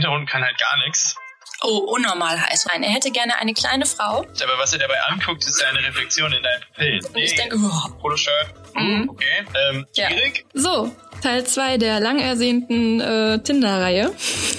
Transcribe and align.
Hintergrund 0.00 0.28
kann 0.28 0.42
halt 0.42 0.58
gar 0.58 0.76
nichts. 0.84 1.16
Oh, 1.62 1.76
unnormal 1.94 2.40
heiß. 2.40 2.66
Nein, 2.72 2.82
er 2.82 2.90
hätte 2.90 3.10
gerne 3.10 3.38
eine 3.38 3.52
kleine 3.52 3.84
Frau. 3.84 4.20
Aber 4.20 4.58
was 4.58 4.72
er 4.72 4.78
dabei 4.78 4.98
anguckt, 5.08 5.44
ist 5.44 5.62
eine 5.62 5.86
Reflexion 5.86 6.32
in 6.32 6.42
deinen 6.42 6.62
Pupillen. 6.62 7.04
Und 7.04 7.16
ich 7.18 7.34
denke, 7.34 7.56
oh. 7.58 7.90
Polo-Shirt. 8.00 8.54
Mhm. 8.74 9.10
Okay. 9.10 9.26
Ähm, 9.70 9.86
Ja. 9.94 10.08
schwierig. 10.08 10.46
So, 10.54 10.90
Teil 11.22 11.44
2 11.44 11.76
der 11.76 12.00
lang 12.00 12.18
ersehnten 12.18 13.00
äh, 13.00 13.42
Tinder-Reihe. 13.42 14.10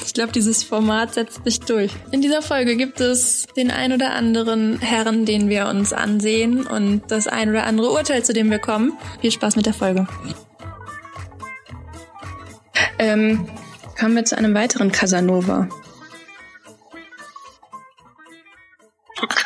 Ich 0.05 0.13
glaube, 0.13 0.31
dieses 0.31 0.63
Format 0.63 1.15
setzt 1.15 1.43
sich 1.43 1.59
durch. 1.61 1.91
In 2.11 2.21
dieser 2.21 2.43
Folge 2.43 2.75
gibt 2.75 2.99
es 3.01 3.47
den 3.55 3.71
ein 3.71 3.93
oder 3.93 4.11
anderen 4.13 4.79
Herren, 4.79 5.25
den 5.25 5.49
wir 5.49 5.65
uns 5.67 5.93
ansehen 5.93 6.67
und 6.67 7.09
das 7.09 7.27
ein 7.27 7.49
oder 7.49 7.63
andere 7.63 7.89
Urteil, 7.89 8.23
zu 8.23 8.33
dem 8.33 8.51
wir 8.51 8.59
kommen. 8.59 8.93
Viel 9.21 9.31
Spaß 9.31 9.55
mit 9.55 9.65
der 9.65 9.73
Folge. 9.73 10.07
Ähm, 12.99 13.49
kommen 14.01 14.15
wir 14.15 14.25
zu 14.25 14.35
einem 14.35 14.55
weiteren 14.55 14.91
Casanova. 14.91 15.69
Das 19.15 19.37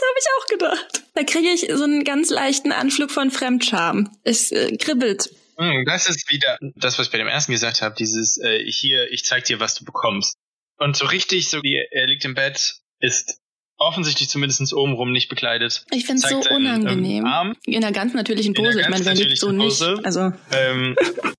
habe 0.00 0.18
ich 0.18 0.26
auch 0.38 0.46
gedacht. 0.46 1.02
Da 1.14 1.24
kriege 1.24 1.48
ich 1.48 1.68
so 1.74 1.82
einen 1.82 2.04
ganz 2.04 2.30
leichten 2.30 2.70
Anflug 2.70 3.10
von 3.10 3.32
Fremdscham. 3.32 4.16
Es 4.22 4.52
äh, 4.52 4.76
kribbelt. 4.76 5.28
Hm, 5.58 5.84
Das 5.86 6.08
ist 6.08 6.30
wieder 6.30 6.56
das, 6.76 7.00
was 7.00 7.06
ich 7.06 7.12
bei 7.12 7.18
dem 7.18 7.26
ersten 7.26 7.50
gesagt 7.50 7.82
habe, 7.82 7.96
dieses 7.98 8.38
äh, 8.38 8.64
hier, 8.64 9.10
ich 9.10 9.24
zeig 9.24 9.42
dir, 9.44 9.58
was 9.58 9.74
du 9.74 9.84
bekommst. 9.84 10.36
Und 10.78 10.96
so 10.96 11.06
richtig, 11.06 11.50
so 11.50 11.60
wie 11.64 11.84
er 11.90 12.06
liegt 12.06 12.24
im 12.24 12.34
Bett, 12.34 12.76
ist 13.00 13.40
offensichtlich 13.86 14.28
zumindest 14.28 14.72
obenrum 14.74 15.12
nicht 15.12 15.28
bekleidet. 15.28 15.84
Ich 15.92 16.06
finde 16.06 16.22
es 16.24 16.30
so 16.30 16.42
seinen, 16.42 16.56
unangenehm. 16.56 17.24
ähm, 17.24 17.26
Arm. 17.26 17.56
In 17.66 17.82
einer 17.84 17.92
ganz 17.92 18.14
natürlichen 18.14 18.54
Pose. 18.54 18.80
Ich 18.80 18.86
ganz 18.86 18.90
meine, 19.04 19.04
wer 19.06 19.14
liegt 19.14 19.38
so 19.38 19.52
natürlichen 19.52 19.94
nicht? 19.94 20.02
Pose. 20.02 20.04
Also, 20.04 20.32
Ähm, 20.52 20.96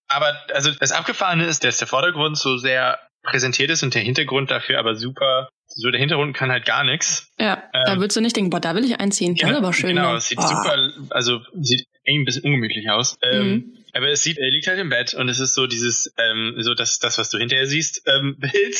aber 0.07 0.35
also 0.53 0.71
das 0.79 0.91
Abgefahrene 0.91 1.45
ist, 1.45 1.63
dass 1.63 1.77
der 1.77 1.87
Vordergrund 1.87 2.37
so 2.37 2.57
sehr 2.57 2.99
präsentiert 3.23 3.69
ist 3.71 3.81
und 3.83 3.93
der 3.95 4.01
Hintergrund 4.03 4.51
dafür 4.51 4.79
aber 4.79 4.95
super. 4.95 5.49
So 5.67 5.89
der 5.91 5.99
Hintergrund 5.99 6.35
kann 6.37 6.51
halt 6.51 6.65
gar 6.65 6.83
nichts. 6.83 7.33
ja, 7.39 7.63
da 7.73 7.93
Ähm, 7.93 7.99
würdest 7.99 8.15
du 8.15 8.21
nicht 8.21 8.35
denken, 8.35 8.49
boah, 8.51 8.59
da 8.61 8.75
will 8.75 8.85
ich 8.85 8.99
einziehen. 8.99 9.35
Das 9.35 9.49
ist 9.49 9.55
aber 9.57 9.73
schön. 9.73 9.89
Genau, 9.95 10.11
ne? 10.11 10.17
es 10.17 10.27
sieht 10.27 10.37
Boah. 10.37 10.47
super, 10.47 10.77
also 11.09 11.39
sieht 11.59 11.85
irgendwie 12.05 12.21
ein 12.21 12.25
bisschen 12.25 12.43
ungemütlich 12.43 12.89
aus. 12.89 13.17
Ähm, 13.23 13.47
Mhm. 13.51 13.77
Aber 13.95 14.09
es 14.09 14.23
sieht, 14.23 14.37
er 14.37 14.51
liegt 14.51 14.67
halt 14.67 14.77
im 14.77 14.89
Bett 14.89 15.13
und 15.13 15.29
es 15.29 15.39
ist 15.39 15.53
so 15.53 15.67
dieses, 15.67 16.13
ähm, 16.17 16.55
so 16.59 16.73
das, 16.73 16.99
das, 16.99 17.17
was 17.17 17.29
du 17.29 17.37
hinterher 17.37 17.65
siehst, 17.65 18.01
ähm, 18.07 18.35
Bild, 18.39 18.77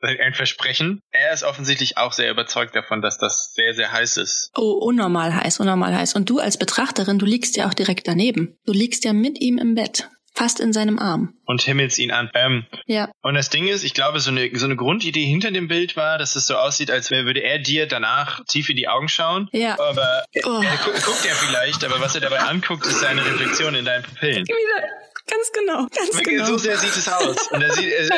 ein 0.00 0.34
Versprechen. 0.34 1.00
Er 1.12 1.32
ist 1.32 1.44
offensichtlich 1.44 1.96
auch 1.98 2.12
sehr 2.12 2.30
überzeugt 2.32 2.74
davon, 2.74 3.00
dass 3.00 3.16
das 3.16 3.54
sehr, 3.54 3.74
sehr 3.74 3.92
heiß 3.92 4.16
ist. 4.16 4.50
Oh, 4.56 4.72
unnormal 4.72 5.34
heiß, 5.34 5.60
unnormal 5.60 5.94
heiß. 5.94 6.16
Und 6.16 6.28
du 6.28 6.40
als 6.40 6.58
Betrachterin, 6.58 7.20
du 7.20 7.26
liegst 7.26 7.56
ja 7.56 7.68
auch 7.68 7.74
direkt 7.74 8.08
daneben. 8.08 8.58
Du 8.66 8.72
liegst 8.72 9.04
ja 9.04 9.12
mit 9.12 9.40
ihm 9.40 9.58
im 9.58 9.76
Bett. 9.76 10.08
Fast 10.36 10.60
in 10.60 10.72
seinem 10.74 10.98
Arm. 10.98 11.32
Und 11.46 11.62
himmels 11.62 11.98
ihn 11.98 12.10
an. 12.10 12.30
Ähm, 12.34 12.66
Ja. 12.86 13.10
und 13.22 13.34
das 13.34 13.48
Ding 13.48 13.66
ist, 13.68 13.84
ich 13.84 13.94
glaube, 13.94 14.20
so 14.20 14.30
eine, 14.30 14.50
so 14.54 14.66
eine 14.66 14.76
Grundidee 14.76 15.24
hinter 15.24 15.50
dem 15.50 15.66
Bild 15.66 15.96
war, 15.96 16.18
dass 16.18 16.36
es 16.36 16.46
so 16.46 16.56
aussieht, 16.56 16.90
als 16.90 17.10
würde 17.10 17.40
er 17.42 17.58
dir 17.58 17.86
danach 17.86 18.44
tief 18.44 18.68
in 18.68 18.76
die 18.76 18.86
Augen 18.86 19.08
schauen. 19.08 19.48
Ja. 19.52 19.78
Aber 19.80 20.24
Oh. 20.44 20.60
er 20.62 20.76
gu 20.84 20.90
guckt 20.92 21.24
er 21.26 21.34
vielleicht, 21.34 21.82
aber 21.84 22.00
was 22.00 22.14
er 22.14 22.20
dabei 22.20 22.40
anguckt, 22.40 22.84
ist 22.86 23.00
seine 23.00 23.24
Reflexion 23.24 23.74
in 23.74 23.84
deinen 23.86 24.02
Pupillen. 24.04 24.44
Wieder. 24.46 24.88
Ganz 25.28 25.50
genau. 25.52 25.78
Ganz 25.92 26.14
Wirklich, 26.14 26.36
genau. 26.36 26.46
So 26.46 26.58
sehr 26.58 26.76
sieht 26.76 26.96
es 26.96 27.08
aus. 27.08 27.48
Und 27.50 27.60
er 27.60 27.72
sieht, 27.72 27.86
äh, 27.86 28.06
äh, 28.06 28.10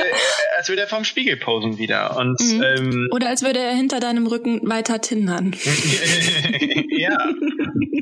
als 0.58 0.68
würde 0.68 0.82
er 0.82 0.88
vorm 0.88 1.04
Spiegel 1.04 1.38
posen 1.38 1.78
wieder. 1.78 2.16
Und 2.18 2.38
Mhm. 2.40 2.62
ähm, 2.62 3.08
Oder 3.12 3.28
als 3.28 3.42
würde 3.42 3.60
er 3.60 3.72
hinter 3.74 3.98
deinem 4.00 4.26
Rücken 4.26 4.60
weiter 4.68 5.00
tindern. 5.00 5.54
ja. 6.90 7.16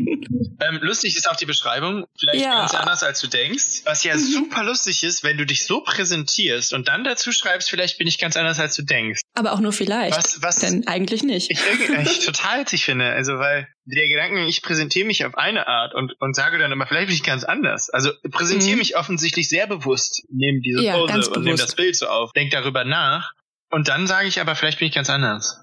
ähm, 0.61 0.79
lustig 0.83 1.17
ist 1.17 1.29
auch 1.29 1.37
die 1.37 1.47
Beschreibung, 1.47 2.07
vielleicht 2.19 2.45
Ja. 2.45 2.61
ganz 2.61 2.75
anders 2.75 3.03
als 3.03 3.21
du 3.21 3.27
denkst. 3.27 3.83
Was 3.85 4.05
ja 4.05 4.17
super 4.19 4.63
lustig 4.65 5.03
ist, 5.03 5.23
wenn 5.25 5.37
du 5.37 5.45
dich 5.47 5.67
so 5.67 5.81
präsentierst 5.83 6.73
und 6.73 6.89
dann 6.89 7.05
dazu 7.05 7.33
schreibst, 7.33 7.69
vielleicht 7.71 7.98
bin 7.98 8.07
ich 8.07 8.19
ganz 8.19 8.37
anders 8.37 8.59
als 8.61 8.75
du 8.77 8.83
denkst. 8.83 9.21
Aber 9.35 9.53
auch 9.53 9.61
nur 9.61 9.73
vielleicht. 9.73 10.17
Was, 10.17 10.43
was 10.43 10.57
Denn 10.61 10.87
eigentlich 10.87 11.23
nicht. 11.23 11.51
ich, 11.51 11.59
irgendwie- 11.67 12.11
ich 12.11 12.25
total 12.25 12.61
witzig 12.61 12.85
finde. 12.85 13.07
Also 13.13 13.39
weil 13.39 13.69
der 13.85 14.09
Gedanke, 14.09 14.47
ich 14.47 14.63
präsentiere 14.63 15.07
mich 15.07 15.25
auf 15.25 15.37
eine 15.37 15.67
Art 15.69 15.95
und, 15.95 16.14
und 16.20 16.35
sage 16.35 16.59
dann 16.59 16.73
immer, 16.73 16.86
vielleicht 16.86 17.07
bin 17.09 17.14
ich 17.17 17.23
ganz 17.23 17.45
anders. 17.45 17.89
Also 17.91 18.11
präsentiere 18.30 18.73
Mhm. 18.73 18.79
mich 18.79 18.97
offensichtlich 18.97 19.48
sehr 19.48 19.67
bewusst, 19.67 20.23
nehme 20.30 20.61
diese 20.61 20.83
Ja, 20.83 20.95
Pose 20.97 21.30
und 21.30 21.45
nehme 21.45 21.57
das 21.57 21.75
Bild 21.75 21.97
so 21.97 22.07
auf, 22.07 22.33
denk 22.33 22.51
darüber 22.51 22.85
nach 22.85 23.33
und 23.70 23.89
dann 23.89 24.07
sage 24.07 24.29
ich 24.29 24.41
aber, 24.41 24.55
vielleicht 24.57 24.79
bin 24.79 24.89
ich 24.89 24.95
ganz 24.95 25.11
anders. 25.11 25.61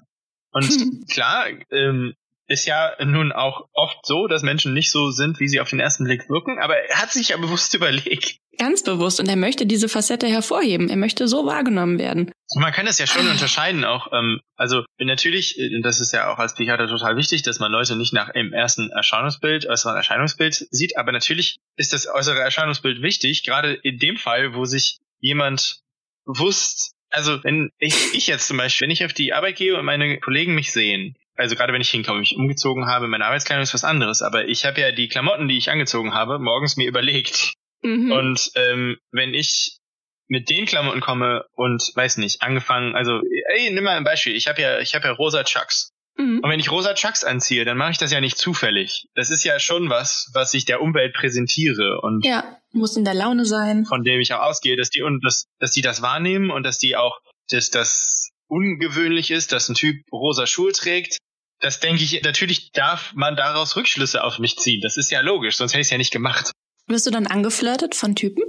Und 0.52 0.64
Hm. 0.64 1.04
klar, 1.10 1.46
ähm, 1.70 2.14
ist 2.46 2.66
ja 2.66 2.92
nun 3.04 3.32
auch 3.32 3.68
oft 3.72 4.04
so, 4.04 4.26
dass 4.26 4.42
Menschen 4.42 4.74
nicht 4.74 4.90
so 4.90 5.10
sind, 5.10 5.40
wie 5.40 5.48
sie 5.48 5.60
auf 5.60 5.70
den 5.70 5.80
ersten 5.80 6.04
Blick 6.04 6.28
wirken, 6.28 6.58
aber 6.58 6.76
er 6.76 7.00
hat 7.00 7.10
sich 7.10 7.30
ja 7.30 7.36
bewusst 7.40 7.74
überlegt. 7.74 8.38
Ganz 8.58 8.84
bewusst. 8.84 9.18
Und 9.18 9.28
er 9.28 9.36
möchte 9.36 9.66
diese 9.66 9.88
Facette 9.88 10.28
hervorheben. 10.28 10.88
Er 10.88 10.96
möchte 10.96 11.26
so 11.26 11.44
wahrgenommen 11.44 11.98
werden. 11.98 12.30
Und 12.54 12.62
man 12.62 12.72
kann 12.72 12.86
das 12.86 12.98
ja 12.98 13.06
schon 13.06 13.26
unterscheiden 13.26 13.84
auch. 13.84 14.12
Ähm, 14.12 14.40
also 14.56 14.84
natürlich, 14.98 15.58
äh, 15.58 15.80
das 15.82 16.00
ist 16.00 16.12
ja 16.12 16.32
auch 16.32 16.38
als 16.38 16.54
Psychiater 16.54 16.86
total 16.86 17.16
wichtig, 17.16 17.42
dass 17.42 17.58
man 17.58 17.72
Leute 17.72 17.96
nicht 17.96 18.12
nach 18.12 18.28
im 18.28 18.52
ersten 18.52 18.90
Erscheinungsbild, 18.90 19.66
äußeren 19.66 19.96
Erscheinungsbild 19.96 20.66
sieht, 20.70 20.96
aber 20.96 21.10
natürlich 21.10 21.56
ist 21.76 21.92
das 21.92 22.06
äußere 22.06 22.40
Erscheinungsbild 22.40 23.02
wichtig, 23.02 23.42
gerade 23.44 23.74
in 23.74 23.98
dem 23.98 24.16
Fall, 24.16 24.54
wo 24.54 24.64
sich 24.64 24.98
jemand 25.18 25.80
bewusst, 26.24 26.92
also 27.10 27.42
wenn 27.42 27.70
ich, 27.78 28.14
ich 28.14 28.26
jetzt 28.26 28.46
zum 28.46 28.58
Beispiel, 28.58 28.86
wenn 28.86 28.92
ich 28.92 29.04
auf 29.04 29.12
die 29.12 29.32
Arbeit 29.32 29.56
gehe 29.56 29.76
und 29.76 29.84
meine 29.84 30.20
Kollegen 30.20 30.54
mich 30.54 30.72
sehen, 30.72 31.16
also 31.36 31.56
gerade 31.56 31.72
wenn 31.72 31.80
ich 31.80 31.90
hinkomme, 31.90 32.20
mich 32.20 32.36
umgezogen 32.36 32.86
habe, 32.86 33.08
meine 33.08 33.26
Arbeitskleidung 33.26 33.62
ist 33.62 33.74
was 33.74 33.84
anderes, 33.84 34.22
aber 34.22 34.46
ich 34.46 34.64
habe 34.64 34.80
ja 34.80 34.92
die 34.92 35.08
Klamotten, 35.08 35.48
die 35.48 35.56
ich 35.58 35.70
angezogen 35.70 36.14
habe, 36.14 36.38
morgens 36.38 36.76
mir 36.76 36.88
überlegt. 36.88 37.52
Mhm. 37.82 38.12
Und 38.12 38.50
ähm, 38.54 38.96
wenn 39.12 39.34
ich 39.34 39.78
mit 40.26 40.48
den 40.48 40.64
Klamotten 40.64 41.00
komme 41.00 41.44
und 41.52 41.82
weiß 41.94 42.16
nicht, 42.16 42.40
angefangen, 42.40 42.94
also 42.96 43.20
ey, 43.56 43.70
nimm 43.70 43.84
mal 43.84 43.96
ein 43.96 44.04
Beispiel. 44.04 44.34
Ich 44.34 44.46
habe 44.48 44.60
ja, 44.62 44.78
ich 44.78 44.94
habe 44.94 45.06
ja 45.06 45.12
rosa 45.12 45.44
Chucks. 45.44 45.90
Mhm. 46.16 46.40
Und 46.42 46.50
wenn 46.50 46.60
ich 46.60 46.70
rosa 46.70 46.94
Chucks 46.94 47.24
anziehe, 47.24 47.64
dann 47.66 47.76
mache 47.76 47.90
ich 47.90 47.98
das 47.98 48.10
ja 48.12 48.20
nicht 48.22 48.38
zufällig. 48.38 49.06
Das 49.14 49.28
ist 49.30 49.44
ja 49.44 49.58
schon 49.58 49.90
was, 49.90 50.30
was 50.32 50.54
ich 50.54 50.64
der 50.64 50.80
Umwelt 50.80 51.12
präsentiere 51.14 52.00
und 52.00 52.24
Ja, 52.24 52.56
muss 52.72 52.96
in 52.96 53.04
der 53.04 53.14
Laune 53.14 53.44
sein. 53.44 53.84
von 53.84 54.02
dem 54.02 54.20
ich 54.20 54.32
auch 54.32 54.40
ausgehe, 54.40 54.76
dass 54.76 54.88
die 54.90 55.02
und 55.02 55.22
dass, 55.24 55.44
dass 55.58 55.72
die 55.72 55.82
das 55.82 56.00
wahrnehmen 56.00 56.50
und 56.50 56.62
dass 56.62 56.78
die 56.78 56.96
auch, 56.96 57.18
dass 57.50 57.68
das 57.70 58.30
ungewöhnlich 58.48 59.30
ist, 59.30 59.52
dass 59.52 59.68
ein 59.68 59.74
Typ 59.74 59.96
rosa 60.12 60.46
Schuhe 60.46 60.72
trägt. 60.72 61.18
Das 61.64 61.80
denke 61.80 62.02
ich, 62.02 62.20
natürlich 62.22 62.72
darf 62.72 63.14
man 63.14 63.36
daraus 63.36 63.74
Rückschlüsse 63.74 64.22
auf 64.22 64.38
mich 64.38 64.58
ziehen. 64.58 64.82
Das 64.82 64.98
ist 64.98 65.10
ja 65.10 65.22
logisch, 65.22 65.56
sonst 65.56 65.72
hätte 65.72 65.80
ich 65.80 65.86
es 65.86 65.90
ja 65.90 65.96
nicht 65.96 66.12
gemacht. 66.12 66.52
Wirst 66.88 67.06
du 67.06 67.10
dann 67.10 67.26
angeflirtet 67.26 67.94
von 67.94 68.14
Typen? 68.14 68.44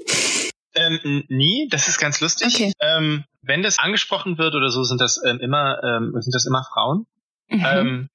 Ähm, 0.73 1.23
nie, 1.29 1.69
das 1.71 1.87
ist 1.87 1.97
ganz 1.97 2.19
lustig. 2.19 2.53
Okay. 2.53 2.73
Ähm, 2.81 3.23
wenn 3.41 3.63
das 3.63 3.79
angesprochen 3.79 4.37
wird 4.37 4.53
oder 4.53 4.69
so, 4.69 4.83
sind 4.83 4.99
das 4.99 5.21
ähm, 5.25 5.39
immer 5.39 5.81
ähm, 5.81 6.11
sind 6.19 6.35
das 6.35 6.45
immer 6.45 6.65
Frauen. 6.65 7.05
Mhm. 7.47 7.65
Ähm, 7.65 8.09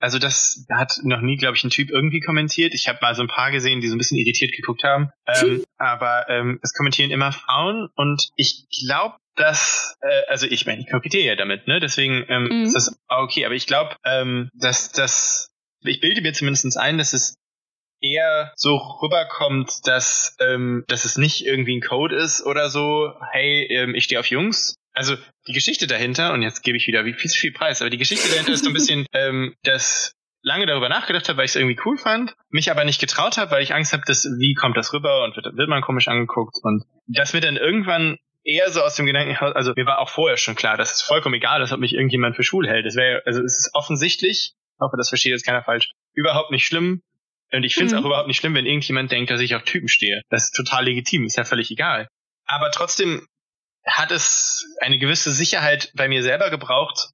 also 0.00 0.18
das 0.18 0.66
hat 0.68 0.98
noch 1.04 1.20
nie, 1.20 1.36
glaube 1.36 1.56
ich, 1.56 1.62
ein 1.62 1.70
Typ 1.70 1.90
irgendwie 1.90 2.18
kommentiert. 2.18 2.74
Ich 2.74 2.88
habe 2.88 2.98
mal 3.00 3.14
so 3.14 3.22
ein 3.22 3.28
paar 3.28 3.52
gesehen, 3.52 3.80
die 3.80 3.86
so 3.86 3.94
ein 3.94 3.98
bisschen 3.98 4.18
irritiert 4.18 4.50
geguckt 4.56 4.82
haben. 4.82 5.12
Ähm, 5.28 5.62
aber 5.78 6.28
ähm, 6.28 6.58
es 6.62 6.74
kommentieren 6.74 7.12
immer 7.12 7.30
Frauen 7.30 7.90
und 7.94 8.30
ich 8.34 8.66
glaube, 8.84 9.14
dass, 9.36 9.96
äh, 10.02 10.22
also 10.28 10.46
ich 10.46 10.66
meine, 10.66 10.80
ich 10.80 10.90
kokettiere 10.90 11.24
ja 11.24 11.36
damit, 11.36 11.66
ne? 11.66 11.80
Deswegen 11.80 12.24
ähm, 12.28 12.44
Mhm. 12.50 12.64
ist 12.64 12.74
das 12.74 12.98
okay. 13.08 13.44
Aber 13.46 13.54
ich 13.54 13.66
glaube, 13.66 13.96
ähm, 14.04 14.50
dass 14.54 14.92
das, 14.92 15.50
ich 15.80 16.00
bilde 16.00 16.20
mir 16.22 16.32
zumindest 16.32 16.76
ein, 16.78 16.98
dass 16.98 17.12
es 17.12 17.34
eher 18.00 18.52
so 18.56 18.76
rüberkommt, 19.02 19.70
dass, 19.84 20.36
ähm, 20.40 20.84
dass 20.88 21.04
es 21.04 21.16
nicht 21.16 21.46
irgendwie 21.46 21.76
ein 21.76 21.80
Code 21.82 22.16
ist 22.16 22.44
oder 22.44 22.68
so, 22.68 23.12
hey, 23.30 23.66
ähm, 23.70 23.94
ich 23.94 24.04
stehe 24.04 24.18
auf 24.20 24.26
Jungs. 24.26 24.74
Also 24.92 25.16
die 25.46 25.52
Geschichte 25.52 25.86
dahinter, 25.86 26.32
und 26.32 26.42
jetzt 26.42 26.62
gebe 26.62 26.76
ich 26.76 26.86
wieder 26.86 27.04
wie 27.04 27.14
viel 27.14 27.30
zu 27.30 27.38
viel 27.38 27.52
Preis, 27.52 27.80
aber 27.80 27.90
die 27.90 27.98
Geschichte 27.98 28.28
dahinter 28.28 28.52
ist 28.52 28.64
so 28.64 28.70
ein 28.70 28.74
bisschen, 28.74 29.06
ähm, 29.14 29.54
dass 29.62 30.14
lange 30.42 30.66
darüber 30.66 30.88
nachgedacht 30.88 31.28
habe, 31.28 31.38
weil 31.38 31.44
ich 31.44 31.52
es 31.52 31.56
irgendwie 31.56 31.78
cool 31.84 31.96
fand, 31.96 32.34
mich 32.50 32.70
aber 32.72 32.84
nicht 32.84 33.00
getraut 33.00 33.38
habe, 33.38 33.52
weil 33.52 33.62
ich 33.62 33.72
Angst 33.72 33.92
habe, 33.92 34.02
dass 34.06 34.24
wie 34.24 34.54
kommt 34.54 34.76
das 34.76 34.92
rüber 34.92 35.22
und 35.24 35.36
wird, 35.36 35.46
wird 35.56 35.68
man 35.68 35.82
komisch 35.82 36.08
angeguckt 36.08 36.56
und 36.62 36.84
das 37.06 37.32
mir 37.32 37.40
dann 37.40 37.56
irgendwann 37.56 38.18
eher 38.44 38.70
so 38.70 38.82
aus 38.82 38.94
dem 38.96 39.06
Gedanken, 39.06 39.36
also 39.36 39.72
mir 39.76 39.86
war 39.86 39.98
auch 39.98 40.08
vorher 40.08 40.36
schon 40.36 40.54
klar, 40.54 40.76
dass 40.76 40.92
es 40.94 41.02
vollkommen 41.02 41.34
egal 41.34 41.62
ist, 41.62 41.72
ob 41.72 41.80
mich 41.80 41.92
irgendjemand 41.94 42.36
für 42.36 42.42
schwul 42.42 42.68
hält. 42.68 42.86
Es 42.86 42.96
wäre, 42.96 43.22
also 43.26 43.40
es 43.42 43.58
ist 43.58 43.70
offensichtlich, 43.74 44.54
ich 44.54 44.80
hoffe, 44.80 44.96
das 44.96 45.08
versteht 45.08 45.32
jetzt 45.32 45.46
keiner 45.46 45.62
falsch, 45.62 45.90
überhaupt 46.12 46.50
nicht 46.50 46.66
schlimm. 46.66 47.02
Und 47.52 47.64
ich 47.64 47.74
finde 47.74 47.88
es 47.88 47.92
Mhm. 47.92 47.98
auch 47.98 48.06
überhaupt 48.06 48.28
nicht 48.28 48.38
schlimm, 48.38 48.54
wenn 48.54 48.64
irgendjemand 48.66 49.12
denkt, 49.12 49.30
dass 49.30 49.40
ich 49.40 49.54
auf 49.54 49.62
Typen 49.64 49.88
stehe. 49.88 50.22
Das 50.30 50.44
ist 50.44 50.52
total 50.52 50.86
legitim, 50.86 51.26
ist 51.26 51.36
ja 51.36 51.44
völlig 51.44 51.70
egal. 51.70 52.08
Aber 52.46 52.70
trotzdem 52.70 53.26
hat 53.86 54.10
es 54.10 54.64
eine 54.80 54.98
gewisse 54.98 55.30
Sicherheit 55.30 55.92
bei 55.94 56.08
mir 56.08 56.22
selber 56.22 56.48
gebraucht, 56.50 57.10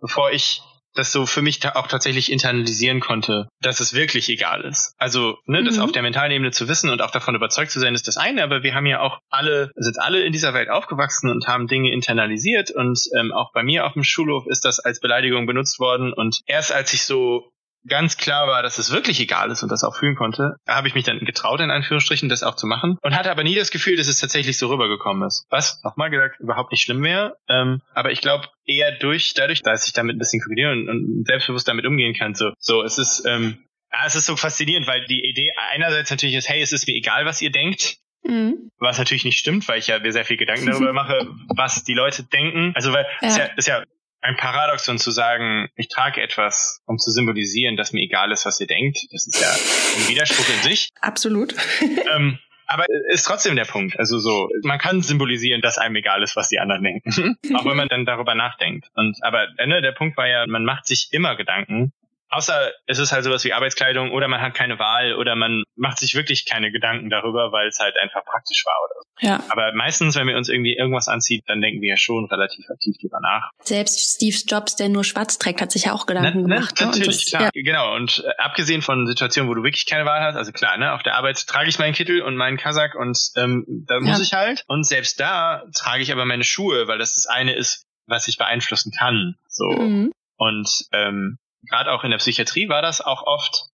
bevor 0.00 0.32
ich 0.32 0.60
das 0.96 1.12
so 1.12 1.26
für 1.26 1.42
mich 1.42 1.64
auch 1.74 1.86
tatsächlich 1.86 2.32
internalisieren 2.32 3.00
konnte, 3.00 3.48
dass 3.60 3.80
es 3.80 3.94
wirklich 3.94 4.28
egal 4.28 4.62
ist. 4.62 4.94
Also, 4.98 5.36
ne, 5.46 5.62
das 5.64 5.76
Mhm. 5.76 5.82
auf 5.82 5.92
der 5.92 6.02
mentalen 6.02 6.32
Ebene 6.32 6.50
zu 6.50 6.68
wissen 6.68 6.90
und 6.90 7.02
auch 7.02 7.10
davon 7.10 7.34
überzeugt 7.34 7.70
zu 7.70 7.80
sein, 7.80 7.94
ist 7.94 8.08
das 8.08 8.16
eine, 8.16 8.42
aber 8.42 8.62
wir 8.62 8.74
haben 8.74 8.86
ja 8.86 9.00
auch 9.00 9.18
alle, 9.30 9.70
sind 9.76 9.98
alle 10.00 10.22
in 10.22 10.32
dieser 10.32 10.54
Welt 10.54 10.68
aufgewachsen 10.70 11.30
und 11.30 11.46
haben 11.46 11.66
Dinge 11.66 11.92
internalisiert 11.92 12.70
und 12.70 12.98
ähm, 13.18 13.32
auch 13.32 13.52
bei 13.52 13.62
mir 13.62 13.86
auf 13.86 13.92
dem 13.92 14.04
Schulhof 14.04 14.46
ist 14.48 14.64
das 14.64 14.80
als 14.80 15.00
Beleidigung 15.00 15.46
benutzt 15.46 15.78
worden 15.78 16.12
und 16.12 16.40
erst 16.46 16.72
als 16.72 16.92
ich 16.92 17.04
so 17.04 17.50
ganz 17.88 18.16
klar 18.16 18.46
war, 18.48 18.62
dass 18.62 18.78
es 18.78 18.92
wirklich 18.92 19.20
egal 19.20 19.50
ist 19.50 19.62
und 19.62 19.70
das 19.70 19.84
auch 19.84 19.96
fühlen 19.96 20.16
konnte, 20.16 20.56
habe 20.68 20.88
ich 20.88 20.94
mich 20.94 21.04
dann 21.04 21.18
getraut, 21.20 21.60
in 21.60 21.70
Anführungsstrichen, 21.70 22.28
das 22.28 22.42
auch 22.42 22.56
zu 22.56 22.66
machen 22.66 22.98
und 23.02 23.16
hatte 23.16 23.30
aber 23.30 23.44
nie 23.44 23.54
das 23.54 23.70
Gefühl, 23.70 23.96
dass 23.96 24.08
es 24.08 24.20
tatsächlich 24.20 24.58
so 24.58 24.68
rübergekommen 24.68 25.26
ist. 25.26 25.46
Was, 25.50 25.82
nochmal 25.84 26.10
gesagt, 26.10 26.40
überhaupt 26.40 26.72
nicht 26.72 26.82
schlimm 26.82 27.02
wäre. 27.02 27.36
Ähm, 27.48 27.80
aber 27.94 28.12
ich 28.12 28.20
glaube, 28.20 28.48
eher 28.64 28.92
durch, 28.92 29.34
dadurch, 29.34 29.62
dass 29.62 29.86
ich 29.86 29.92
damit 29.92 30.16
ein 30.16 30.18
bisschen 30.18 30.40
kombiniere 30.40 30.72
und, 30.72 30.88
und 30.88 31.26
selbstbewusst 31.26 31.68
damit 31.68 31.86
umgehen 31.86 32.14
kann. 32.14 32.34
So, 32.34 32.52
so 32.58 32.82
es 32.82 32.98
ist, 32.98 33.24
ähm, 33.26 33.64
ja, 33.92 34.00
es 34.06 34.14
ist 34.14 34.26
so 34.26 34.36
faszinierend, 34.36 34.86
weil 34.86 35.04
die 35.06 35.24
Idee 35.24 35.52
einerseits 35.72 36.10
natürlich 36.10 36.36
ist, 36.36 36.48
hey, 36.48 36.60
es 36.60 36.72
ist 36.72 36.86
mir 36.86 36.94
egal, 36.94 37.24
was 37.24 37.40
ihr 37.40 37.50
denkt. 37.50 37.98
Mhm. 38.24 38.70
Was 38.78 38.98
natürlich 38.98 39.24
nicht 39.24 39.38
stimmt, 39.38 39.68
weil 39.68 39.78
ich 39.78 39.86
ja 39.86 40.00
mir 40.00 40.12
sehr 40.12 40.24
viel 40.24 40.36
Gedanken 40.36 40.66
darüber 40.66 40.92
mache, 40.92 41.28
was 41.54 41.84
die 41.84 41.94
Leute 41.94 42.24
denken. 42.24 42.72
Also 42.74 42.92
weil 42.92 43.06
ja. 43.22 43.28
es 43.28 43.36
ja, 43.36 43.44
ist 43.56 43.68
ja 43.68 43.82
ein 44.26 44.36
Paradoxon 44.36 44.98
zu 44.98 45.10
sagen, 45.10 45.68
ich 45.76 45.88
trage 45.88 46.20
etwas, 46.20 46.82
um 46.86 46.98
zu 46.98 47.10
symbolisieren, 47.10 47.76
dass 47.76 47.92
mir 47.92 48.02
egal 48.02 48.32
ist, 48.32 48.44
was 48.44 48.60
ihr 48.60 48.66
denkt. 48.66 48.98
Das 49.12 49.26
ist 49.26 49.40
ja 49.40 49.48
ein 49.48 50.08
Widerspruch 50.08 50.48
in 50.48 50.62
sich. 50.62 50.90
Absolut. 51.00 51.54
ähm, 52.14 52.38
aber 52.66 52.86
ist 53.12 53.24
trotzdem 53.24 53.54
der 53.54 53.64
Punkt. 53.64 53.96
Also 53.98 54.18
so, 54.18 54.48
man 54.64 54.78
kann 54.78 55.00
symbolisieren, 55.00 55.62
dass 55.62 55.78
einem 55.78 55.94
egal 55.94 56.22
ist, 56.24 56.34
was 56.34 56.48
die 56.48 56.58
anderen 56.58 56.82
denken. 56.82 57.38
auch 57.54 57.64
wenn 57.64 57.76
man 57.76 57.88
dann 57.88 58.04
darüber 58.04 58.34
nachdenkt. 58.34 58.88
Und 58.94 59.16
aber 59.22 59.46
ne, 59.64 59.80
der 59.80 59.92
Punkt 59.92 60.16
war 60.16 60.26
ja, 60.26 60.44
man 60.48 60.64
macht 60.64 60.86
sich 60.86 61.08
immer 61.12 61.36
Gedanken 61.36 61.92
Außer 62.28 62.72
es 62.86 62.98
ist 62.98 63.12
halt 63.12 63.24
sowas 63.24 63.44
wie 63.44 63.52
Arbeitskleidung 63.52 64.10
oder 64.10 64.28
man 64.28 64.40
hat 64.40 64.54
keine 64.54 64.78
Wahl 64.78 65.14
oder 65.14 65.36
man 65.36 65.62
macht 65.76 65.98
sich 65.98 66.14
wirklich 66.14 66.44
keine 66.44 66.72
Gedanken 66.72 67.08
darüber, 67.08 67.52
weil 67.52 67.68
es 67.68 67.78
halt 67.78 67.96
einfach 68.02 68.24
praktisch 68.24 68.64
war 68.64 68.74
oder 68.84 68.94
so. 69.00 69.26
Ja. 69.26 69.44
Aber 69.50 69.72
meistens, 69.74 70.16
wenn 70.16 70.26
wir 70.26 70.36
uns 70.36 70.48
irgendwie 70.48 70.76
irgendwas 70.76 71.08
anzieht, 71.08 71.44
dann 71.46 71.60
denken 71.60 71.80
wir 71.80 71.90
ja 71.90 71.96
schon 71.96 72.26
relativ 72.26 72.68
aktiv 72.68 72.96
drüber 73.00 73.18
nach. 73.20 73.50
Selbst 73.62 74.16
Steve 74.16 74.36
Jobs, 74.46 74.76
der 74.76 74.88
nur 74.88 75.04
schwarz 75.04 75.38
trägt, 75.38 75.60
hat 75.60 75.72
sich 75.72 75.84
ja 75.84 75.92
auch 75.92 76.06
Gedanken 76.06 76.42
na, 76.42 76.48
na, 76.48 76.56
gemacht. 76.56 76.80
Ne? 76.80 76.86
Natürlich, 76.86 77.06
das, 77.06 77.30
klar. 77.30 77.42
Ja. 77.42 77.50
Genau. 77.54 77.94
Und 77.94 78.24
äh, 78.26 78.42
abgesehen 78.42 78.82
von 78.82 79.06
Situationen, 79.06 79.48
wo 79.48 79.54
du 79.54 79.62
wirklich 79.62 79.86
keine 79.86 80.04
Wahl 80.04 80.20
hast, 80.20 80.36
also 80.36 80.52
klar, 80.52 80.76
ne, 80.76 80.92
auf 80.92 81.02
der 81.02 81.14
Arbeit 81.14 81.46
trage 81.46 81.68
ich 81.68 81.78
meinen 81.78 81.94
Kittel 81.94 82.22
und 82.22 82.36
meinen 82.36 82.56
Kasach 82.56 82.94
und 82.94 83.18
ähm, 83.36 83.64
da 83.86 84.00
muss 84.00 84.18
ja. 84.18 84.22
ich 84.22 84.32
halt. 84.32 84.64
Und 84.66 84.84
selbst 84.84 85.20
da 85.20 85.64
trage 85.74 86.02
ich 86.02 86.12
aber 86.12 86.24
meine 86.24 86.44
Schuhe, 86.44 86.88
weil 86.88 86.98
das 86.98 87.14
das 87.14 87.26
eine 87.26 87.54
ist, 87.54 87.86
was 88.06 88.28
ich 88.28 88.36
beeinflussen 88.36 88.92
kann. 88.92 89.36
So. 89.48 89.70
Mhm. 89.70 90.12
Und 90.36 90.68
ähm, 90.92 91.38
gerade 91.68 91.92
auch 91.92 92.04
in 92.04 92.10
der 92.10 92.18
Psychiatrie 92.18 92.68
war 92.68 92.82
das 92.82 93.00
auch 93.00 93.22
oft, 93.26 93.70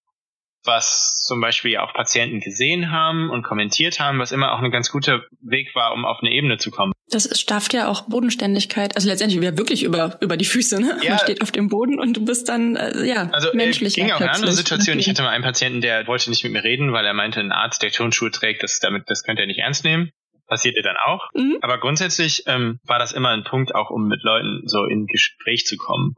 was 0.64 1.24
zum 1.26 1.40
Beispiel 1.40 1.76
auch 1.78 1.92
Patienten 1.92 2.40
gesehen 2.40 2.90
haben 2.90 3.30
und 3.30 3.42
kommentiert 3.42 4.00
haben, 4.00 4.18
was 4.18 4.32
immer 4.32 4.52
auch 4.52 4.60
ein 4.60 4.70
ganz 4.70 4.90
guter 4.90 5.22
Weg 5.40 5.74
war, 5.74 5.92
um 5.92 6.04
auf 6.04 6.18
eine 6.20 6.30
Ebene 6.30 6.58
zu 6.58 6.70
kommen. 6.70 6.92
Das 7.08 7.28
schafft 7.40 7.74
ja 7.74 7.88
auch 7.88 8.02
Bodenständigkeit. 8.02 8.96
Also 8.96 9.08
letztendlich 9.08 9.40
wieder 9.40 9.58
wirklich 9.58 9.82
über, 9.82 10.16
über 10.20 10.36
die 10.36 10.44
Füße. 10.44 10.80
Ne? 10.80 10.98
Ja. 11.02 11.10
Man 11.10 11.18
steht 11.18 11.42
auf 11.42 11.50
dem 11.50 11.68
Boden 11.68 11.98
und 11.98 12.16
du 12.16 12.24
bist 12.24 12.48
dann 12.48 12.76
äh, 12.76 13.04
ja 13.04 13.28
also, 13.32 13.50
äh, 13.50 13.56
menschlich. 13.56 13.94
ging 13.94 14.10
auch 14.12 14.20
eine 14.20 14.30
andere 14.30 14.52
Situation. 14.52 14.98
Ich 14.98 15.08
hatte 15.08 15.22
mal 15.22 15.30
einen 15.30 15.44
Patienten, 15.44 15.80
der 15.80 16.06
wollte 16.06 16.30
nicht 16.30 16.42
mit 16.44 16.52
mir 16.52 16.64
reden, 16.64 16.92
weil 16.92 17.04
er 17.04 17.12
meinte, 17.12 17.40
ein 17.40 17.52
Arzt, 17.52 17.82
der 17.82 17.90
Turnschuhe 17.90 18.30
trägt, 18.30 18.62
das, 18.62 18.78
damit, 18.78 19.04
das 19.08 19.24
könnte 19.24 19.42
er 19.42 19.46
nicht 19.46 19.58
ernst 19.58 19.84
nehmen 19.84 20.12
passierte 20.52 20.82
dann 20.82 20.96
auch. 21.02 21.30
Mhm. 21.32 21.56
Aber 21.62 21.78
grundsätzlich 21.78 22.42
ähm, 22.46 22.78
war 22.84 22.98
das 22.98 23.12
immer 23.12 23.30
ein 23.30 23.42
Punkt, 23.42 23.74
auch 23.74 23.88
um 23.88 24.06
mit 24.06 24.22
Leuten 24.22 24.62
so 24.66 24.84
in 24.84 25.06
Gespräch 25.06 25.64
zu 25.64 25.78
kommen. 25.78 26.14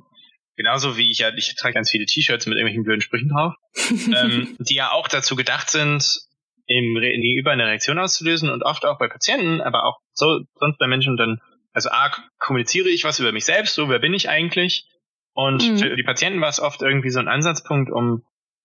Genauso 0.56 0.96
wie 0.96 1.10
ich 1.10 1.18
ja, 1.18 1.32
ich 1.34 1.54
trage 1.56 1.74
ganz 1.74 1.90
viele 1.90 2.06
T-Shirts 2.06 2.46
mit 2.46 2.56
irgendwelchen 2.56 2.84
blöden 2.84 3.00
Sprüchen 3.00 3.28
drauf, 3.28 3.54
ähm, 3.90 4.56
die 4.60 4.76
ja 4.76 4.92
auch 4.92 5.08
dazu 5.08 5.34
gedacht 5.34 5.70
sind, 5.70 6.20
im 6.66 6.94
Gegenüber 6.94 7.50
eine 7.50 7.66
Reaktion 7.66 7.98
auszulösen 7.98 8.48
und 8.48 8.62
oft 8.62 8.84
auch 8.86 8.98
bei 8.98 9.08
Patienten, 9.08 9.60
aber 9.60 9.84
auch 9.84 9.98
so 10.12 10.40
sonst 10.54 10.78
bei 10.78 10.86
Menschen 10.86 11.16
dann, 11.16 11.40
also 11.72 11.90
A, 11.90 12.10
kommuniziere 12.38 12.88
ich 12.88 13.04
was 13.04 13.18
über 13.20 13.32
mich 13.32 13.44
selbst, 13.44 13.74
so 13.74 13.88
wer 13.88 13.98
bin 13.98 14.14
ich 14.14 14.28
eigentlich? 14.28 14.86
Und 15.34 15.68
mhm. 15.68 15.78
für 15.78 15.96
die 15.96 16.02
Patienten 16.04 16.40
war 16.40 16.48
es 16.48 16.60
oft 16.60 16.80
irgendwie 16.80 17.10
so 17.10 17.18
ein 17.18 17.28
Ansatzpunkt, 17.28 17.90
um 17.90 18.24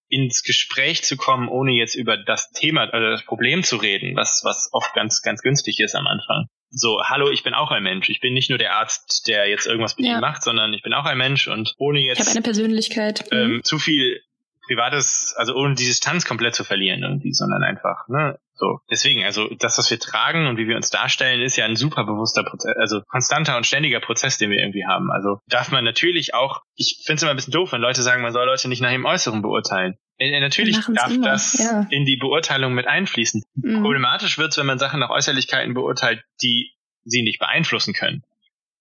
ins 0.09 0.43
Gespräch 0.43 1.03
zu 1.03 1.17
kommen, 1.17 1.47
ohne 1.47 1.71
jetzt 1.71 1.95
über 1.95 2.17
das 2.17 2.51
Thema, 2.51 2.89
also 2.91 3.09
das 3.09 3.25
Problem 3.25 3.63
zu 3.63 3.77
reden, 3.77 4.15
was, 4.15 4.41
was 4.43 4.69
oft 4.73 4.93
ganz, 4.93 5.21
ganz 5.21 5.41
günstig 5.41 5.79
ist 5.79 5.95
am 5.95 6.07
Anfang 6.07 6.47
so, 6.71 7.01
hallo, 7.03 7.29
ich 7.31 7.43
bin 7.43 7.53
auch 7.53 7.71
ein 7.71 7.83
Mensch. 7.83 8.09
Ich 8.09 8.21
bin 8.21 8.33
nicht 8.33 8.49
nur 8.49 8.59
der 8.59 8.75
Arzt, 8.75 9.27
der 9.27 9.49
jetzt 9.49 9.65
irgendwas 9.65 9.97
mit 9.97 10.05
ja. 10.05 10.17
ihm 10.17 10.21
macht, 10.21 10.43
sondern 10.43 10.73
ich 10.73 10.81
bin 10.81 10.93
auch 10.93 11.05
ein 11.05 11.17
Mensch 11.17 11.47
und 11.47 11.73
ohne 11.77 11.99
jetzt 11.99 12.19
ich 12.19 12.25
habe 12.25 12.31
eine 12.31 12.41
Persönlichkeit. 12.41 13.25
Ähm, 13.31 13.55
mhm. 13.55 13.63
zu 13.63 13.79
viel 13.79 14.21
privates, 14.67 15.33
also 15.35 15.55
ohne 15.55 15.75
die 15.75 15.85
Distanz 15.85 16.25
komplett 16.25 16.53
zu 16.53 16.63
verlieren 16.63 17.01
irgendwie, 17.01 17.33
sondern 17.33 17.63
einfach, 17.63 18.07
ne? 18.07 18.39
So. 18.59 18.81
Deswegen, 18.91 19.23
also 19.23 19.47
das, 19.57 19.77
was 19.77 19.89
wir 19.89 19.99
tragen 19.99 20.47
und 20.47 20.57
wie 20.57 20.67
wir 20.67 20.75
uns 20.75 20.89
darstellen, 20.89 21.41
ist 21.41 21.55
ja 21.55 21.63
ein 21.63 21.77
super 21.77 22.03
bewusster 22.03 22.43
Prozess, 22.43 22.75
also 22.77 23.01
konstanter 23.07 23.55
und 23.55 23.65
ständiger 23.65 24.01
Prozess, 24.01 24.37
den 24.37 24.51
wir 24.51 24.59
irgendwie 24.59 24.85
haben. 24.85 25.11
Also 25.11 25.39
darf 25.47 25.71
man 25.71 25.85
natürlich 25.85 26.33
auch, 26.33 26.61
ich 26.75 27.01
finde 27.05 27.15
es 27.15 27.21
immer 27.23 27.31
ein 27.31 27.37
bisschen 27.37 27.53
doof, 27.53 27.71
wenn 27.71 27.79
Leute 27.79 28.03
sagen, 28.03 28.21
man 28.21 28.33
soll 28.33 28.45
Leute 28.45 28.67
nicht 28.67 28.81
nach 28.81 28.91
ihrem 28.91 29.05
Äußeren 29.05 29.41
beurteilen. 29.41 29.97
Äh, 30.17 30.37
natürlich 30.41 30.77
darf 30.93 31.09
immer. 31.09 31.25
das 31.25 31.57
ja. 31.57 31.87
in 31.89 32.03
die 32.03 32.17
Beurteilung 32.17 32.73
mit 32.73 32.85
einfließen. 32.85 33.43
Mhm. 33.55 33.81
Problematisch 33.81 34.37
wird 34.37 34.51
es, 34.51 34.57
wenn 34.57 34.65
man 34.65 34.77
Sachen 34.77 34.99
nach 34.99 35.09
Äußerlichkeiten 35.09 35.73
beurteilt, 35.73 36.21
die 36.41 36.73
sie 37.05 37.23
nicht 37.23 37.39
beeinflussen 37.39 37.93
können. 37.93 38.23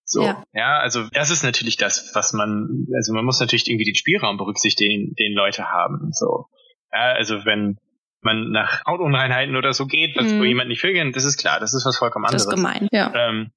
So, 0.04 0.22
ja. 0.24 0.42
ja, 0.54 0.78
also 0.78 1.06
das 1.12 1.30
ist 1.30 1.44
natürlich 1.44 1.76
das, 1.76 2.10
was 2.14 2.32
man, 2.32 2.88
also 2.96 3.12
man 3.12 3.24
muss 3.24 3.38
natürlich 3.38 3.68
irgendwie 3.68 3.84
den 3.84 3.94
Spielraum 3.94 4.38
berücksichtigen, 4.38 5.14
den 5.14 5.34
Leute 5.34 5.66
haben. 5.66 6.10
So, 6.12 6.46
ja, 6.92 7.12
also 7.12 7.44
wenn 7.44 7.78
man 8.20 8.50
nach 8.50 8.84
Hautunreinheiten 8.86 9.56
oder 9.56 9.72
so 9.72 9.86
geht, 9.86 10.16
was 10.16 10.26
mhm. 10.26 10.40
wo 10.40 10.44
jemand 10.44 10.68
nicht 10.68 10.82
will, 10.82 11.12
das 11.12 11.24
ist 11.24 11.38
klar, 11.38 11.60
das 11.60 11.74
ist 11.74 11.86
was 11.86 11.96
vollkommen 11.96 12.24
anderes. 12.24 12.44
Das 12.44 12.52
ist 12.52 12.56
gemein, 12.56 12.88
ja. 12.92 13.12
Ähm, 13.14 13.52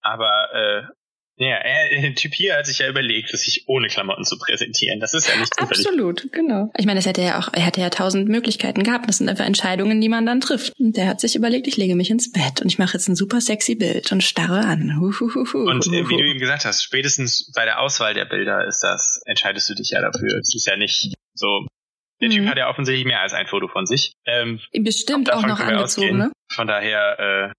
aber 0.00 0.48
äh, 0.54 0.82
ja, 1.40 1.54
er, 1.54 2.00
der 2.00 2.14
Typ 2.16 2.34
hier 2.34 2.56
hat 2.56 2.66
sich 2.66 2.80
ja 2.80 2.88
überlegt, 2.88 3.30
sich 3.30 3.64
ohne 3.68 3.86
Klamotten 3.86 4.24
zu 4.24 4.38
präsentieren. 4.38 4.98
Das 4.98 5.14
ist 5.14 5.28
ja 5.28 5.36
nicht 5.36 5.54
zufällig. 5.54 5.86
Absolut, 5.86 6.32
genau. 6.32 6.72
Ich 6.76 6.84
meine, 6.84 6.98
das 6.98 7.06
hätte 7.06 7.22
ja 7.22 7.38
auch, 7.38 7.48
er 7.52 7.62
hätte 7.62 7.80
ja 7.80 7.90
tausend 7.90 8.28
Möglichkeiten 8.28 8.82
gehabt. 8.82 9.08
Das 9.08 9.18
sind 9.18 9.28
einfach 9.28 9.46
Entscheidungen, 9.46 10.00
die 10.00 10.08
man 10.08 10.26
dann 10.26 10.40
trifft. 10.40 10.72
Und 10.80 10.96
der 10.96 11.06
hat 11.06 11.20
sich 11.20 11.36
überlegt, 11.36 11.68
ich 11.68 11.76
lege 11.76 11.94
mich 11.94 12.10
ins 12.10 12.32
Bett 12.32 12.60
und 12.60 12.66
ich 12.66 12.78
mache 12.78 12.94
jetzt 12.94 13.08
ein 13.08 13.14
super 13.14 13.40
sexy 13.40 13.76
Bild 13.76 14.10
und 14.10 14.24
starre 14.24 14.64
an. 14.64 14.98
Huhuhuhu. 14.98 15.70
Und 15.70 15.86
äh, 15.86 16.08
wie 16.08 16.16
du 16.16 16.24
eben 16.24 16.40
gesagt 16.40 16.64
hast, 16.64 16.82
spätestens 16.82 17.52
bei 17.54 17.64
der 17.64 17.80
Auswahl 17.80 18.14
der 18.14 18.24
Bilder 18.24 18.66
ist 18.66 18.80
das, 18.80 19.20
entscheidest 19.24 19.68
du 19.68 19.74
dich 19.74 19.90
ja 19.90 20.00
dafür. 20.00 20.38
Es 20.40 20.52
ist 20.52 20.66
ja 20.66 20.76
nicht 20.76 21.14
so, 21.34 21.66
der 22.20 22.30
Typ 22.30 22.42
mhm. 22.42 22.48
hat 22.48 22.58
ja 22.58 22.68
offensichtlich 22.68 23.06
mehr 23.06 23.20
als 23.20 23.32
ein 23.32 23.46
Foto 23.46 23.68
von 23.68 23.86
sich. 23.86 24.12
Ähm, 24.26 24.60
Bestimmt 24.72 25.32
auch 25.32 25.46
noch 25.46 25.60
angezogen, 25.60 26.16
ne? 26.16 26.32
Von 26.52 26.66
daher, 26.66 27.18
äh, 27.18 27.52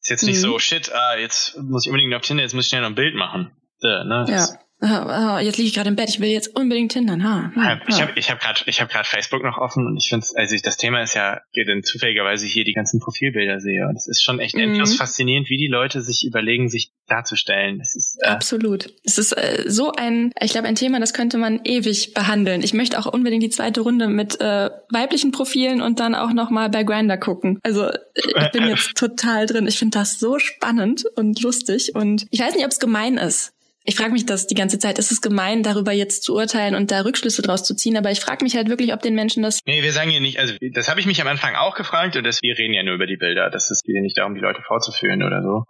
ist 0.00 0.10
jetzt 0.10 0.22
nicht 0.22 0.36
mhm. 0.36 0.42
so, 0.42 0.58
shit, 0.58 0.92
ah, 0.92 1.16
jetzt 1.18 1.58
muss 1.58 1.84
ich 1.84 1.90
unbedingt 1.90 2.14
auf 2.14 2.22
Tinder, 2.22 2.42
jetzt 2.42 2.54
muss 2.54 2.66
ich 2.66 2.68
schnell 2.68 2.82
noch 2.82 2.90
ein 2.90 2.94
Bild 2.94 3.14
machen. 3.14 3.50
Ja, 3.80 4.04
ne? 4.04 4.24
ja. 4.28 4.46
Oh, 4.86 5.38
jetzt 5.38 5.56
liege 5.58 5.68
ich 5.68 5.74
gerade 5.74 5.88
im 5.88 5.96
Bett, 5.96 6.08
ich 6.08 6.20
will 6.20 6.28
jetzt 6.28 6.54
unbedingt 6.56 6.92
hindern. 6.92 7.24
Ha, 7.24 7.52
ha, 7.54 7.80
ich 7.88 8.00
habe 8.00 8.12
ich 8.16 8.30
hab 8.30 8.40
gerade 8.40 8.60
ich 8.66 8.80
hab 8.80 8.90
grad 8.90 9.06
Facebook 9.06 9.42
noch 9.42 9.58
offen 9.58 9.86
und 9.86 9.96
ich 9.96 10.08
finde 10.08 10.26
also 10.36 10.54
ich, 10.54 10.62
das 10.62 10.76
Thema 10.76 11.02
ist 11.02 11.14
ja, 11.14 11.40
denn 11.56 11.82
zufälligerweise 11.82 12.46
hier 12.46 12.64
die 12.64 12.72
ganzen 12.72 13.00
Profilbilder 13.00 13.60
sehe. 13.60 13.86
Und 13.88 13.96
es 13.96 14.06
ist 14.06 14.22
schon 14.22 14.38
echt 14.38 14.54
mhm. 14.54 14.62
endlos 14.62 14.96
faszinierend, 14.96 15.48
wie 15.48 15.56
die 15.56 15.68
Leute 15.68 16.02
sich 16.02 16.24
überlegen, 16.26 16.68
sich 16.68 16.92
darzustellen. 17.06 17.78
Das 17.78 17.96
ist, 17.96 18.18
äh 18.22 18.28
Absolut. 18.28 18.92
Es 19.04 19.18
ist 19.18 19.32
äh, 19.32 19.64
so 19.66 19.92
ein, 19.92 20.32
ich 20.40 20.52
glaube, 20.52 20.68
ein 20.68 20.74
Thema, 20.74 21.00
das 21.00 21.14
könnte 21.14 21.38
man 21.38 21.60
ewig 21.64 22.14
behandeln. 22.14 22.62
Ich 22.62 22.74
möchte 22.74 22.98
auch 22.98 23.06
unbedingt 23.06 23.42
die 23.42 23.50
zweite 23.50 23.80
Runde 23.80 24.08
mit 24.08 24.40
äh, 24.40 24.70
weiblichen 24.90 25.32
Profilen 25.32 25.80
und 25.82 26.00
dann 26.00 26.14
auch 26.14 26.32
nochmal 26.32 26.70
bei 26.70 26.84
Grinder 26.84 27.18
gucken. 27.18 27.58
Also 27.62 27.90
ich 28.14 28.50
bin 28.52 28.64
jetzt 28.68 28.96
total 28.96 29.46
drin. 29.46 29.66
Ich 29.66 29.78
finde 29.78 29.98
das 29.98 30.18
so 30.18 30.38
spannend 30.38 31.04
und 31.16 31.42
lustig. 31.42 31.94
Und 31.94 32.26
ich 32.30 32.40
weiß 32.40 32.54
nicht, 32.54 32.64
ob 32.64 32.70
es 32.70 32.78
gemein 32.78 33.16
ist 33.16 33.55
ich 33.86 33.96
frage 33.96 34.12
mich 34.12 34.26
das 34.26 34.46
die 34.46 34.54
ganze 34.54 34.78
Zeit. 34.78 34.98
Ist 34.98 35.12
es 35.12 35.22
gemein, 35.22 35.62
darüber 35.62 35.92
jetzt 35.92 36.24
zu 36.24 36.34
urteilen 36.34 36.74
und 36.74 36.90
da 36.90 37.02
Rückschlüsse 37.02 37.40
draus 37.40 37.62
zu 37.62 37.74
ziehen? 37.74 37.96
Aber 37.96 38.10
ich 38.10 38.20
frage 38.20 38.44
mich 38.44 38.56
halt 38.56 38.68
wirklich, 38.68 38.92
ob 38.92 39.00
den 39.00 39.14
Menschen 39.14 39.42
das. 39.42 39.60
Nee, 39.64 39.82
wir 39.82 39.92
sagen 39.92 40.10
ja 40.10 40.20
nicht, 40.20 40.38
also 40.38 40.54
das 40.72 40.88
habe 40.88 41.00
ich 41.00 41.06
mich 41.06 41.20
am 41.20 41.28
Anfang 41.28 41.54
auch 41.54 41.76
gefragt 41.76 42.16
und 42.16 42.24
das, 42.24 42.42
wir 42.42 42.58
reden 42.58 42.74
ja 42.74 42.82
nur 42.82 42.94
über 42.94 43.06
die 43.06 43.16
Bilder. 43.16 43.48
Das 43.48 43.70
ist 43.70 43.84
hier 43.86 44.02
nicht 44.02 44.18
darum, 44.18 44.34
die 44.34 44.40
Leute 44.40 44.62
vorzuführen 44.62 45.22
oder 45.22 45.42
so. 45.42 45.64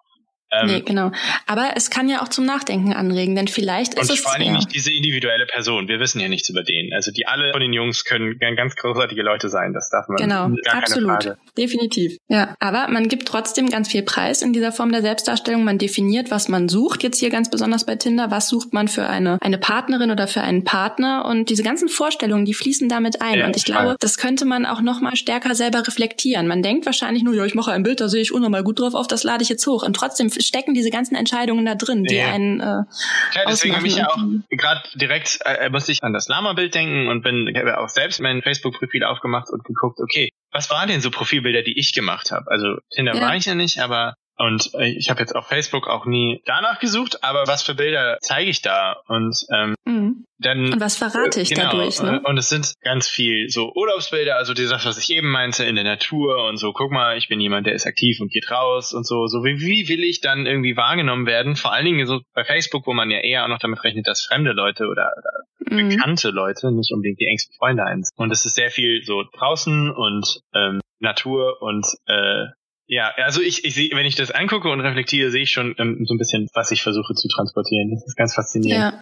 Ähm, 0.53 0.67
nee, 0.67 0.81
genau. 0.81 1.11
Aber 1.47 1.71
es 1.75 1.91
kann 1.91 2.09
ja 2.09 2.23
auch 2.23 2.29
zum 2.29 2.45
Nachdenken 2.45 2.93
anregen, 2.93 3.35
denn 3.35 3.49
vielleicht 3.49 3.95
ist 3.95 4.11
es. 4.11 4.21
vor 4.21 4.33
allen 4.33 4.43
Dingen 4.43 4.55
ja. 4.55 4.59
nicht 4.59 4.73
diese 4.73 4.93
individuelle 4.93 5.47
Person. 5.47 5.89
Wir 5.89 5.99
wissen 5.99 6.21
ja 6.21 6.29
nichts 6.29 6.49
über 6.49 6.63
den. 6.63 6.93
Also 6.95 7.11
die 7.11 7.27
alle 7.27 7.51
von 7.53 7.61
den 7.61 7.73
Jungs 7.73 8.05
können 8.05 8.39
ganz 8.39 8.77
großartige 8.77 9.23
Leute 9.23 9.49
sein. 9.49 9.73
Das 9.73 9.91
darf 9.91 10.09
man. 10.09 10.17
Genau, 10.17 10.51
gar 10.65 10.77
absolut. 10.77 11.37
Definitiv. 11.59 12.17
Ja. 12.29 12.55
Aber 12.61 12.89
man 12.89 13.09
gibt 13.09 13.27
trotzdem 13.27 13.69
ganz 13.69 13.89
viel 13.89 14.03
Preis 14.03 14.43
in 14.43 14.53
dieser 14.53 14.71
Form 14.71 14.93
der 14.93 15.03
Selbstdarstellung. 15.03 15.65
Man 15.65 15.79
definiert, 15.79 16.31
was 16.31 16.49
man 16.49 16.69
sucht. 16.69 17.03
Jetzt 17.03 17.19
hier 17.19 17.31
ganz 17.31 17.51
besonders 17.51 17.85
bei 17.85 17.97
Tinder. 17.97 18.31
Was 18.31 18.49
sucht 18.49 18.73
man 18.73 18.87
für 18.87 19.09
eine, 19.09 19.39
eine 19.41 19.59
Partnerin 19.59 20.13
oder 20.13 20.29
für 20.29 20.43
einen 20.43 20.63
Partner? 20.63 21.25
Und 21.25 21.51
diese 21.51 21.65
ganzen 21.65 21.89
Vorstellungen, 21.89 22.45
die 22.45 22.55
fließen 22.55 22.89
damit 22.89 23.21
ein. 23.21 23.41
Ja, 23.41 23.47
und 23.47 23.57
ich 23.57 23.65
klar. 23.65 23.83
glaube, 23.83 23.97
das 23.99 24.17
könnte 24.17 24.45
man 24.45 24.65
auch 24.65 24.81
noch 24.81 25.01
mal 25.01 25.17
stärker 25.17 25.55
selber 25.57 25.87
reflektieren. 25.87 26.47
Man 26.47 26.63
denkt 26.63 26.87
wahrscheinlich 26.87 27.25
nur, 27.25 27.35
ja, 27.35 27.45
ich 27.45 27.55
mache 27.55 27.73
ein 27.73 27.83
Bild, 27.83 28.01
da 28.01 28.09
sehe 28.09 28.23
ich 28.23 28.33
unnormal 28.33 28.63
gut 28.63 28.79
drauf 28.79 28.95
auf, 28.95 29.09
das 29.09 29.25
lade 29.25 29.43
ich 29.43 29.49
jetzt 29.49 29.67
hoch. 29.67 29.83
Und 29.83 29.95
trotzdem 29.95 30.31
stecken 30.41 30.75
diese 30.75 30.91
ganzen 30.91 31.15
Entscheidungen 31.15 31.65
da 31.65 31.75
drin, 31.75 32.05
die 32.05 32.17
ja. 32.17 32.33
einen 32.33 32.61
äh, 32.61 32.83
Klar, 33.31 33.45
deswegen 33.49 33.77
habe 33.77 33.87
ich 33.87 33.97
ja 33.97 34.09
auch 34.09 34.19
gerade 34.51 34.83
direkt 34.95 35.39
äh, 35.45 35.71
musste 35.71 35.93
ich 35.93 36.03
an 36.03 36.13
das 36.13 36.29
Lama-Bild 36.29 36.75
denken 36.75 37.09
und 37.09 37.23
bin 37.23 37.53
habe 37.57 37.79
auch 37.79 37.89
selbst 37.89 38.21
mein 38.21 38.43
Facebook-Profil 38.43 39.05
aufgemacht 39.05 39.51
und 39.51 39.65
geguckt, 39.65 39.99
okay, 40.01 40.31
was 40.53 40.71
waren 40.71 40.89
denn 40.89 41.01
so 41.01 41.11
Profilbilder, 41.11 41.63
die 41.63 41.79
ich 41.79 41.93
gemacht 41.93 42.31
habe? 42.31 42.51
Also 42.51 42.79
Tinder 42.95 43.15
ja. 43.15 43.21
war 43.21 43.37
ich 43.37 43.45
ja 43.47 43.55
nicht, 43.55 43.79
aber 43.79 44.15
Und 44.39 44.75
äh, 44.75 44.89
ich 44.89 45.09
habe 45.09 45.21
jetzt 45.21 45.35
auf 45.35 45.47
Facebook 45.47 45.89
auch 45.89 46.05
nie 46.05 46.43
danach 46.45 46.79
gesucht, 46.79 47.25
aber 47.25 47.47
was 47.47 47.63
für 47.63 47.75
Bilder 47.75 48.19
zeige 48.21 48.51
ich 48.51 48.61
da? 48.61 49.01
Und 49.09 49.35
ähm, 49.55 49.75
mhm. 49.87 50.25
dann 50.39 50.75
und 50.75 50.81
was 50.81 50.97
verrate 50.97 51.41
ich 51.41 51.49
genau, 51.49 51.71
dadurch? 51.71 52.03
Ne? 52.03 52.21
Und 52.23 52.37
es 52.37 52.51
sind 52.51 52.75
ganz 52.83 53.09
viel 53.09 53.49
so 53.49 53.73
Urlaubsbilder, 53.75 54.37
also 54.37 54.53
die 54.53 54.67
Sache, 54.67 54.89
was 54.89 54.99
ich 54.99 55.11
eben 55.11 55.31
meinte, 55.31 55.65
in 55.65 55.75
der 55.75 55.85
Natur 55.85 56.45
und 56.49 56.59
so. 56.59 56.73
Guck 56.73 56.91
mal, 56.91 57.17
ich 57.17 57.29
bin 57.29 57.41
jemand, 57.41 57.67
der 57.67 57.75
ist 57.75 57.87
aktiv 57.87 58.21
und 58.21 58.31
geht 58.31 58.51
raus 58.51 58.93
und 58.93 59.07
so. 59.07 59.27
So 59.27 59.43
wie, 59.43 59.61
wie 59.61 59.89
will 59.89 60.05
ich 60.05 60.21
dann 60.21 60.45
irgendwie 60.45 60.77
wahrgenommen 60.77 61.27
werden? 61.27 61.57
Vor 61.57 61.73
allen 61.73 61.87
Dingen 61.87 62.07
so 62.07 62.21
bei 62.35 62.45
Facebook, 62.45 62.87
wo 62.87 62.93
man 62.93 63.11
ja 63.11 63.19
eher 63.19 63.45
auch 63.45 63.49
noch 63.49 63.59
damit 63.59 63.83
rechnet, 63.85 64.07
dass 64.07 64.23
fremde 64.23 64.53
Leute 64.53 64.87
oder, 64.87 65.13
oder 65.17 65.77
mhm. 65.77 65.89
bekannte 65.89 66.29
Leute, 66.29 66.73
nicht 66.73 66.93
unbedingt 66.93 67.21
die 67.21 67.27
engsten 67.27 67.55
Freunde 67.57 67.85
eins. 67.85 68.11
Und 68.17 68.31
es 68.33 68.45
ist 68.45 68.55
sehr 68.55 68.71
viel 68.71 69.03
so 69.03 69.25
draußen 69.33 69.91
und 69.91 70.41
ähm, 70.55 70.81
Natur 70.99 71.63
und 71.63 71.87
äh, 72.07 72.47
ja, 72.89 73.13
also 73.17 73.41
ich, 73.41 73.65
ich 73.65 73.75
sehe, 73.75 73.91
wenn 73.93 74.07
ich 74.07 74.15
das 74.15 74.31
angucke 74.31 74.69
und 74.69 74.81
reflektiere, 74.81 75.31
sehe 75.31 75.43
ich 75.43 75.51
schon 75.51 75.75
ähm, 75.79 76.05
so 76.07 76.15
ein 76.15 76.19
bisschen, 76.19 76.49
was 76.55 76.71
ich 76.71 76.83
versuche 76.83 77.15
zu 77.15 77.29
transportieren. 77.29 77.91
Das 77.91 78.07
ist 78.07 78.17
ganz 78.17 78.35
faszinierend. 78.35 78.95
Ja. 78.95 79.01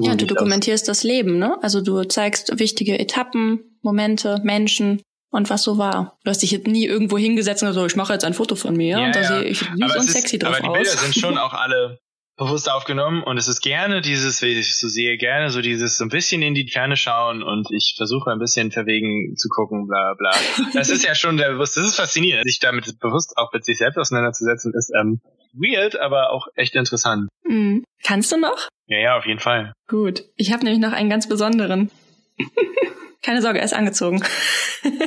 Ja, 0.00 0.14
du 0.14 0.26
dokumentierst 0.26 0.84
aus. 0.84 0.98
das 0.98 1.02
Leben, 1.02 1.38
ne? 1.38 1.56
Also 1.62 1.80
du 1.80 2.04
zeigst 2.04 2.58
wichtige 2.58 2.98
Etappen, 2.98 3.78
Momente, 3.80 4.38
Menschen 4.44 5.00
und 5.30 5.48
was 5.50 5.62
so 5.62 5.78
war. 5.78 6.18
Du 6.24 6.30
hast 6.30 6.42
dich 6.42 6.50
jetzt 6.50 6.66
nie 6.66 6.84
irgendwo 6.84 7.16
hingesetzt 7.16 7.62
und 7.62 7.72
so, 7.72 7.86
ich 7.86 7.96
mache 7.96 8.12
jetzt 8.12 8.24
ein 8.24 8.34
Foto 8.34 8.54
von 8.54 8.76
mir 8.76 8.98
ja, 8.98 9.06
und 9.06 9.16
da 9.16 9.22
ja. 9.22 9.28
sehe 9.28 9.44
ich 9.44 9.58
süß 9.58 9.96
und 9.96 10.10
sexy 10.10 10.38
drauf 10.38 10.52
aus. 10.52 10.60
Aber 10.60 10.78
die 10.78 10.82
Bilder 10.84 10.98
sind 10.98 11.14
schon 11.16 11.38
auch 11.38 11.54
alle 11.54 11.98
bewusst 12.36 12.70
aufgenommen 12.70 13.22
und 13.22 13.36
es 13.36 13.48
ist 13.48 13.60
gerne 13.60 14.00
dieses, 14.00 14.42
wie 14.42 14.58
ich 14.58 14.78
so 14.78 14.88
sehe, 14.88 15.16
gerne 15.18 15.50
so 15.50 15.60
dieses 15.60 15.98
so 15.98 16.04
ein 16.04 16.08
bisschen 16.08 16.42
in 16.42 16.54
die 16.54 16.68
Ferne 16.68 16.96
schauen 16.96 17.42
und 17.42 17.68
ich 17.70 17.94
versuche 17.96 18.30
ein 18.30 18.38
bisschen 18.38 18.70
verwegen 18.70 19.36
zu 19.36 19.48
gucken, 19.48 19.86
bla 19.86 20.14
bla. 20.16 20.32
Das 20.74 20.88
ist 20.88 21.04
ja 21.04 21.14
schon 21.14 21.36
der 21.36 21.52
bewusst, 21.52 21.76
das 21.76 21.86
ist 21.86 21.96
faszinierend, 21.96 22.44
sich 22.44 22.58
damit 22.58 22.98
bewusst 23.00 23.36
auch 23.36 23.52
mit 23.52 23.64
sich 23.64 23.78
selbst 23.78 23.98
auseinanderzusetzen, 23.98 24.72
ist 24.76 24.90
ähm, 24.98 25.20
weird, 25.52 25.98
aber 25.98 26.30
auch 26.30 26.46
echt 26.54 26.74
interessant. 26.74 27.28
Mhm. 27.44 27.84
Kannst 28.02 28.32
du 28.32 28.38
noch? 28.38 28.68
Ja, 28.86 28.98
ja, 28.98 29.16
auf 29.16 29.26
jeden 29.26 29.40
Fall. 29.40 29.72
Gut. 29.88 30.24
Ich 30.36 30.52
habe 30.52 30.64
nämlich 30.64 30.80
noch 30.80 30.92
einen 30.92 31.10
ganz 31.10 31.28
besonderen. 31.28 31.90
Keine 33.22 33.40
Sorge, 33.40 33.60
er 33.60 33.64
ist 33.64 33.74
angezogen. 33.74 34.22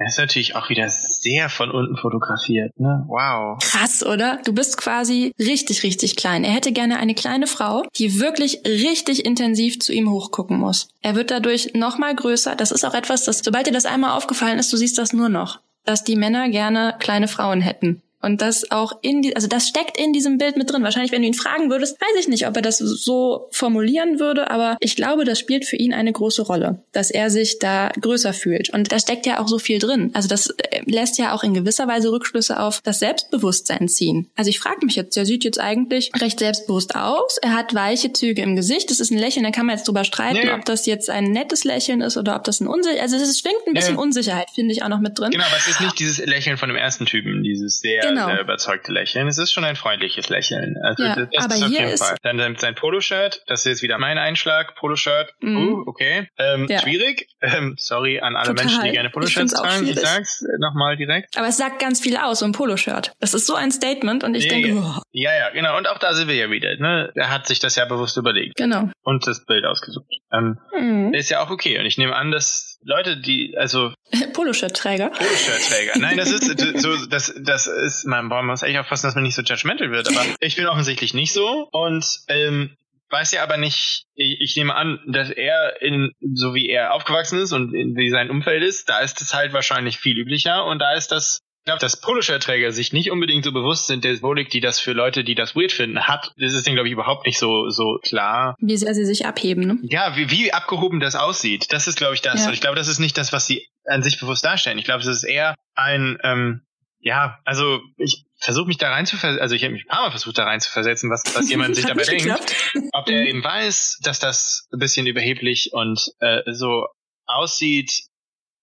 Das 0.00 0.12
ist 0.14 0.18
natürlich 0.18 0.56
auch 0.56 0.70
wieder 0.70 0.88
sehr 0.88 1.50
von 1.50 1.70
unten 1.70 1.94
fotografiert, 1.94 2.72
ne? 2.80 3.04
Wow. 3.06 3.58
Krass, 3.62 4.02
oder? 4.02 4.40
Du 4.46 4.54
bist 4.54 4.78
quasi 4.78 5.34
richtig, 5.38 5.82
richtig 5.82 6.16
klein. 6.16 6.42
Er 6.42 6.52
hätte 6.52 6.72
gerne 6.72 6.98
eine 6.98 7.14
kleine 7.14 7.46
Frau, 7.46 7.82
die 7.96 8.18
wirklich 8.18 8.62
richtig 8.64 9.26
intensiv 9.26 9.78
zu 9.78 9.92
ihm 9.92 10.10
hochgucken 10.10 10.58
muss. 10.58 10.88
Er 11.02 11.16
wird 11.16 11.30
dadurch 11.30 11.74
nochmal 11.74 12.14
größer. 12.14 12.56
Das 12.56 12.70
ist 12.70 12.84
auch 12.84 12.94
etwas, 12.94 13.26
das, 13.26 13.40
sobald 13.44 13.66
dir 13.66 13.72
das 13.72 13.84
einmal 13.84 14.16
aufgefallen 14.16 14.58
ist, 14.58 14.72
du 14.72 14.78
siehst 14.78 14.96
das 14.96 15.12
nur 15.12 15.28
noch. 15.28 15.60
Dass 15.84 16.02
die 16.02 16.16
Männer 16.16 16.48
gerne 16.48 16.96
kleine 16.98 17.28
Frauen 17.28 17.60
hätten. 17.60 18.00
Und 18.22 18.42
das 18.42 18.70
auch 18.70 18.92
in 19.02 19.22
die, 19.22 19.34
also 19.34 19.48
das 19.48 19.68
steckt 19.68 19.98
in 19.98 20.12
diesem 20.12 20.38
Bild 20.38 20.56
mit 20.56 20.70
drin. 20.70 20.82
Wahrscheinlich, 20.82 21.12
wenn 21.12 21.22
du 21.22 21.28
ihn 21.28 21.34
fragen 21.34 21.70
würdest, 21.70 22.00
weiß 22.00 22.20
ich 22.20 22.28
nicht, 22.28 22.46
ob 22.46 22.56
er 22.56 22.62
das 22.62 22.78
so 22.78 23.48
formulieren 23.50 24.20
würde, 24.20 24.50
aber 24.50 24.76
ich 24.80 24.96
glaube, 24.96 25.24
das 25.24 25.38
spielt 25.38 25.64
für 25.64 25.76
ihn 25.76 25.94
eine 25.94 26.12
große 26.12 26.42
Rolle, 26.42 26.82
dass 26.92 27.10
er 27.10 27.30
sich 27.30 27.58
da 27.58 27.90
größer 28.00 28.32
fühlt. 28.32 28.70
Und 28.70 28.92
da 28.92 28.98
steckt 28.98 29.26
ja 29.26 29.40
auch 29.40 29.48
so 29.48 29.58
viel 29.58 29.78
drin. 29.78 30.10
Also 30.12 30.28
das 30.28 30.50
äh, 30.50 30.82
lässt 30.84 31.18
ja 31.18 31.34
auch 31.34 31.42
in 31.42 31.54
gewisser 31.54 31.88
Weise 31.88 32.12
Rückschlüsse 32.12 32.60
auf 32.60 32.80
das 32.82 32.98
Selbstbewusstsein 32.98 33.88
ziehen. 33.88 34.28
Also 34.36 34.50
ich 34.50 34.58
frage 34.58 34.84
mich 34.84 34.96
jetzt, 34.96 35.16
der 35.16 35.26
sieht 35.26 35.44
jetzt 35.44 35.58
eigentlich 35.58 36.10
recht 36.20 36.38
selbstbewusst 36.38 36.94
aus. 36.94 37.38
Er 37.38 37.54
hat 37.54 37.74
weiche 37.74 38.12
Züge 38.12 38.42
im 38.42 38.56
Gesicht. 38.56 38.90
Das 38.90 39.00
ist 39.00 39.10
ein 39.10 39.18
Lächeln, 39.18 39.44
da 39.44 39.50
kann 39.50 39.66
man 39.66 39.76
jetzt 39.76 39.88
drüber 39.88 40.04
streiten, 40.04 40.46
nee. 40.46 40.52
ob 40.52 40.64
das 40.64 40.86
jetzt 40.86 41.10
ein 41.10 41.30
nettes 41.30 41.64
Lächeln 41.64 42.00
ist 42.00 42.16
oder 42.16 42.36
ob 42.36 42.44
das 42.44 42.60
ein 42.60 42.66
unsicher, 42.66 43.00
also 43.00 43.16
es 43.16 43.38
schwingt 43.38 43.66
ein 43.66 43.74
bisschen 43.74 43.94
nee. 43.94 44.00
Unsicherheit, 44.00 44.50
finde 44.54 44.72
ich 44.72 44.82
auch 44.82 44.88
noch 44.88 45.00
mit 45.00 45.18
drin. 45.18 45.30
Genau, 45.30 45.44
aber 45.44 45.56
es 45.56 45.68
ist 45.68 45.80
nicht 45.80 45.98
dieses 45.98 46.24
Lächeln 46.24 46.56
von 46.56 46.68
dem 46.68 46.76
ersten 46.76 47.06
Typen, 47.06 47.42
dieses 47.42 47.80
sehr 47.80 48.09
genau. 48.10 48.26
sehr 48.26 48.40
überzeugte 48.40 48.92
Lächeln. 48.92 49.28
Es 49.28 49.38
ist 49.38 49.52
schon 49.52 49.64
ein 49.64 49.76
freundliches 49.76 50.28
Lächeln. 50.28 50.76
Also 50.82 51.02
ja, 51.02 51.16
das 51.16 51.44
aber 51.44 51.54
ist 51.54 51.62
auf 51.62 51.70
jeden 51.70 51.98
Fall. 51.98 52.16
Dann 52.22 52.56
sein 52.56 52.74
Poloshirt, 52.74 53.42
das 53.46 53.60
ist 53.60 53.66
jetzt 53.66 53.82
wieder 53.82 53.98
mein 53.98 54.18
Einschlag. 54.18 54.74
Poloshirt, 54.76 55.34
mm. 55.40 55.56
uh, 55.56 55.82
okay. 55.86 56.28
Ähm, 56.38 56.66
ja. 56.68 56.80
Schwierig. 56.80 57.28
Ähm, 57.40 57.74
sorry 57.78 58.20
an 58.20 58.36
alle 58.36 58.48
Total. 58.48 58.64
Menschen, 58.64 58.84
die 58.84 58.90
gerne 58.90 59.10
Poloshirts 59.10 59.54
tragen. 59.54 59.86
Ich 59.86 59.98
sag's 59.98 60.44
nochmal 60.58 60.96
direkt. 60.96 61.36
Aber 61.36 61.48
es 61.48 61.56
sagt 61.56 61.80
ganz 61.80 62.00
viel 62.00 62.16
aus, 62.16 62.40
so 62.40 62.44
ein 62.44 62.52
Poloshirt. 62.52 63.12
Das 63.20 63.34
ist 63.34 63.46
so 63.46 63.54
ein 63.54 63.70
Statement 63.70 64.24
und 64.24 64.34
ich 64.34 64.44
ja, 64.44 64.50
denke, 64.50 64.74
oh. 64.76 65.00
Ja, 65.12 65.34
ja, 65.36 65.50
genau. 65.50 65.76
Und 65.76 65.88
auch 65.88 65.98
da 65.98 66.14
sind 66.14 66.28
wir 66.28 66.36
ja 66.36 66.50
wieder. 66.50 66.76
Ne? 66.76 67.10
Er 67.14 67.30
hat 67.30 67.46
sich 67.46 67.58
das 67.58 67.76
ja 67.76 67.84
bewusst 67.84 68.16
überlegt. 68.16 68.56
Genau. 68.56 68.90
Und 69.02 69.26
das 69.26 69.44
Bild 69.44 69.64
ausgesucht. 69.64 70.06
Ähm, 70.32 70.58
mm. 70.78 71.14
Ist 71.14 71.30
ja 71.30 71.42
auch 71.42 71.50
okay. 71.50 71.78
Und 71.78 71.86
ich 71.86 71.98
nehme 71.98 72.14
an, 72.14 72.30
dass 72.30 72.69
Leute, 72.82 73.16
die, 73.18 73.56
also. 73.56 73.92
Poloshirt-Träger. 74.32 75.10
Poloshirt-Träger. 75.10 75.98
Nein, 75.98 76.16
das 76.16 76.30
ist, 76.30 76.80
so, 76.80 77.06
das, 77.06 77.34
das 77.38 77.66
ist, 77.66 78.06
man, 78.06 78.26
muss 78.46 78.62
echt 78.62 78.78
aufpassen, 78.78 79.06
dass 79.06 79.14
man 79.14 79.24
nicht 79.24 79.34
so 79.34 79.42
judgmental 79.42 79.90
wird, 79.90 80.08
aber 80.08 80.24
ich 80.40 80.56
bin 80.56 80.66
offensichtlich 80.66 81.14
nicht 81.14 81.32
so 81.32 81.68
und, 81.72 82.04
ähm, 82.28 82.76
weiß 83.10 83.32
ja 83.32 83.42
aber 83.42 83.56
nicht, 83.56 84.04
ich, 84.14 84.40
ich 84.40 84.56
nehme 84.56 84.74
an, 84.74 85.00
dass 85.06 85.30
er 85.30 85.82
in, 85.82 86.12
so 86.34 86.54
wie 86.54 86.68
er 86.68 86.94
aufgewachsen 86.94 87.40
ist 87.40 87.52
und 87.52 87.74
in, 87.74 87.96
wie 87.96 88.10
sein 88.10 88.30
Umfeld 88.30 88.62
ist, 88.62 88.88
da 88.88 89.00
ist 89.00 89.20
es 89.20 89.34
halt 89.34 89.52
wahrscheinlich 89.52 89.98
viel 89.98 90.16
üblicher 90.16 90.64
und 90.64 90.78
da 90.78 90.94
ist 90.94 91.08
das 91.08 91.40
ich 91.60 91.66
glaube, 91.66 91.80
dass 91.80 92.00
Poloshirt-Träger 92.00 92.72
sich 92.72 92.94
nicht 92.94 93.10
unbedingt 93.10 93.44
so 93.44 93.52
bewusst 93.52 93.86
sind 93.86 94.02
der 94.02 94.14
Symbolik, 94.14 94.48
die 94.48 94.60
das 94.60 94.80
für 94.80 94.92
Leute, 94.92 95.24
die 95.24 95.34
das 95.34 95.54
weird 95.54 95.72
finden, 95.72 96.00
hat. 96.00 96.32
Das 96.38 96.54
ist 96.54 96.66
denen, 96.66 96.74
glaube 96.74 96.88
ich, 96.88 96.94
überhaupt 96.94 97.26
nicht 97.26 97.38
so, 97.38 97.68
so 97.68 97.98
klar. 98.02 98.56
Wie 98.60 98.78
sehr 98.78 98.94
sie 98.94 99.04
sich 99.04 99.26
abheben, 99.26 99.66
ne? 99.66 99.78
Ja, 99.82 100.16
wie, 100.16 100.30
wie 100.30 100.54
abgehoben 100.54 101.00
das 101.00 101.16
aussieht. 101.16 101.66
Das 101.70 101.86
ist, 101.86 101.96
glaube 101.96 102.14
ich, 102.14 102.22
das. 102.22 102.40
Ja. 102.40 102.46
Und 102.46 102.54
ich 102.54 102.62
glaube, 102.62 102.76
das 102.76 102.88
ist 102.88 102.98
nicht 102.98 103.18
das, 103.18 103.34
was 103.34 103.46
sie 103.46 103.68
an 103.84 104.02
sich 104.02 104.18
bewusst 104.18 104.42
darstellen. 104.42 104.78
Ich 104.78 104.86
glaube, 104.86 105.02
es 105.02 105.06
ist 105.06 105.22
eher 105.22 105.54
ein, 105.74 106.16
ähm, 106.22 106.62
ja, 106.98 107.38
also 107.44 107.80
ich 107.98 108.24
versuche 108.38 108.66
mich 108.66 108.78
da 108.78 108.90
rein 108.90 109.04
zu 109.04 109.18
versetzen, 109.18 109.42
also 109.42 109.54
ich 109.54 109.62
habe 109.62 109.74
mich 109.74 109.84
ein 109.84 109.88
paar 109.88 110.02
Mal 110.04 110.10
versucht, 110.10 110.38
da 110.38 110.44
rein 110.44 110.60
zu 110.60 110.72
versetzen, 110.72 111.10
was, 111.10 111.22
was 111.34 111.50
jemand 111.50 111.76
sich 111.76 111.84
dabei 111.84 112.04
denkt. 112.04 112.56
Ob 112.92 113.04
der 113.04 113.26
eben 113.26 113.44
weiß, 113.44 113.98
dass 114.02 114.18
das 114.18 114.66
ein 114.72 114.78
bisschen 114.78 115.06
überheblich 115.06 115.70
und 115.74 116.00
äh, 116.20 116.40
so 116.52 116.86
aussieht. 117.26 118.04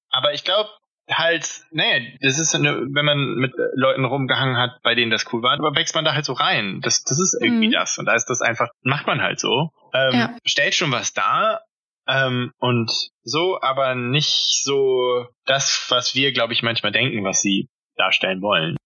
Aber 0.09 0.33
ich 0.33 0.43
glaube, 0.43 0.69
halt, 1.09 1.61
naja, 1.71 2.05
das 2.21 2.39
ist 2.39 2.53
eine, 2.53 2.75
wenn 2.75 3.05
man 3.05 3.35
mit 3.35 3.53
Leuten 3.75 4.05
rumgehangen 4.05 4.57
hat, 4.57 4.81
bei 4.83 4.95
denen 4.95 5.11
das 5.11 5.31
cool 5.31 5.41
war, 5.41 5.53
aber 5.53 5.75
wächst 5.75 5.95
man 5.95 6.05
da 6.05 6.13
halt 6.13 6.25
so 6.25 6.33
rein. 6.33 6.81
Das, 6.81 7.03
das 7.03 7.19
ist 7.19 7.37
irgendwie 7.41 7.67
mhm. 7.67 7.73
das. 7.73 7.97
Und 7.97 8.05
da 8.05 8.15
ist 8.15 8.25
das 8.25 8.41
einfach, 8.41 8.69
macht 8.81 9.07
man 9.07 9.21
halt 9.21 9.39
so. 9.39 9.69
Ähm, 9.93 10.13
ja. 10.13 10.35
Stellt 10.45 10.75
schon 10.75 10.91
was 10.91 11.13
dar, 11.13 11.61
ähm, 12.07 12.51
und 12.59 12.91
so, 13.23 13.59
aber 13.61 13.95
nicht 13.95 14.61
so 14.63 15.25
das, 15.45 15.87
was 15.89 16.15
wir, 16.15 16.31
glaube 16.31 16.53
ich, 16.53 16.63
manchmal 16.63 16.93
denken, 16.93 17.23
was 17.23 17.41
sie 17.41 17.67
darstellen 17.97 18.41
wollen. 18.41 18.77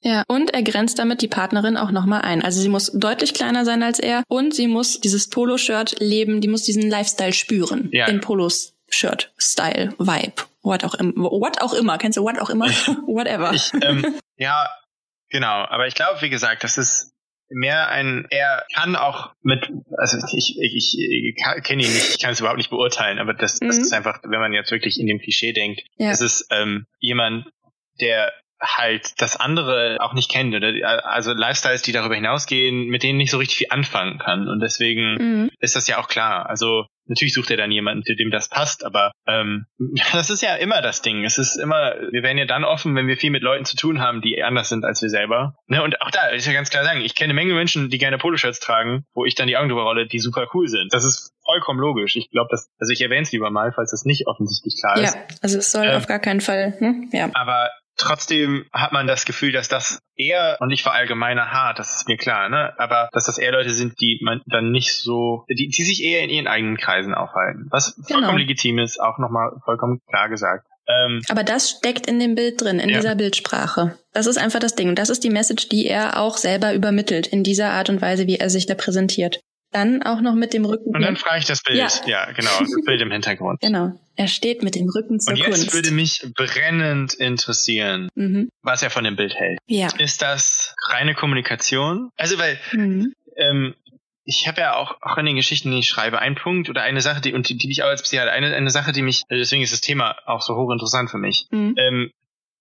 Ja, 0.00 0.22
und 0.28 0.54
er 0.54 0.62
grenzt 0.62 1.00
damit 1.00 1.22
die 1.22 1.28
Partnerin 1.28 1.76
auch 1.76 1.90
nochmal 1.90 2.20
ein. 2.22 2.40
Also 2.42 2.60
sie 2.60 2.68
muss 2.68 2.92
deutlich 2.92 3.34
kleiner 3.34 3.64
sein 3.64 3.82
als 3.82 3.98
er 3.98 4.22
und 4.28 4.54
sie 4.54 4.68
muss 4.68 5.00
dieses 5.00 5.28
Polo-Shirt 5.28 5.96
leben, 5.98 6.40
die 6.40 6.46
muss 6.46 6.62
diesen 6.62 6.88
Lifestyle 6.88 7.32
spüren. 7.32 7.88
Ja. 7.90 8.06
Den 8.06 8.20
Polos-Shirt-Style-Vibe 8.20 10.44
what 10.62 10.84
auch, 10.84 10.94
im, 10.94 11.14
what 11.16 11.60
auch 11.60 11.72
immer. 11.72 11.98
Kennst 11.98 12.18
du 12.18 12.22
what 12.22 12.38
auch 12.40 12.50
immer? 12.50 12.66
Whatever. 13.06 13.52
Ich, 13.52 13.72
ähm, 13.82 14.18
ja, 14.36 14.68
genau. 15.30 15.64
Aber 15.68 15.86
ich 15.86 15.94
glaube, 15.94 16.20
wie 16.22 16.30
gesagt, 16.30 16.64
das 16.64 16.78
ist 16.78 17.12
mehr 17.50 17.88
ein, 17.88 18.26
er 18.30 18.66
kann 18.74 18.96
auch 18.96 19.32
mit, 19.42 19.70
also 19.96 20.18
ich, 20.36 20.58
ich, 20.60 20.98
ich 20.98 21.64
kenne 21.64 21.82
ihn 21.82 21.92
nicht, 21.92 22.10
ich 22.10 22.20
kann 22.20 22.32
es 22.32 22.40
überhaupt 22.40 22.58
nicht 22.58 22.70
beurteilen, 22.70 23.18
aber 23.18 23.32
das, 23.32 23.58
das 23.58 23.76
mhm. 23.76 23.82
ist 23.82 23.92
einfach, 23.92 24.20
wenn 24.22 24.40
man 24.40 24.52
jetzt 24.52 24.70
wirklich 24.70 25.00
in 25.00 25.06
dem 25.06 25.18
Klischee 25.18 25.52
denkt, 25.52 25.82
ja. 25.96 26.10
es 26.10 26.20
ist 26.20 26.46
ähm, 26.50 26.86
jemand, 27.00 27.46
der 28.00 28.32
halt 28.60 29.20
das 29.20 29.36
andere 29.36 29.96
auch 30.00 30.14
nicht 30.14 30.30
kennt 30.30 30.54
oder 30.54 30.72
also 31.06 31.32
Lifestyles, 31.32 31.82
die 31.82 31.92
darüber 31.92 32.16
hinausgehen, 32.16 32.88
mit 32.88 33.02
denen 33.02 33.18
nicht 33.18 33.30
so 33.30 33.38
richtig 33.38 33.56
viel 33.56 33.68
anfangen 33.70 34.18
kann 34.18 34.48
und 34.48 34.60
deswegen 34.60 35.14
mhm. 35.14 35.50
ist 35.60 35.76
das 35.76 35.86
ja 35.86 35.98
auch 35.98 36.08
klar. 36.08 36.48
Also 36.50 36.86
natürlich 37.08 37.34
sucht 37.34 37.50
er 37.50 37.56
dann 37.56 37.70
jemanden, 37.70 38.04
zu 38.04 38.14
dem 38.14 38.30
das 38.30 38.48
passt, 38.48 38.84
aber 38.84 39.12
ähm, 39.26 39.66
das 40.12 40.30
ist 40.30 40.42
ja 40.42 40.54
immer 40.56 40.82
das 40.82 41.02
Ding. 41.02 41.24
Es 41.24 41.38
ist 41.38 41.56
immer, 41.56 41.94
wir 42.10 42.22
werden 42.22 42.38
ja 42.38 42.46
dann 42.46 42.64
offen, 42.64 42.94
wenn 42.94 43.06
wir 43.06 43.16
viel 43.16 43.30
mit 43.30 43.42
Leuten 43.42 43.64
zu 43.64 43.76
tun 43.76 44.00
haben, 44.00 44.20
die 44.20 44.42
anders 44.42 44.68
sind 44.68 44.84
als 44.84 45.02
wir 45.02 45.08
selber. 45.08 45.54
Ne? 45.66 45.82
Und 45.82 46.00
auch 46.00 46.10
da 46.10 46.28
ist 46.28 46.46
ja 46.46 46.52
ganz 46.52 46.70
klar 46.70 46.84
sagen, 46.84 47.00
ich 47.00 47.14
kenne 47.14 47.32
eine 47.32 47.34
Menge 47.34 47.54
Menschen, 47.54 47.90
die 47.90 47.98
gerne 47.98 48.18
Poloshirts 48.18 48.60
tragen, 48.60 49.04
wo 49.14 49.24
ich 49.24 49.34
dann 49.34 49.48
die 49.48 49.56
Augen 49.56 49.68
drüber 49.68 49.82
rolle, 49.82 50.06
die 50.06 50.18
super 50.18 50.46
cool 50.54 50.68
sind. 50.68 50.92
Das 50.92 51.04
ist 51.04 51.32
vollkommen 51.44 51.80
logisch. 51.80 52.16
Ich 52.16 52.30
glaube, 52.30 52.48
dass, 52.50 52.68
also 52.78 52.92
ich 52.92 53.00
erwähne 53.00 53.22
es 53.22 53.32
lieber 53.32 53.50
mal, 53.50 53.72
falls 53.72 53.90
das 53.90 54.04
nicht 54.04 54.26
offensichtlich 54.26 54.76
klar 54.80 54.96
ist. 54.98 55.14
Ja, 55.14 55.20
also 55.42 55.58
es 55.58 55.72
soll 55.72 55.86
ähm, 55.86 55.96
auf 55.96 56.06
gar 56.06 56.18
keinen 56.18 56.40
Fall, 56.40 56.74
hm? 56.78 57.08
ja. 57.12 57.30
Aber 57.34 57.70
Trotzdem 57.98 58.64
hat 58.72 58.92
man 58.92 59.06
das 59.06 59.24
Gefühl, 59.24 59.52
dass 59.52 59.68
das 59.68 59.98
eher, 60.16 60.56
und 60.60 60.68
nicht 60.68 60.82
verallgemeiner 60.82 61.50
hart, 61.50 61.78
das 61.78 61.96
ist 61.96 62.08
mir 62.08 62.16
klar, 62.16 62.48
ne? 62.48 62.72
Aber 62.78 63.08
dass 63.12 63.26
das 63.26 63.38
eher 63.38 63.52
Leute 63.52 63.70
sind, 63.70 64.00
die 64.00 64.20
man 64.22 64.40
dann 64.46 64.70
nicht 64.70 64.94
so, 64.94 65.44
die, 65.50 65.68
die 65.68 65.82
sich 65.82 66.02
eher 66.02 66.22
in 66.22 66.30
ihren 66.30 66.46
eigenen 66.46 66.76
Kreisen 66.76 67.12
aufhalten. 67.12 67.66
Was 67.70 67.96
genau. 67.96 68.20
vollkommen 68.20 68.38
legitim 68.38 68.78
ist, 68.78 69.00
auch 69.00 69.18
nochmal 69.18 69.50
vollkommen 69.64 70.00
klar 70.08 70.28
gesagt. 70.28 70.64
Ähm, 70.88 71.22
Aber 71.28 71.44
das 71.44 71.70
steckt 71.70 72.06
in 72.06 72.18
dem 72.18 72.34
Bild 72.34 72.60
drin, 72.60 72.78
in 72.78 72.88
ja. 72.88 72.96
dieser 72.96 73.14
Bildsprache. 73.14 73.98
Das 74.12 74.26
ist 74.26 74.38
einfach 74.38 74.60
das 74.60 74.74
Ding. 74.74 74.88
Und 74.88 74.98
das 74.98 75.10
ist 75.10 75.22
die 75.22 75.30
Message, 75.30 75.68
die 75.68 75.86
er 75.86 76.18
auch 76.18 76.36
selber 76.38 76.72
übermittelt, 76.74 77.26
in 77.26 77.44
dieser 77.44 77.70
Art 77.72 77.90
und 77.90 78.00
Weise, 78.00 78.26
wie 78.26 78.36
er 78.36 78.48
sich 78.48 78.66
da 78.66 78.74
präsentiert. 78.74 79.40
Dann 79.70 80.02
auch 80.02 80.20
noch 80.22 80.34
mit 80.34 80.54
dem 80.54 80.64
Rücken. 80.64 80.94
Und 80.94 81.02
dann 81.02 81.16
frage 81.16 81.40
ich 81.40 81.44
das 81.44 81.62
Bild. 81.62 81.76
Ja, 81.78 81.88
ja 82.06 82.32
genau, 82.32 82.50
das 82.58 82.70
Bild 82.86 83.00
im 83.02 83.10
Hintergrund. 83.10 83.60
Genau. 83.68 83.92
Er 84.16 84.26
steht 84.28 84.62
mit 84.62 84.74
dem 84.74 84.88
Rücken 84.88 85.20
zur 85.20 85.32
Und 85.34 85.38
jetzt 85.38 85.50
Kunst. 85.50 85.74
würde 85.74 85.90
mich 85.92 86.26
brennend 86.34 87.14
interessieren, 87.14 88.08
mhm. 88.14 88.48
was 88.62 88.82
er 88.82 88.90
von 88.90 89.04
dem 89.04 89.14
Bild 89.16 89.34
hält. 89.34 89.58
Ja. 89.66 89.88
Ist 89.98 90.22
das 90.22 90.74
reine 90.88 91.14
Kommunikation? 91.14 92.10
Also, 92.16 92.38
weil 92.38 92.58
Mhm. 92.72 93.12
ähm, 93.36 93.74
ich 94.24 94.46
habe 94.48 94.60
ja 94.60 94.76
auch, 94.76 94.96
auch 95.02 95.16
in 95.18 95.26
den 95.26 95.36
Geschichten, 95.36 95.70
die 95.70 95.78
ich 95.78 95.88
schreibe, 95.88 96.18
einen 96.18 96.34
Punkt 96.34 96.68
oder 96.68 96.82
eine 96.82 97.00
Sache, 97.00 97.20
die, 97.20 97.32
und 97.32 97.48
die, 97.48 97.56
die 97.56 97.68
mich 97.68 97.82
auch 97.82 97.88
als 97.88 98.02
Psychiater, 98.02 98.32
eine, 98.32 98.54
eine 98.54 98.70
Sache, 98.70 98.92
die 98.92 99.02
mich, 99.02 99.22
also 99.28 99.40
deswegen 99.40 99.62
ist 99.62 99.72
das 99.72 99.80
Thema 99.80 100.16
auch 100.26 100.42
so 100.42 100.54
hochinteressant 100.56 101.10
für 101.10 101.18
mich. 101.18 101.46
Mhm. 101.50 101.74
Ähm, 101.78 102.10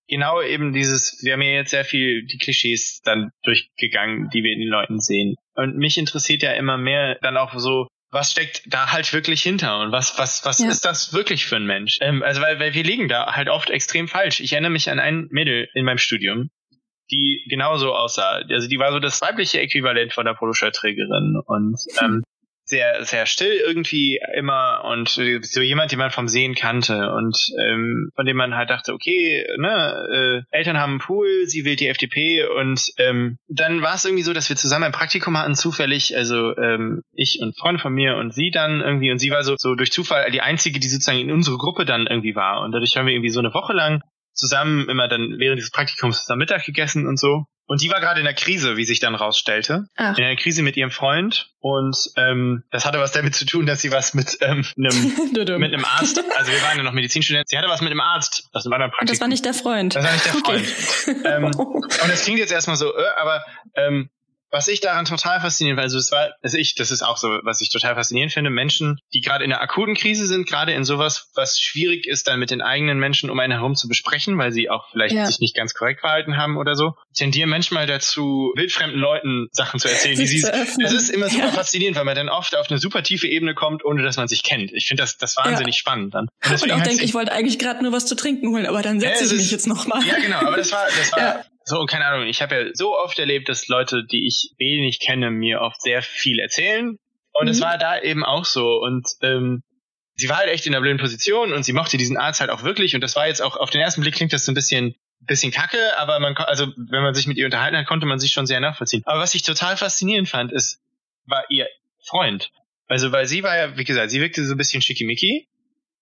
genau 0.07 0.41
eben 0.41 0.73
dieses, 0.73 1.19
wir 1.23 1.33
haben 1.33 1.41
ja 1.41 1.49
jetzt 1.51 1.71
sehr 1.71 1.83
viel 1.85 2.25
die 2.25 2.37
Klischees 2.37 3.01
dann 3.03 3.31
durchgegangen, 3.43 4.29
die 4.29 4.43
wir 4.43 4.53
in 4.53 4.59
den 4.59 4.69
Leuten 4.69 4.99
sehen. 4.99 5.35
Und 5.57 5.75
mich 5.75 5.97
interessiert 5.97 6.43
ja 6.43 6.53
immer 6.53 6.77
mehr 6.77 7.17
dann 7.21 7.35
auch 7.35 7.57
so, 7.57 7.87
was 8.11 8.31
steckt 8.31 8.61
da 8.67 8.91
halt 8.91 9.11
wirklich 9.11 9.41
hinter 9.41 9.81
und 9.81 9.91
was, 9.91 10.17
was, 10.17 10.45
was 10.45 10.59
Ja. 10.59 10.69
ist 10.69 10.85
das 10.85 11.13
wirklich 11.13 11.45
für 11.45 11.57
ein 11.57 11.65
Mensch? 11.65 11.97
Ähm, 11.99 12.23
also 12.23 12.41
weil, 12.41 12.59
weil 12.59 12.73
wir 12.73 12.83
liegen 12.83 13.09
da 13.09 13.35
halt 13.35 13.49
oft 13.49 13.69
extrem 13.69 14.07
falsch. 14.07 14.39
Ich 14.39 14.53
erinnere 14.53 14.71
mich 14.71 14.89
an 14.89 14.99
ein 14.99 15.27
Mädel 15.31 15.67
in 15.73 15.83
meinem 15.83 15.97
Studium, 15.97 16.49
die 17.11 17.45
genauso 17.49 17.93
aussah. 17.93 18.43
Also 18.49 18.67
die 18.69 18.79
war 18.79 18.91
so 18.91 18.99
das 18.99 19.19
weibliche 19.21 19.59
Äquivalent 19.59 20.13
von 20.13 20.25
der 20.25 20.35
Poloshirtträgerin 20.35 21.41
und 21.45 21.77
ähm, 22.01 22.23
sehr, 22.67 23.05
sehr 23.05 23.25
still 23.25 23.53
irgendwie 23.65 24.19
immer 24.35 24.83
und 24.83 25.07
so 25.09 25.61
jemand, 25.61 25.91
den 25.91 25.99
man 25.99 26.11
vom 26.11 26.27
Sehen 26.27 26.53
kannte 26.53 27.11
und 27.13 27.37
ähm, 27.65 28.11
von 28.15 28.25
dem 28.25 28.35
man 28.35 28.55
halt 28.55 28.69
dachte, 28.69 28.93
okay, 28.93 29.45
ne, 29.57 30.43
äh, 30.51 30.55
Eltern 30.55 30.77
haben 30.77 30.91
einen 30.91 30.99
Pool, 30.99 31.45
sie 31.45 31.63
wählt 31.63 31.79
die 31.79 31.87
FDP 31.87 32.45
und 32.45 32.91
ähm, 32.97 33.37
dann 33.47 33.81
war 33.81 33.95
es 33.95 34.03
irgendwie 34.03 34.23
so, 34.23 34.33
dass 34.33 34.49
wir 34.49 34.57
zusammen 34.57 34.83
ein 34.83 34.91
Praktikum 34.91 35.37
hatten, 35.37 35.55
zufällig, 35.55 36.15
also 36.17 36.55
ähm, 36.57 37.03
ich 37.13 37.39
und 37.41 37.57
Freunde 37.57 37.81
von 37.81 37.93
mir 37.93 38.17
und 38.17 38.33
sie 38.33 38.51
dann 38.51 38.81
irgendwie 38.81 39.11
und 39.11 39.19
sie 39.19 39.31
war 39.31 39.43
so, 39.43 39.55
so 39.57 39.75
durch 39.75 39.91
Zufall 39.91 40.29
die 40.31 40.41
einzige, 40.41 40.79
die 40.79 40.89
sozusagen 40.89 41.19
in 41.19 41.31
unsere 41.31 41.57
Gruppe 41.57 41.85
dann 41.85 42.05
irgendwie 42.05 42.35
war 42.35 42.61
und 42.61 42.73
dadurch 42.73 42.97
haben 42.97 43.07
wir 43.07 43.13
irgendwie 43.13 43.31
so 43.31 43.39
eine 43.39 43.53
Woche 43.53 43.73
lang 43.73 44.01
zusammen 44.33 44.89
immer 44.89 45.07
dann 45.07 45.39
während 45.39 45.57
dieses 45.57 45.71
Praktikums 45.71 46.21
zusammen 46.21 46.39
Mittag 46.39 46.65
gegessen 46.65 47.07
und 47.07 47.17
so. 47.17 47.45
Und 47.67 47.81
die 47.81 47.89
war 47.89 47.99
gerade 47.99 48.19
in 48.19 48.25
der 48.25 48.33
Krise, 48.33 48.77
wie 48.77 48.85
sich 48.85 48.99
dann 48.99 49.13
rausstellte. 49.13 49.87
Ach. 49.97 50.17
In 50.17 50.23
der 50.23 50.35
Krise 50.37 50.63
mit 50.63 50.77
ihrem 50.77 50.89
Freund. 50.89 51.51
Und 51.59 51.97
ähm, 52.15 52.63
das 52.71 52.85
hatte 52.85 52.99
was 52.99 53.11
damit 53.11 53.35
zu 53.35 53.45
tun, 53.45 53.65
dass 53.65 53.81
sie 53.81 53.91
was 53.91 54.13
mit 54.13 54.37
ähm, 54.41 54.65
einem 54.77 55.13
mit 55.59 55.73
einem 55.73 55.85
Arzt, 55.85 56.23
also 56.37 56.51
wir 56.51 56.61
waren 56.61 56.77
ja 56.77 56.83
noch 56.83 56.93
Medizinstudenten, 56.93 57.47
sie 57.47 57.57
hatte 57.57 57.67
was 57.67 57.81
mit 57.81 57.91
einem 57.91 57.99
Arzt 57.99 58.49
aus 58.53 58.65
einem 58.65 58.73
anderen 58.73 58.93
Und 59.01 59.09
das 59.09 59.19
war 59.19 59.27
nicht 59.27 59.43
der 59.43 59.53
Freund. 59.53 59.95
Das 59.95 60.03
war 60.03 60.13
nicht 60.13 60.25
der 60.25 60.35
Okay. 60.35 60.63
Freund. 60.63 61.25
ähm, 61.25 61.45
und 61.55 62.09
das 62.09 62.23
klingt 62.23 62.39
jetzt 62.39 62.51
erstmal 62.53 62.77
so, 62.77 62.95
äh, 62.95 63.03
aber 63.19 63.43
ähm, 63.75 64.09
was 64.51 64.67
ich 64.67 64.79
daran 64.79 65.05
total 65.05 65.41
faszinierend, 65.41 65.79
also 65.81 65.97
es 65.97 66.11
war, 66.11 66.29
also 66.41 66.57
ich, 66.57 66.75
das 66.75 66.91
ist 66.91 67.01
auch 67.01 67.17
so, 67.17 67.27
was 67.43 67.61
ich 67.61 67.69
total 67.69 67.95
faszinierend 67.95 68.31
finde, 68.33 68.49
Menschen, 68.49 68.97
die 69.13 69.21
gerade 69.21 69.43
in 69.43 69.51
einer 69.51 69.61
akuten 69.61 69.95
Krise 69.95 70.25
sind, 70.27 70.47
gerade 70.47 70.71
in 70.73 70.83
sowas, 70.85 71.29
was 71.35 71.59
schwierig 71.59 72.07
ist, 72.07 72.27
dann 72.27 72.39
mit 72.39 72.51
den 72.51 72.61
eigenen 72.61 72.97
Menschen 72.99 73.29
um 73.29 73.39
einen 73.39 73.53
herum 73.53 73.75
zu 73.75 73.87
besprechen, 73.87 74.37
weil 74.37 74.51
sie 74.51 74.69
auch 74.69 74.89
vielleicht 74.91 75.15
Ja. 75.15 75.25
sich 75.25 75.39
nicht 75.39 75.55
ganz 75.55 75.73
korrekt 75.73 75.99
verhalten 76.01 76.37
haben 76.37 76.57
oder 76.57 76.75
so, 76.75 76.93
tendieren 77.15 77.49
manchmal 77.49 77.87
dazu, 77.87 78.51
wildfremden 78.55 78.99
Leuten 78.99 79.47
Sachen 79.51 79.79
zu 79.79 79.89
erzählen, 79.89 80.15
die 80.17 80.27
Sich 80.27 80.41
sie, 80.41 80.45
zu 80.47 80.53
öffnen. 80.53 80.83
das 80.83 80.93
ist 80.93 81.09
immer 81.09 81.29
super 81.29 81.45
Ja. 81.47 81.51
faszinierend, 81.51 81.97
weil 81.97 82.05
man 82.05 82.15
dann 82.15 82.29
oft 82.29 82.55
auf 82.55 82.69
eine 82.69 82.79
super 82.79 83.03
tiefe 83.03 83.27
Ebene 83.27 83.53
kommt, 83.53 83.83
ohne 83.83 84.03
dass 84.03 84.17
man 84.17 84.27
sich 84.27 84.43
kennt. 84.43 84.71
Ich 84.73 84.87
finde 84.87 85.03
das, 85.03 85.17
das 85.17 85.35
wahnsinnig 85.37 85.77
spannend 85.77 86.13
dann. 86.13 86.27
Und, 86.45 86.61
Und 86.63 86.71
hat 86.79 86.85
denke, 86.85 87.03
ich 87.03 87.13
wollte 87.13 87.31
eigentlich 87.31 87.59
gerade 87.59 87.83
nur 87.83 87.91
was 87.91 88.05
zu 88.05 88.15
trinken 88.15 88.49
holen, 88.49 88.65
aber 88.65 88.81
dann 88.81 88.99
Ja, 88.99 89.09
setze 89.09 89.25
es 89.25 89.31
ich 89.31 89.37
mich 89.37 89.45
ist- 89.47 89.51
jetzt 89.51 89.67
nochmal. 89.67 90.05
Ja, 90.05 90.17
genau, 90.19 90.37
aber 90.39 90.57
das 90.57 90.71
war, 90.71 90.85
das 90.95 91.11
war 91.11 91.19
Ja. 91.19 91.43
So, 91.67 91.85
keine 91.85 92.05
Ahnung, 92.05 92.27
ich 92.27 92.41
habe 92.41 92.55
ja 92.55 92.69
so 92.73 92.97
oft 92.97 93.19
erlebt, 93.19 93.49
dass 93.49 93.67
Leute, 93.67 94.05
die 94.05 94.25
ich 94.25 94.51
wenig 94.57 94.99
kenne, 94.99 95.29
mir 95.31 95.59
oft 95.61 95.81
sehr 95.81 96.01
viel 96.01 96.39
erzählen. 96.39 96.97
Und 97.33 97.47
es 97.49 97.59
Mhm. 97.59 97.63
war 97.63 97.77
da 97.77 97.99
eben 98.01 98.23
auch 98.23 98.45
so. 98.45 98.77
Und 98.81 99.05
ähm, 99.21 99.63
sie 100.15 100.29
war 100.29 100.37
halt 100.37 100.49
echt 100.49 100.65
in 100.65 100.73
einer 100.73 100.81
blöden 100.81 100.97
Position 100.97 101.51
und 101.53 101.63
sie 101.63 101.73
mochte 101.73 101.97
diesen 101.97 102.17
Arzt 102.17 102.39
halt 102.39 102.49
auch 102.49 102.63
wirklich. 102.63 102.95
Und 102.95 103.01
das 103.01 103.15
war 103.15 103.27
jetzt 103.27 103.41
auch, 103.41 103.57
auf 103.57 103.69
den 103.69 103.81
ersten 103.81 104.01
Blick 104.01 104.15
klingt 104.15 104.31
das 104.33 104.45
so 104.45 104.51
ein 104.51 104.55
bisschen 104.55 104.95
bisschen 105.19 105.51
kacke, 105.51 105.79
aber 105.97 106.19
man 106.19 106.37
also 106.37 106.67
wenn 106.77 107.01
man 107.01 107.13
sich 107.15 107.25
mit 107.27 107.37
ihr 107.37 107.45
unterhalten 107.45 107.75
hat, 107.75 107.87
konnte 107.87 108.05
man 108.05 108.19
sich 108.19 108.31
schon 108.31 108.45
sehr 108.45 108.59
nachvollziehen. 108.59 109.01
Aber 109.05 109.19
was 109.19 109.33
ich 109.35 109.41
total 109.41 109.75
faszinierend 109.75 110.29
fand, 110.29 110.53
ist, 110.53 110.79
war 111.25 111.43
ihr 111.49 111.67
Freund. 112.05 112.51
Also 112.87 113.11
weil 113.11 113.25
sie 113.27 113.43
war 113.43 113.57
ja, 113.57 113.77
wie 113.77 113.83
gesagt, 113.83 114.11
sie 114.11 114.21
wirkte 114.21 114.45
so 114.45 114.53
ein 114.53 114.57
bisschen 114.57 114.81
schickimicki. 114.81 115.47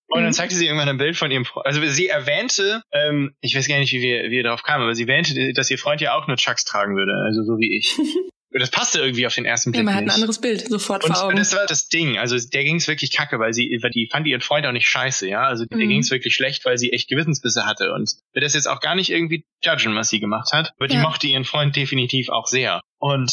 Und 0.08 0.22
dann 0.22 0.30
Mhm. 0.30 0.34
zeigte 0.34 0.56
sie 0.56 0.66
irgendwann 0.68 0.90
ein 0.90 0.98
Bild 0.98 1.18
von 1.18 1.32
ihrem 1.32 1.46
Freund. 1.46 1.66
Also 1.66 1.86
sie 1.88 2.08
erwähnte, 2.08 2.82
ähm, 2.92 3.36
ich 3.42 3.56
weiß 3.56 3.68
gar 3.68 3.80
nicht, 3.80 3.92
wie 3.92 4.02
wir, 4.02 4.26
wie 4.26 4.32
wir 4.32 4.44
darauf 4.44 4.64
kamen, 4.64 4.84
aber 4.84 4.94
sie 4.96 5.04
erwähnte, 5.04 5.54
dass 5.54 5.70
ihr 5.72 5.78
Freund 5.80 6.00
ja 6.02 6.14
auch 6.16 6.28
nur 6.28 6.38
Chucks 6.38 6.64
tragen 6.64 6.96
würde, 6.96 7.14
also 7.26 7.44
so 7.44 7.58
wie 7.60 7.78
ich. 7.78 7.98
Und 8.54 8.62
das 8.62 8.72
passte 8.72 9.00
irgendwie 9.00 9.28
auf 9.28 9.36
den 9.36 9.44
ersten 9.44 9.72
Ja, 9.72 9.80
Blick 9.80 9.86
man 9.86 9.96
hat 9.96 10.04
ein 10.04 10.10
anderes 10.12 10.40
Bild 10.40 10.70
sofort 10.70 11.04
Und, 11.04 11.12
vor 11.14 11.24
und 11.24 11.30
Augen. 11.32 11.38
das 11.38 11.54
war 11.54 11.66
das 11.66 11.90
Ding. 11.90 12.18
Also 12.18 12.38
der 12.38 12.64
ging 12.64 12.78
es 12.78 12.88
wirklich 12.88 13.12
kacke, 13.12 13.38
weil 13.38 13.52
sie, 13.54 13.78
weil 13.82 13.90
die 13.92 14.08
fand 14.10 14.26
ihren 14.28 14.40
Freund 14.40 14.66
auch 14.66 14.72
nicht 14.72 14.88
scheiße, 14.88 15.28
ja. 15.28 15.42
Also 15.44 15.66
der 15.66 15.78
Mhm. 15.78 15.90
ging 15.90 16.00
es 16.00 16.10
wirklich 16.10 16.34
schlecht, 16.36 16.64
weil 16.64 16.78
sie 16.78 16.94
echt 16.94 17.10
Gewissensbisse 17.10 17.66
hatte. 17.66 17.92
Und 17.92 18.14
will 18.32 18.42
das 18.42 18.54
jetzt 18.54 18.68
auch 18.70 18.80
gar 18.80 18.96
nicht 18.96 19.10
irgendwie 19.10 19.44
judgen, 19.62 19.94
was 19.96 20.08
sie 20.08 20.22
gemacht 20.22 20.54
hat. 20.54 20.72
Aber 20.78 20.88
die 20.88 20.96
Ja. 20.96 21.02
mochte 21.02 21.28
ihren 21.28 21.44
Freund 21.44 21.76
definitiv 21.76 22.30
auch 22.30 22.46
sehr. 22.48 22.80
Und 22.98 23.30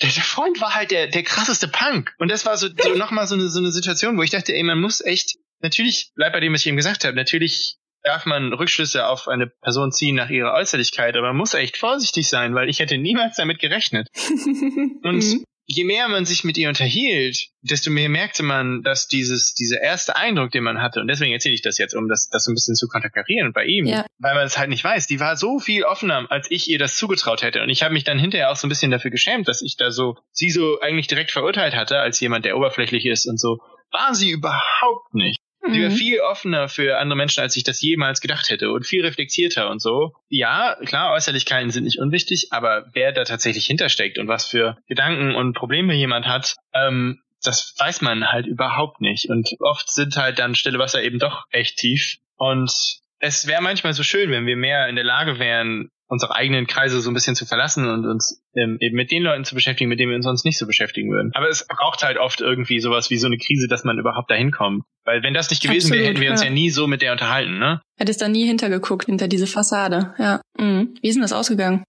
der, 0.00 0.10
der 0.10 0.22
Freund 0.22 0.60
war 0.60 0.76
halt 0.76 0.92
der, 0.92 1.08
der 1.08 1.24
krasseste 1.24 1.66
Punk. 1.66 2.14
Und 2.18 2.30
das 2.30 2.46
war 2.46 2.56
so, 2.56 2.68
so 2.68 2.72
nochmal 2.94 3.26
so 3.26 3.34
eine, 3.34 3.48
so 3.48 3.58
eine 3.58 3.72
Situation, 3.72 4.16
wo 4.16 4.22
ich 4.22 4.30
dachte, 4.30 4.54
ey, 4.54 4.62
man 4.62 4.80
muss 4.80 5.00
echt, 5.00 5.38
natürlich, 5.62 6.12
bleibt 6.14 6.32
bei 6.34 6.40
dem, 6.40 6.52
was 6.52 6.60
ich 6.62 6.66
eben 6.66 6.76
gesagt 6.76 7.04
habe, 7.04 7.16
natürlich 7.16 7.76
darf 8.04 8.26
man 8.26 8.52
Rückschlüsse 8.52 9.06
auf 9.06 9.28
eine 9.28 9.46
Person 9.46 9.92
ziehen 9.92 10.16
nach 10.16 10.28
ihrer 10.28 10.54
Äußerlichkeit, 10.54 11.16
aber 11.16 11.28
man 11.28 11.36
muss 11.36 11.54
echt 11.54 11.76
vorsichtig 11.76 12.28
sein, 12.28 12.54
weil 12.54 12.68
ich 12.68 12.80
hätte 12.80 12.98
niemals 12.98 13.36
damit 13.36 13.60
gerechnet. 13.60 14.08
Und 15.04 15.22
Mhm. 15.22 15.44
je 15.66 15.84
mehr 15.84 16.08
man 16.08 16.24
sich 16.24 16.42
mit 16.42 16.58
ihr 16.58 16.68
unterhielt, 16.68 17.38
desto 17.60 17.90
mehr 17.92 18.08
merkte 18.08 18.42
man, 18.42 18.82
dass 18.82 19.06
dieses, 19.06 19.54
dieser 19.54 19.80
erste 19.80 20.16
Eindruck, 20.16 20.50
den 20.50 20.64
man 20.64 20.82
hatte, 20.82 21.00
und 21.00 21.06
deswegen 21.06 21.32
erzähle 21.32 21.54
ich 21.54 21.62
das 21.62 21.78
jetzt, 21.78 21.94
um 21.94 22.08
das, 22.08 22.28
das 22.28 22.44
so 22.44 22.50
ein 22.50 22.54
bisschen 22.54 22.74
zu 22.74 22.88
konterkarieren 22.88 23.52
bei 23.52 23.64
ihm, 23.66 23.86
Ja. 23.86 24.04
weil 24.18 24.34
man 24.34 24.46
es 24.46 24.58
halt 24.58 24.68
nicht 24.70 24.82
weiß, 24.82 25.06
die 25.06 25.20
war 25.20 25.36
so 25.36 25.60
viel 25.60 25.84
offener, 25.84 26.26
als 26.30 26.50
ich 26.50 26.68
ihr 26.68 26.80
das 26.80 26.96
zugetraut 26.96 27.42
hätte. 27.42 27.62
Und 27.62 27.68
ich 27.70 27.84
habe 27.84 27.94
mich 27.94 28.02
dann 28.04 28.18
hinterher 28.18 28.50
auch 28.50 28.56
so 28.56 28.66
ein 28.66 28.70
bisschen 28.70 28.90
dafür 28.90 29.12
geschämt, 29.12 29.46
dass 29.46 29.62
ich 29.62 29.76
da 29.76 29.92
so, 29.92 30.16
sie 30.32 30.50
so 30.50 30.80
eigentlich 30.80 31.06
direkt 31.06 31.30
verurteilt 31.30 31.76
hatte, 31.76 31.98
als 32.00 32.18
jemand, 32.18 32.44
der 32.44 32.56
oberflächlich 32.56 33.06
ist 33.06 33.26
und 33.26 33.38
so. 33.38 33.58
War 33.92 34.14
sie 34.14 34.30
überhaupt 34.30 35.14
nicht. 35.14 35.38
Sie 35.70 35.80
war 35.82 35.90
Mhm. 35.90 35.94
viel 35.94 36.20
offener 36.20 36.68
für 36.68 36.98
andere 36.98 37.16
Menschen, 37.16 37.40
als 37.40 37.56
ich 37.56 37.62
das 37.62 37.80
jemals 37.80 38.20
gedacht 38.20 38.50
hätte 38.50 38.70
und 38.72 38.86
viel 38.86 39.04
reflektierter 39.04 39.70
und 39.70 39.80
so. 39.80 40.12
Ja, 40.28 40.76
klar, 40.84 41.12
Äußerlichkeiten 41.12 41.70
sind 41.70 41.84
nicht 41.84 41.98
unwichtig, 42.00 42.48
aber 42.50 42.86
wer 42.92 43.12
da 43.12 43.24
tatsächlich 43.24 43.66
hintersteckt 43.66 44.18
und 44.18 44.26
was 44.28 44.46
für 44.48 44.76
Gedanken 44.88 45.34
und 45.34 45.54
Probleme 45.54 45.94
jemand 45.94 46.26
hat, 46.26 46.56
ähm, 46.74 47.20
das 47.44 47.74
weiß 47.78 48.02
man 48.02 48.30
halt 48.32 48.46
überhaupt 48.46 49.00
nicht. 49.00 49.28
Und 49.28 49.50
oft 49.60 49.90
sind 49.90 50.16
halt 50.16 50.38
dann 50.38 50.54
stille 50.54 50.78
Wasser 50.78 51.02
eben 51.02 51.18
doch 51.18 51.44
echt 51.50 51.76
tief. 51.76 52.16
Und 52.36 52.70
es 53.18 53.46
wäre 53.46 53.62
manchmal 53.62 53.92
so 53.94 54.02
schön, 54.02 54.30
wenn 54.30 54.46
wir 54.46 54.56
mehr 54.56 54.88
in 54.88 54.96
der 54.96 55.04
Lage 55.04 55.38
wären, 55.38 55.90
unsere 56.08 56.34
eigenen 56.34 56.66
Kreise 56.66 57.00
so 57.00 57.10
ein 57.10 57.14
bisschen 57.14 57.34
zu 57.34 57.46
verlassen 57.46 57.88
und 57.88 58.06
uns 58.06 58.42
ähm, 58.54 58.76
eben 58.80 58.96
mit 58.96 59.10
den 59.10 59.22
Leuten 59.22 59.44
zu 59.44 59.54
beschäftigen, 59.54 59.88
mit 59.88 59.98
denen 59.98 60.10
wir 60.10 60.16
uns 60.16 60.24
sonst 60.24 60.44
nicht 60.44 60.58
so 60.58 60.66
beschäftigen 60.66 61.10
würden. 61.10 61.30
Aber 61.34 61.48
es 61.48 61.66
braucht 61.66 62.02
halt 62.02 62.18
oft 62.18 62.40
irgendwie 62.40 62.80
sowas 62.80 63.10
wie 63.10 63.16
so 63.16 63.26
eine 63.26 63.38
Krise, 63.38 63.66
dass 63.68 63.84
man 63.84 63.98
überhaupt 63.98 64.30
dahin 64.30 64.50
kommt. 64.50 64.84
Weil 65.04 65.22
wenn 65.22 65.34
das 65.34 65.50
nicht 65.50 65.62
gewesen 65.62 65.92
wäre, 65.92 66.06
hätten 66.06 66.20
wir 66.20 66.30
uns 66.30 66.44
ja. 66.44 66.50
nie 66.50 66.70
so 66.70 66.86
mit 66.86 67.02
der 67.02 67.12
unterhalten, 67.12 67.58
ne? 67.58 67.80
Hättest 67.98 68.20
da 68.20 68.28
nie 68.28 68.46
hintergeguckt, 68.46 69.06
hinter 69.06 69.26
diese 69.26 69.46
Fassade. 69.46 70.14
Ja. 70.18 70.40
Mhm. 70.58 70.94
Wie 71.00 71.08
ist 71.08 71.14
denn 71.14 71.22
das 71.22 71.32
ausgegangen? 71.32 71.84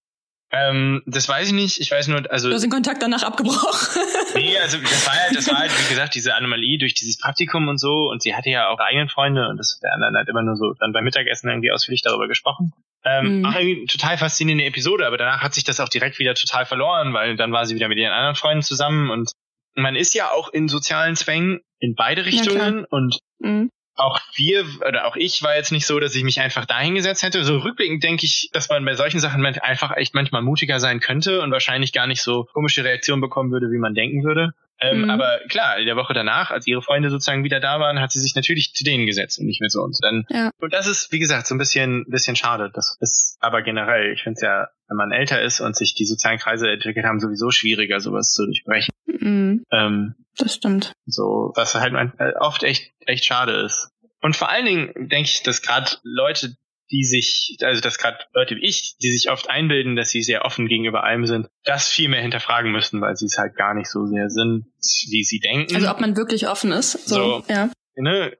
Ähm, 0.54 1.02
das 1.06 1.28
weiß 1.28 1.48
ich 1.48 1.52
nicht. 1.52 1.80
Ich 1.80 1.90
weiß 1.90 2.08
nur, 2.08 2.30
also 2.30 2.48
Du 2.48 2.54
hast 2.54 2.62
den 2.62 2.70
Kontakt 2.70 3.02
danach 3.02 3.24
abgebrochen. 3.24 4.02
nee, 4.36 4.56
also 4.58 4.78
das 4.78 5.06
war 5.06 5.14
halt, 5.14 5.36
das 5.36 5.48
war 5.48 5.58
halt, 5.58 5.72
wie 5.72 5.88
gesagt, 5.88 6.14
diese 6.14 6.34
Anomalie 6.34 6.78
durch 6.78 6.94
dieses 6.94 7.18
Praktikum 7.18 7.66
und 7.66 7.78
so. 7.78 8.08
Und 8.08 8.22
sie 8.22 8.34
hatte 8.34 8.50
ja 8.50 8.68
auch 8.68 8.78
eigene 8.78 9.08
Freunde 9.08 9.48
und 9.48 9.56
das 9.56 9.80
der 9.82 9.92
anderen 9.92 10.16
hat 10.16 10.28
immer 10.28 10.42
nur 10.42 10.56
so 10.56 10.74
dann 10.78 10.92
beim 10.92 11.02
Mittagessen 11.02 11.48
irgendwie 11.48 11.72
ausführlich 11.72 12.02
darüber 12.02 12.28
gesprochen. 12.28 12.72
Ähm, 13.04 13.38
Mhm. 13.40 13.44
Auch 13.46 13.54
irgendwie 13.54 13.76
eine 13.80 13.86
total 13.86 14.16
faszinierende 14.18 14.64
Episode, 14.64 15.06
aber 15.06 15.18
danach 15.18 15.42
hat 15.42 15.54
sich 15.54 15.64
das 15.64 15.78
auch 15.80 15.88
direkt 15.88 16.18
wieder 16.18 16.34
total 16.34 16.64
verloren, 16.64 17.12
weil 17.12 17.36
dann 17.36 17.52
war 17.52 17.66
sie 17.66 17.74
wieder 17.74 17.88
mit 17.88 17.98
ihren 17.98 18.12
anderen 18.12 18.34
Freunden 18.34 18.62
zusammen 18.62 19.10
und 19.10 19.32
man 19.74 19.96
ist 19.96 20.14
ja 20.14 20.30
auch 20.30 20.52
in 20.52 20.68
sozialen 20.68 21.16
Zwängen 21.16 21.60
in 21.80 21.94
beide 21.94 22.24
Richtungen 22.24 22.84
und 22.84 23.18
Mhm. 23.40 23.70
auch 23.96 24.20
wir 24.36 24.64
oder 24.88 25.06
auch 25.06 25.16
ich 25.16 25.42
war 25.42 25.54
jetzt 25.54 25.70
nicht 25.70 25.86
so, 25.86 26.00
dass 26.00 26.14
ich 26.14 26.24
mich 26.24 26.40
einfach 26.40 26.64
dahingesetzt 26.64 27.22
hätte. 27.22 27.44
So 27.44 27.58
rückblickend 27.58 28.02
denke 28.02 28.24
ich, 28.24 28.48
dass 28.52 28.68
man 28.68 28.84
bei 28.84 28.94
solchen 28.94 29.20
Sachen 29.20 29.44
einfach 29.44 29.96
echt 29.96 30.14
manchmal 30.14 30.42
mutiger 30.42 30.80
sein 30.80 31.00
könnte 31.00 31.42
und 31.42 31.50
wahrscheinlich 31.50 31.92
gar 31.92 32.06
nicht 32.06 32.22
so 32.22 32.44
komische 32.54 32.84
Reaktionen 32.84 33.20
bekommen 33.20 33.50
würde, 33.52 33.70
wie 33.70 33.78
man 33.78 33.94
denken 33.94 34.24
würde. 34.24 34.52
Ähm, 34.80 35.02
Mhm. 35.02 35.10
Aber 35.10 35.38
klar, 35.48 35.78
in 35.78 35.86
der 35.86 35.96
Woche 35.96 36.14
danach, 36.14 36.50
als 36.50 36.66
ihre 36.66 36.82
Freunde 36.82 37.08
sozusagen 37.10 37.44
wieder 37.44 37.60
da 37.60 37.78
waren, 37.80 38.00
hat 38.00 38.10
sie 38.10 38.20
sich 38.20 38.34
natürlich 38.34 38.72
zu 38.74 38.82
denen 38.84 39.06
gesetzt 39.06 39.38
und 39.38 39.46
nicht 39.46 39.60
mehr 39.60 39.70
zu 39.70 39.80
uns. 39.80 39.98
Dann, 40.00 40.24
Ja. 40.30 40.50
Und 40.60 40.72
das 40.72 40.86
ist, 40.86 41.12
wie 41.12 41.18
gesagt, 41.20 41.46
so 41.46 41.54
ein 41.54 41.58
bisschen, 41.58 42.04
bisschen 42.08 42.36
schade. 42.36 42.70
Das 42.74 42.96
ist 43.00 43.36
aber 43.40 43.62
generell, 43.62 44.12
ich 44.12 44.22
finde 44.22 44.34
es 44.34 44.42
ja, 44.42 44.68
wenn 44.88 44.96
man 44.96 45.12
älter 45.12 45.40
ist 45.40 45.60
und 45.60 45.76
sich 45.76 45.94
die 45.94 46.04
sozialen 46.06 46.38
Kreise 46.38 46.68
entwickelt 46.70 47.06
haben, 47.06 47.20
sowieso 47.20 47.50
schwieriger, 47.50 48.00
sowas 48.00 48.32
zu 48.32 48.44
durchbrechen. 48.46 48.92
Mhm. 49.06 49.64
Ähm, 49.72 50.14
Das 50.36 50.54
stimmt. 50.54 50.92
so, 51.06 51.52
was 51.54 51.74
halt 51.74 51.94
äh, 52.18 52.32
oft 52.40 52.62
echt, 52.64 52.92
echt 53.06 53.24
schade 53.24 53.52
ist. 53.52 53.88
Und 54.20 54.36
vor 54.36 54.48
allen 54.50 54.64
Dingen 54.66 54.92
denke 55.08 55.28
ich, 55.30 55.42
dass 55.42 55.62
gerade 55.62 55.90
Leute, 56.02 56.56
die 56.94 57.04
sich, 57.04 57.56
also 57.62 57.80
dass 57.80 57.98
gerade 57.98 58.18
Leute 58.32 58.56
wie 58.56 58.64
ich, 58.64 58.96
die 59.02 59.12
sich 59.12 59.30
oft 59.30 59.50
einbilden, 59.50 59.96
dass 59.96 60.10
sie 60.10 60.22
sehr 60.22 60.44
offen 60.44 60.68
gegenüber 60.68 61.02
allem 61.02 61.26
sind, 61.26 61.48
das 61.64 61.88
viel 61.88 62.08
mehr 62.08 62.22
hinterfragen 62.22 62.70
müssen, 62.70 63.00
weil 63.00 63.16
sie 63.16 63.26
es 63.26 63.36
halt 63.36 63.56
gar 63.56 63.74
nicht 63.74 63.90
so 63.90 64.06
sehr 64.06 64.30
sind, 64.30 64.66
wie 65.10 65.24
sie 65.24 65.40
denken. 65.40 65.74
Also 65.74 65.90
ob 65.90 66.00
man 66.00 66.16
wirklich 66.16 66.46
offen 66.46 66.70
ist. 66.70 66.92
So, 67.08 67.42
so 67.42 67.44
ja. 67.48 67.70
Ne, 67.96 68.36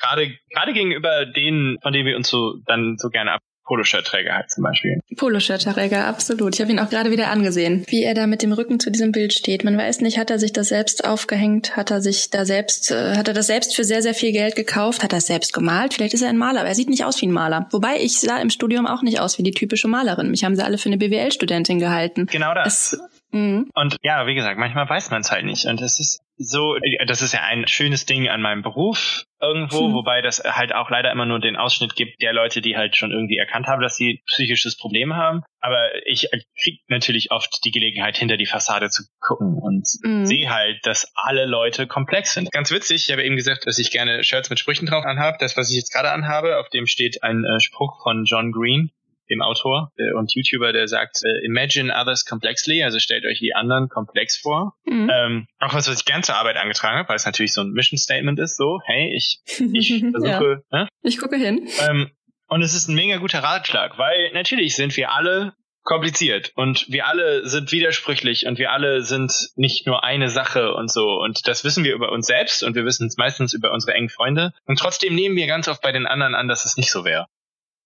gerade 0.00 0.36
gerade 0.52 0.72
gegenüber 0.72 1.26
denen, 1.26 1.78
von 1.80 1.92
denen 1.92 2.06
wir 2.06 2.16
uns 2.16 2.28
so 2.28 2.56
dann 2.66 2.96
so 2.98 3.08
gerne 3.08 3.32
ab 3.32 3.40
Poloshirt-Träger 3.64 4.34
halt 4.34 4.50
zum 4.50 4.64
Beispiel. 4.64 5.00
Poloshirt-Träger, 5.16 6.06
absolut. 6.06 6.54
Ich 6.54 6.60
habe 6.60 6.72
ihn 6.72 6.78
auch 6.78 6.90
gerade 6.90 7.10
wieder 7.10 7.30
angesehen, 7.30 7.84
wie 7.88 8.02
er 8.02 8.14
da 8.14 8.26
mit 8.26 8.42
dem 8.42 8.52
Rücken 8.52 8.80
zu 8.80 8.90
diesem 8.90 9.12
Bild 9.12 9.32
steht. 9.32 9.64
Man 9.64 9.78
weiß 9.78 10.00
nicht, 10.00 10.18
hat 10.18 10.30
er 10.30 10.38
sich 10.38 10.52
das 10.52 10.68
selbst 10.68 11.04
aufgehängt, 11.04 11.76
hat 11.76 11.90
er 11.90 12.00
sich 12.00 12.30
da 12.30 12.44
selbst, 12.44 12.90
äh, 12.90 13.16
hat 13.16 13.28
er 13.28 13.34
das 13.34 13.46
selbst 13.46 13.76
für 13.76 13.84
sehr, 13.84 14.02
sehr 14.02 14.14
viel 14.14 14.32
Geld 14.32 14.56
gekauft, 14.56 15.02
hat 15.02 15.12
er 15.12 15.18
es 15.18 15.26
selbst 15.26 15.52
gemalt? 15.52 15.94
Vielleicht 15.94 16.14
ist 16.14 16.22
er 16.22 16.28
ein 16.28 16.38
Maler, 16.38 16.60
aber 16.60 16.68
er 16.68 16.74
sieht 16.74 16.88
nicht 16.88 17.04
aus 17.04 17.20
wie 17.22 17.26
ein 17.26 17.32
Maler. 17.32 17.68
Wobei 17.70 18.00
ich 18.00 18.18
sah 18.20 18.38
im 18.38 18.50
Studium 18.50 18.86
auch 18.86 19.02
nicht 19.02 19.20
aus 19.20 19.38
wie 19.38 19.42
die 19.42 19.52
typische 19.52 19.88
Malerin. 19.88 20.30
Mich 20.30 20.44
haben 20.44 20.56
sie 20.56 20.64
alle 20.64 20.78
für 20.78 20.88
eine 20.88 20.98
BWL-Studentin 20.98 21.78
gehalten. 21.78 22.26
Genau 22.26 22.54
das. 22.54 22.92
Es, 22.92 23.00
Mhm. 23.32 23.70
Und 23.74 23.96
ja, 24.02 24.26
wie 24.26 24.34
gesagt, 24.34 24.58
manchmal 24.58 24.88
weiß 24.88 25.10
man 25.10 25.22
es 25.22 25.30
halt 25.30 25.44
nicht. 25.44 25.64
Und 25.66 25.80
es 25.80 25.98
ist 25.98 26.20
so, 26.42 26.76
das 27.06 27.22
ist 27.22 27.32
ja 27.32 27.42
ein 27.42 27.66
schönes 27.68 28.06
Ding 28.06 28.28
an 28.28 28.42
meinem 28.42 28.62
Beruf 28.62 29.24
irgendwo, 29.40 29.86
hm. 29.86 29.92
wobei 29.94 30.22
das 30.22 30.42
halt 30.44 30.72
auch 30.72 30.88
leider 30.88 31.10
immer 31.10 31.26
nur 31.26 31.40
den 31.40 31.56
Ausschnitt 31.56 31.96
gibt 31.96 32.22
der 32.22 32.32
Leute, 32.32 32.60
die 32.60 32.76
halt 32.76 32.96
schon 32.96 33.10
irgendwie 33.10 33.36
erkannt 33.36 33.66
haben, 33.66 33.82
dass 33.82 33.96
sie 33.96 34.22
psychisches 34.26 34.76
Problem 34.76 35.14
haben. 35.14 35.42
Aber 35.60 35.90
ich 36.06 36.28
kriege 36.62 36.78
natürlich 36.88 37.30
oft 37.32 37.64
die 37.64 37.72
Gelegenheit, 37.72 38.16
hinter 38.16 38.36
die 38.36 38.46
Fassade 38.46 38.88
zu 38.88 39.02
gucken 39.20 39.58
und 39.60 39.86
mhm. 40.02 40.24
sehe 40.26 40.50
halt, 40.50 40.78
dass 40.84 41.12
alle 41.14 41.44
Leute 41.44 41.86
komplex 41.86 42.34
sind. 42.34 42.50
Ganz 42.52 42.70
witzig, 42.70 43.06
ich 43.08 43.12
habe 43.12 43.24
eben 43.24 43.36
gesagt, 43.36 43.66
dass 43.66 43.78
ich 43.78 43.90
gerne 43.90 44.22
Shirts 44.22 44.48
mit 44.48 44.58
Sprüchen 44.60 44.86
drauf 44.86 45.04
anhabe. 45.04 45.36
Das, 45.40 45.56
was 45.56 45.70
ich 45.70 45.76
jetzt 45.76 45.92
gerade 45.92 46.12
anhabe, 46.12 46.58
auf 46.58 46.68
dem 46.68 46.86
steht 46.86 47.22
ein 47.22 47.44
äh, 47.44 47.60
Spruch 47.60 48.02
von 48.02 48.24
John 48.24 48.52
Green, 48.52 48.90
dem 49.32 49.42
Autor 49.42 49.90
äh, 49.96 50.12
und 50.12 50.32
YouTuber, 50.34 50.72
der 50.72 50.88
sagt, 50.88 51.20
äh, 51.24 51.44
imagine 51.46 51.92
others 51.94 52.24
complexly, 52.24 52.82
also 52.82 52.98
stellt 52.98 53.24
euch 53.24 53.38
die 53.38 53.54
anderen 53.54 53.88
komplex 53.88 54.36
vor. 54.36 54.74
Mhm. 54.84 55.10
Ähm, 55.12 55.46
auch 55.58 55.74
was, 55.74 55.88
was 55.88 55.98
ich 55.98 56.04
gern 56.04 56.22
zur 56.22 56.36
Arbeit 56.36 56.56
angetragen 56.56 56.98
habe, 56.98 57.08
weil 57.08 57.16
es 57.16 57.26
natürlich 57.26 57.52
so 57.52 57.62
ein 57.62 57.70
Mission 57.70 57.98
Statement 57.98 58.38
ist, 58.38 58.56
so, 58.56 58.80
hey, 58.84 59.12
ich, 59.16 59.40
ich 59.72 60.04
versuche, 60.10 60.62
ja. 60.70 60.78
ne? 60.82 60.88
Ich 61.02 61.18
gucke 61.18 61.36
hin. 61.36 61.68
Ähm, 61.88 62.10
und 62.48 62.62
es 62.62 62.74
ist 62.74 62.88
ein 62.88 62.94
mega 62.94 63.16
guter 63.16 63.42
Ratschlag, 63.42 63.98
weil 63.98 64.30
natürlich 64.32 64.76
sind 64.76 64.96
wir 64.96 65.12
alle 65.12 65.54
kompliziert 65.84 66.52
und 66.54 66.86
wir 66.90 67.06
alle 67.06 67.48
sind 67.48 67.72
widersprüchlich 67.72 68.46
und 68.46 68.58
wir 68.58 68.70
alle 68.70 69.02
sind 69.02 69.32
nicht 69.56 69.86
nur 69.86 70.04
eine 70.04 70.28
Sache 70.30 70.74
und 70.74 70.90
so 70.90 71.20
und 71.20 71.48
das 71.48 71.64
wissen 71.64 71.82
wir 71.82 71.94
über 71.94 72.12
uns 72.12 72.26
selbst 72.26 72.62
und 72.62 72.76
wir 72.76 72.84
wissen 72.84 73.08
es 73.08 73.16
meistens 73.16 73.52
über 73.52 73.72
unsere 73.72 73.94
engen 73.94 74.08
Freunde 74.08 74.52
und 74.66 74.78
trotzdem 74.78 75.14
nehmen 75.14 75.34
wir 75.34 75.46
ganz 75.46 75.66
oft 75.66 75.82
bei 75.82 75.90
den 75.90 76.06
anderen 76.06 76.34
an, 76.34 76.46
dass 76.46 76.64
es 76.64 76.76
nicht 76.76 76.90
so 76.90 77.04
wäre. 77.04 77.26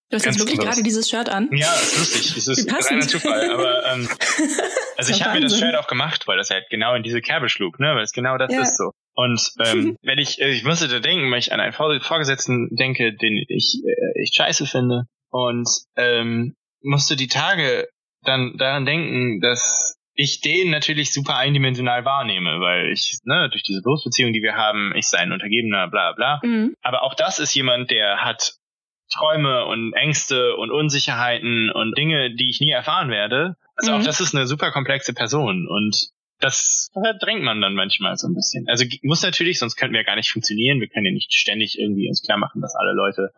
Du 0.09 0.15
hast 0.15 0.25
jetzt 0.25 0.39
wirklich 0.39 0.59
gerade 0.59 0.83
dieses 0.83 1.09
Shirt 1.09 1.27
an? 1.27 1.49
Ja, 1.51 1.73
ist 1.73 1.97
lustig. 1.97 2.37
Es 2.37 2.47
ist 2.47 2.71
reiner 2.71 3.01
Zufall. 3.01 3.51
Aber 3.51 3.85
ähm, 3.91 4.07
also 4.97 5.11
ich 5.11 5.23
habe 5.23 5.35
mir 5.35 5.41
das 5.45 5.59
Shirt 5.59 5.75
auch 5.75 5.87
gemacht, 5.87 6.27
weil 6.27 6.37
das 6.37 6.49
halt 6.49 6.65
genau 6.69 6.95
in 6.95 7.03
diese 7.03 7.19
Kerbe 7.19 7.49
schlug, 7.49 7.79
ne? 7.79 7.93
Weil 7.93 8.03
es 8.03 8.13
genau 8.13 8.37
das 8.37 8.53
ja. 8.53 8.61
ist 8.61 8.77
so. 8.77 8.91
Und 9.15 9.51
ähm, 9.65 9.97
wenn 10.03 10.17
ich, 10.17 10.39
äh, 10.39 10.51
ich 10.51 10.63
musste 10.63 10.87
da 10.87 10.99
denken, 10.99 11.29
wenn 11.29 11.39
ich 11.39 11.51
an 11.51 11.59
einen 11.59 11.73
Vorgesetzten 11.73 12.69
denke, 12.75 13.13
den 13.13 13.43
ich 13.49 13.81
äh, 13.85 14.21
echt 14.21 14.35
scheiße 14.35 14.65
finde. 14.65 15.07
Und 15.29 15.67
ähm, 15.97 16.55
musste 16.81 17.17
die 17.17 17.27
Tage 17.27 17.89
dann 18.23 18.57
daran 18.57 18.85
denken, 18.85 19.41
dass 19.41 19.97
ich 20.13 20.41
den 20.41 20.71
natürlich 20.71 21.13
super 21.13 21.37
eindimensional 21.37 22.05
wahrnehme, 22.05 22.59
weil 22.59 22.91
ich, 22.91 23.19
ne, 23.23 23.49
durch 23.51 23.63
diese 23.63 23.81
Berufsbeziehung, 23.81 24.33
die 24.33 24.41
wir 24.41 24.55
haben, 24.55 24.93
ich 24.95 25.07
sei 25.07 25.19
ein 25.19 25.31
Untergebener, 25.31 25.89
bla 25.89 26.13
bla. 26.13 26.39
Mhm. 26.43 26.75
Aber 26.81 27.03
auch 27.03 27.13
das 27.13 27.39
ist 27.39 27.53
jemand, 27.53 27.91
der 27.91 28.23
hat 28.23 28.56
Träume 29.13 29.65
und 29.65 29.93
Ängste 29.93 30.55
und 30.55 30.71
Unsicherheiten 30.71 31.69
und 31.69 31.97
Dinge, 31.97 32.35
die 32.35 32.49
ich 32.49 32.59
nie 32.59 32.71
erfahren 32.71 33.09
werde. 33.09 33.55
Also 33.75 33.91
mhm. 33.91 33.99
auch 33.99 34.05
das 34.05 34.19
ist 34.19 34.35
eine 34.35 34.47
super 34.47 34.71
komplexe 34.71 35.13
Person 35.13 35.67
und 35.67 36.09
das 36.39 36.89
verdrängt 36.93 37.43
man 37.43 37.61
dann 37.61 37.73
manchmal 37.73 38.15
so 38.17 38.27
ein 38.27 38.35
bisschen. 38.35 38.67
Also 38.67 38.85
muss 39.01 39.23
natürlich, 39.23 39.59
sonst 39.59 39.75
könnten 39.75 39.95
wir 39.95 40.03
gar 40.03 40.15
nicht 40.15 40.31
funktionieren. 40.31 40.79
Wir 40.79 40.87
können 40.87 41.05
ja 41.05 41.11
nicht 41.11 41.33
ständig 41.33 41.79
irgendwie 41.79 42.07
uns 42.07 42.21
klar 42.21 42.37
machen, 42.37 42.61
dass 42.61 42.75
alle 42.75 42.93
Leute 42.93 43.31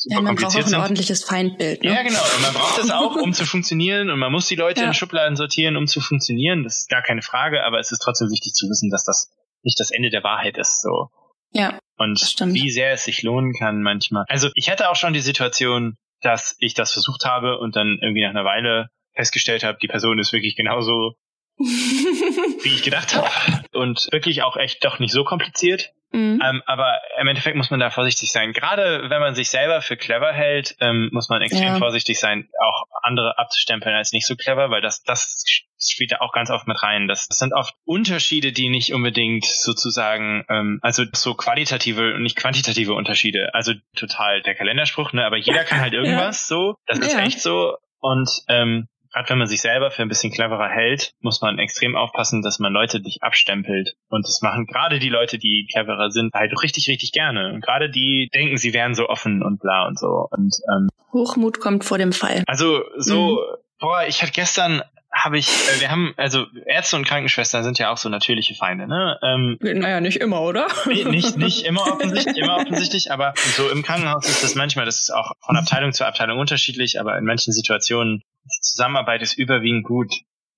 super 0.00 0.16
ja, 0.16 0.22
man 0.22 0.34
braucht 0.34 0.56
auch 0.56 0.58
ein 0.58 0.66
sind. 0.66 0.78
ordentliches 0.78 1.24
Feindbild. 1.24 1.84
Ne? 1.84 1.90
Ja, 1.90 2.02
genau. 2.02 2.18
Und 2.18 2.42
man 2.42 2.54
braucht 2.54 2.78
das 2.78 2.90
auch, 2.90 3.16
um 3.16 3.32
zu 3.32 3.44
funktionieren. 3.44 4.10
Und 4.10 4.18
man 4.18 4.32
muss 4.32 4.48
die 4.48 4.56
Leute 4.56 4.80
ja. 4.80 4.88
in 4.88 4.94
Schubladen 4.94 5.36
sortieren, 5.36 5.76
um 5.76 5.86
zu 5.86 6.00
funktionieren. 6.00 6.64
Das 6.64 6.78
ist 6.78 6.88
gar 6.88 7.02
keine 7.02 7.22
Frage. 7.22 7.64
Aber 7.64 7.78
es 7.78 7.92
ist 7.92 8.00
trotzdem 8.00 8.30
wichtig 8.30 8.52
zu 8.54 8.66
wissen, 8.68 8.90
dass 8.90 9.04
das 9.04 9.30
nicht 9.62 9.78
das 9.78 9.90
Ende 9.90 10.10
der 10.10 10.24
Wahrheit 10.24 10.56
ist. 10.56 10.80
So. 10.82 11.10
Ja. 11.52 11.78
Und 12.00 12.18
wie 12.54 12.70
sehr 12.70 12.92
es 12.92 13.04
sich 13.04 13.22
lohnen 13.22 13.52
kann 13.52 13.82
manchmal. 13.82 14.24
Also 14.26 14.48
ich 14.54 14.70
hatte 14.70 14.88
auch 14.88 14.96
schon 14.96 15.12
die 15.12 15.20
Situation, 15.20 15.98
dass 16.22 16.56
ich 16.58 16.72
das 16.72 16.94
versucht 16.94 17.26
habe 17.26 17.58
und 17.58 17.76
dann 17.76 17.98
irgendwie 18.00 18.22
nach 18.22 18.30
einer 18.30 18.46
Weile 18.46 18.88
festgestellt 19.12 19.64
habe, 19.64 19.76
die 19.82 19.88
Person 19.88 20.18
ist 20.18 20.32
wirklich 20.32 20.56
genauso, 20.56 21.12
wie 21.60 22.74
ich 22.74 22.82
gedacht 22.82 23.14
habe. 23.14 23.28
Und 23.72 24.08
wirklich 24.10 24.42
auch 24.42 24.56
echt 24.56 24.84
doch 24.84 24.98
nicht 24.98 25.12
so 25.12 25.24
kompliziert. 25.24 25.92
Mhm. 26.12 26.42
Ähm, 26.44 26.62
aber 26.66 27.00
im 27.20 27.28
Endeffekt 27.28 27.56
muss 27.56 27.70
man 27.70 27.78
da 27.78 27.90
vorsichtig 27.90 28.32
sein. 28.32 28.52
Gerade 28.52 29.08
wenn 29.08 29.20
man 29.20 29.34
sich 29.34 29.48
selber 29.48 29.80
für 29.80 29.96
clever 29.96 30.32
hält, 30.32 30.74
ähm, 30.80 31.08
muss 31.12 31.28
man 31.28 31.40
extrem 31.40 31.74
ja. 31.74 31.78
vorsichtig 31.78 32.18
sein, 32.18 32.48
auch 32.60 32.84
andere 33.02 33.38
abzustempeln 33.38 33.94
als 33.94 34.12
nicht 34.12 34.26
so 34.26 34.34
clever, 34.34 34.70
weil 34.70 34.80
das, 34.80 35.02
das 35.02 35.44
spielt 35.78 36.12
da 36.12 36.18
auch 36.18 36.32
ganz 36.32 36.50
oft 36.50 36.66
mit 36.66 36.82
rein. 36.82 37.06
Das, 37.06 37.28
das 37.28 37.38
sind 37.38 37.52
oft 37.52 37.74
Unterschiede, 37.84 38.52
die 38.52 38.70
nicht 38.70 38.92
unbedingt 38.92 39.44
sozusagen, 39.44 40.44
ähm, 40.48 40.80
also 40.82 41.04
so 41.12 41.34
qualitative 41.34 42.14
und 42.14 42.22
nicht 42.22 42.36
quantitative 42.36 42.94
Unterschiede. 42.94 43.54
Also 43.54 43.74
total 43.94 44.42
der 44.42 44.56
Kalenderspruch, 44.56 45.12
ne? 45.12 45.24
Aber 45.24 45.36
jeder 45.36 45.62
kann 45.62 45.80
halt 45.80 45.92
irgendwas 45.94 46.48
ja. 46.48 46.56
so. 46.56 46.74
Das 46.86 46.98
ist 46.98 47.12
ja. 47.12 47.20
echt 47.20 47.40
so. 47.40 47.76
Und 48.00 48.28
ähm, 48.48 48.88
gerade 49.12 49.28
wenn 49.30 49.38
man 49.38 49.46
sich 49.46 49.60
selber 49.60 49.90
für 49.90 50.02
ein 50.02 50.08
bisschen 50.08 50.32
cleverer 50.32 50.68
hält, 50.68 51.12
muss 51.20 51.40
man 51.40 51.58
extrem 51.58 51.96
aufpassen, 51.96 52.42
dass 52.42 52.58
man 52.58 52.72
Leute 52.72 53.00
nicht 53.00 53.22
abstempelt. 53.22 53.94
Und 54.08 54.26
das 54.26 54.40
machen 54.42 54.66
gerade 54.66 54.98
die 54.98 55.08
Leute, 55.08 55.38
die 55.38 55.66
cleverer 55.70 56.10
sind, 56.10 56.32
halt 56.34 56.52
richtig, 56.62 56.88
richtig 56.88 57.12
gerne. 57.12 57.52
Und 57.52 57.62
gerade 57.62 57.90
die 57.90 58.28
denken, 58.32 58.56
sie 58.56 58.72
wären 58.72 58.94
so 58.94 59.08
offen 59.08 59.42
und 59.42 59.60
bla 59.60 59.86
und 59.86 59.98
so. 59.98 60.28
Und 60.30 60.54
ähm, 60.72 60.88
Hochmut 61.12 61.60
kommt 61.60 61.84
vor 61.84 61.98
dem 61.98 62.12
Fall. 62.12 62.44
Also 62.46 62.82
so, 62.96 63.32
mhm. 63.32 63.56
boah, 63.80 64.04
ich 64.06 64.22
hatte 64.22 64.32
gestern 64.32 64.82
habe 65.12 65.38
ich, 65.38 65.48
äh, 65.48 65.80
wir 65.80 65.90
haben, 65.90 66.14
also 66.16 66.46
Ärzte 66.66 66.96
und 66.96 67.06
Krankenschwestern 67.06 67.64
sind 67.64 67.78
ja 67.78 67.90
auch 67.90 67.96
so 67.96 68.08
natürliche 68.08 68.54
Feinde, 68.54 68.86
ne? 68.86 69.18
Ähm, 69.22 69.58
naja, 69.60 70.00
nicht 70.00 70.18
immer, 70.18 70.40
oder? 70.42 70.68
nicht, 70.86 71.36
nicht 71.36 71.64
immer 71.64 71.82
offensichtlich, 71.82 72.38
immer 72.38 72.56
offensichtlich, 72.56 73.10
aber 73.10 73.34
so 73.56 73.68
im 73.68 73.82
Krankenhaus 73.82 74.28
ist 74.28 74.44
das 74.44 74.54
manchmal, 74.54 74.84
das 74.84 75.00
ist 75.00 75.10
auch 75.12 75.32
von 75.40 75.56
Abteilung 75.56 75.92
zu 75.92 76.06
Abteilung 76.06 76.38
unterschiedlich, 76.38 77.00
aber 77.00 77.18
in 77.18 77.24
manchen 77.24 77.52
Situationen, 77.52 78.22
die 78.44 78.60
Zusammenarbeit 78.62 79.22
ist 79.22 79.38
überwiegend 79.38 79.84
gut, 79.84 80.12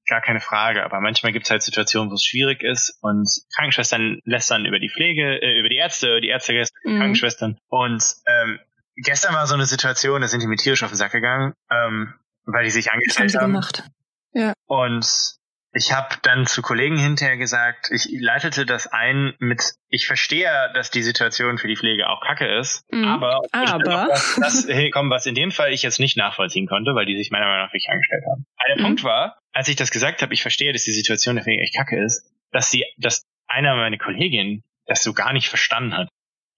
gar 0.06 0.20
keine 0.20 0.40
Frage, 0.40 0.84
aber 0.84 1.00
manchmal 1.00 1.32
gibt 1.32 1.46
es 1.46 1.50
halt 1.50 1.62
Situationen, 1.62 2.10
wo 2.10 2.14
es 2.14 2.24
schwierig 2.24 2.62
ist 2.62 2.98
und 3.02 3.28
Krankenschwestern 3.54 4.20
lästern 4.24 4.66
über 4.66 4.78
die 4.78 4.90
Pflege, 4.90 5.40
äh, 5.40 5.58
über 5.58 5.68
die 5.68 5.76
Ärzte, 5.76 6.20
die 6.20 6.28
Ärzte, 6.28 6.52
mhm. 6.84 6.98
Krankenschwestern 6.98 7.58
und 7.68 8.02
ähm, 8.26 8.58
gestern 8.96 9.34
war 9.34 9.46
so 9.46 9.54
eine 9.54 9.66
Situation, 9.66 10.20
da 10.20 10.28
sind 10.28 10.42
die 10.42 10.46
mit 10.46 10.60
tierisch 10.60 10.82
auf 10.82 10.90
den 10.90 10.96
Sack 10.96 11.12
gegangen, 11.12 11.54
ähm, 11.70 12.14
weil 12.44 12.64
die 12.64 12.70
sich 12.70 12.92
angestellt 12.92 13.34
haben. 13.34 13.52
Gemacht. 13.52 13.84
Ja. 14.32 14.52
Und 14.66 15.36
ich 15.74 15.92
habe 15.92 16.16
dann 16.22 16.46
zu 16.46 16.60
Kollegen 16.60 16.98
hinterher 16.98 17.38
gesagt, 17.38 17.90
ich 17.90 18.06
leitete 18.10 18.66
das 18.66 18.86
ein 18.86 19.34
mit, 19.38 19.62
ich 19.88 20.06
verstehe, 20.06 20.70
dass 20.74 20.90
die 20.90 21.02
Situation 21.02 21.56
für 21.56 21.66
die 21.66 21.76
Pflege 21.76 22.08
auch 22.08 22.20
kacke 22.20 22.46
ist, 22.58 22.84
mhm. 22.92 23.04
aber, 23.06 23.40
aber. 23.52 24.08
das, 24.08 24.36
das 24.38 24.66
kommen, 24.92 25.10
was 25.10 25.24
in 25.24 25.34
dem 25.34 25.50
Fall 25.50 25.72
ich 25.72 25.82
jetzt 25.82 25.98
nicht 25.98 26.16
nachvollziehen 26.16 26.66
konnte, 26.66 26.94
weil 26.94 27.06
die 27.06 27.16
sich 27.16 27.30
meiner 27.30 27.46
Meinung 27.46 27.66
nach 27.66 27.72
richtig 27.72 27.90
angestellt 27.90 28.24
haben. 28.30 28.44
Der 28.68 28.78
mhm. 28.78 28.82
Punkt 28.82 29.04
war, 29.04 29.38
als 29.52 29.68
ich 29.68 29.76
das 29.76 29.90
gesagt 29.90 30.20
habe, 30.20 30.34
ich 30.34 30.42
verstehe, 30.42 30.72
dass 30.72 30.84
die 30.84 30.92
Situation 30.92 31.36
der 31.36 31.44
Pflege 31.44 31.62
echt 31.62 31.76
kacke 31.76 32.02
ist, 32.02 32.30
dass 32.50 32.70
sie, 32.70 32.84
dass 32.98 33.24
einer 33.48 33.74
meiner 33.74 33.98
Kolleginnen 33.98 34.62
das 34.86 35.02
so 35.02 35.14
gar 35.14 35.32
nicht 35.32 35.48
verstanden 35.48 35.96
hat. 35.96 36.08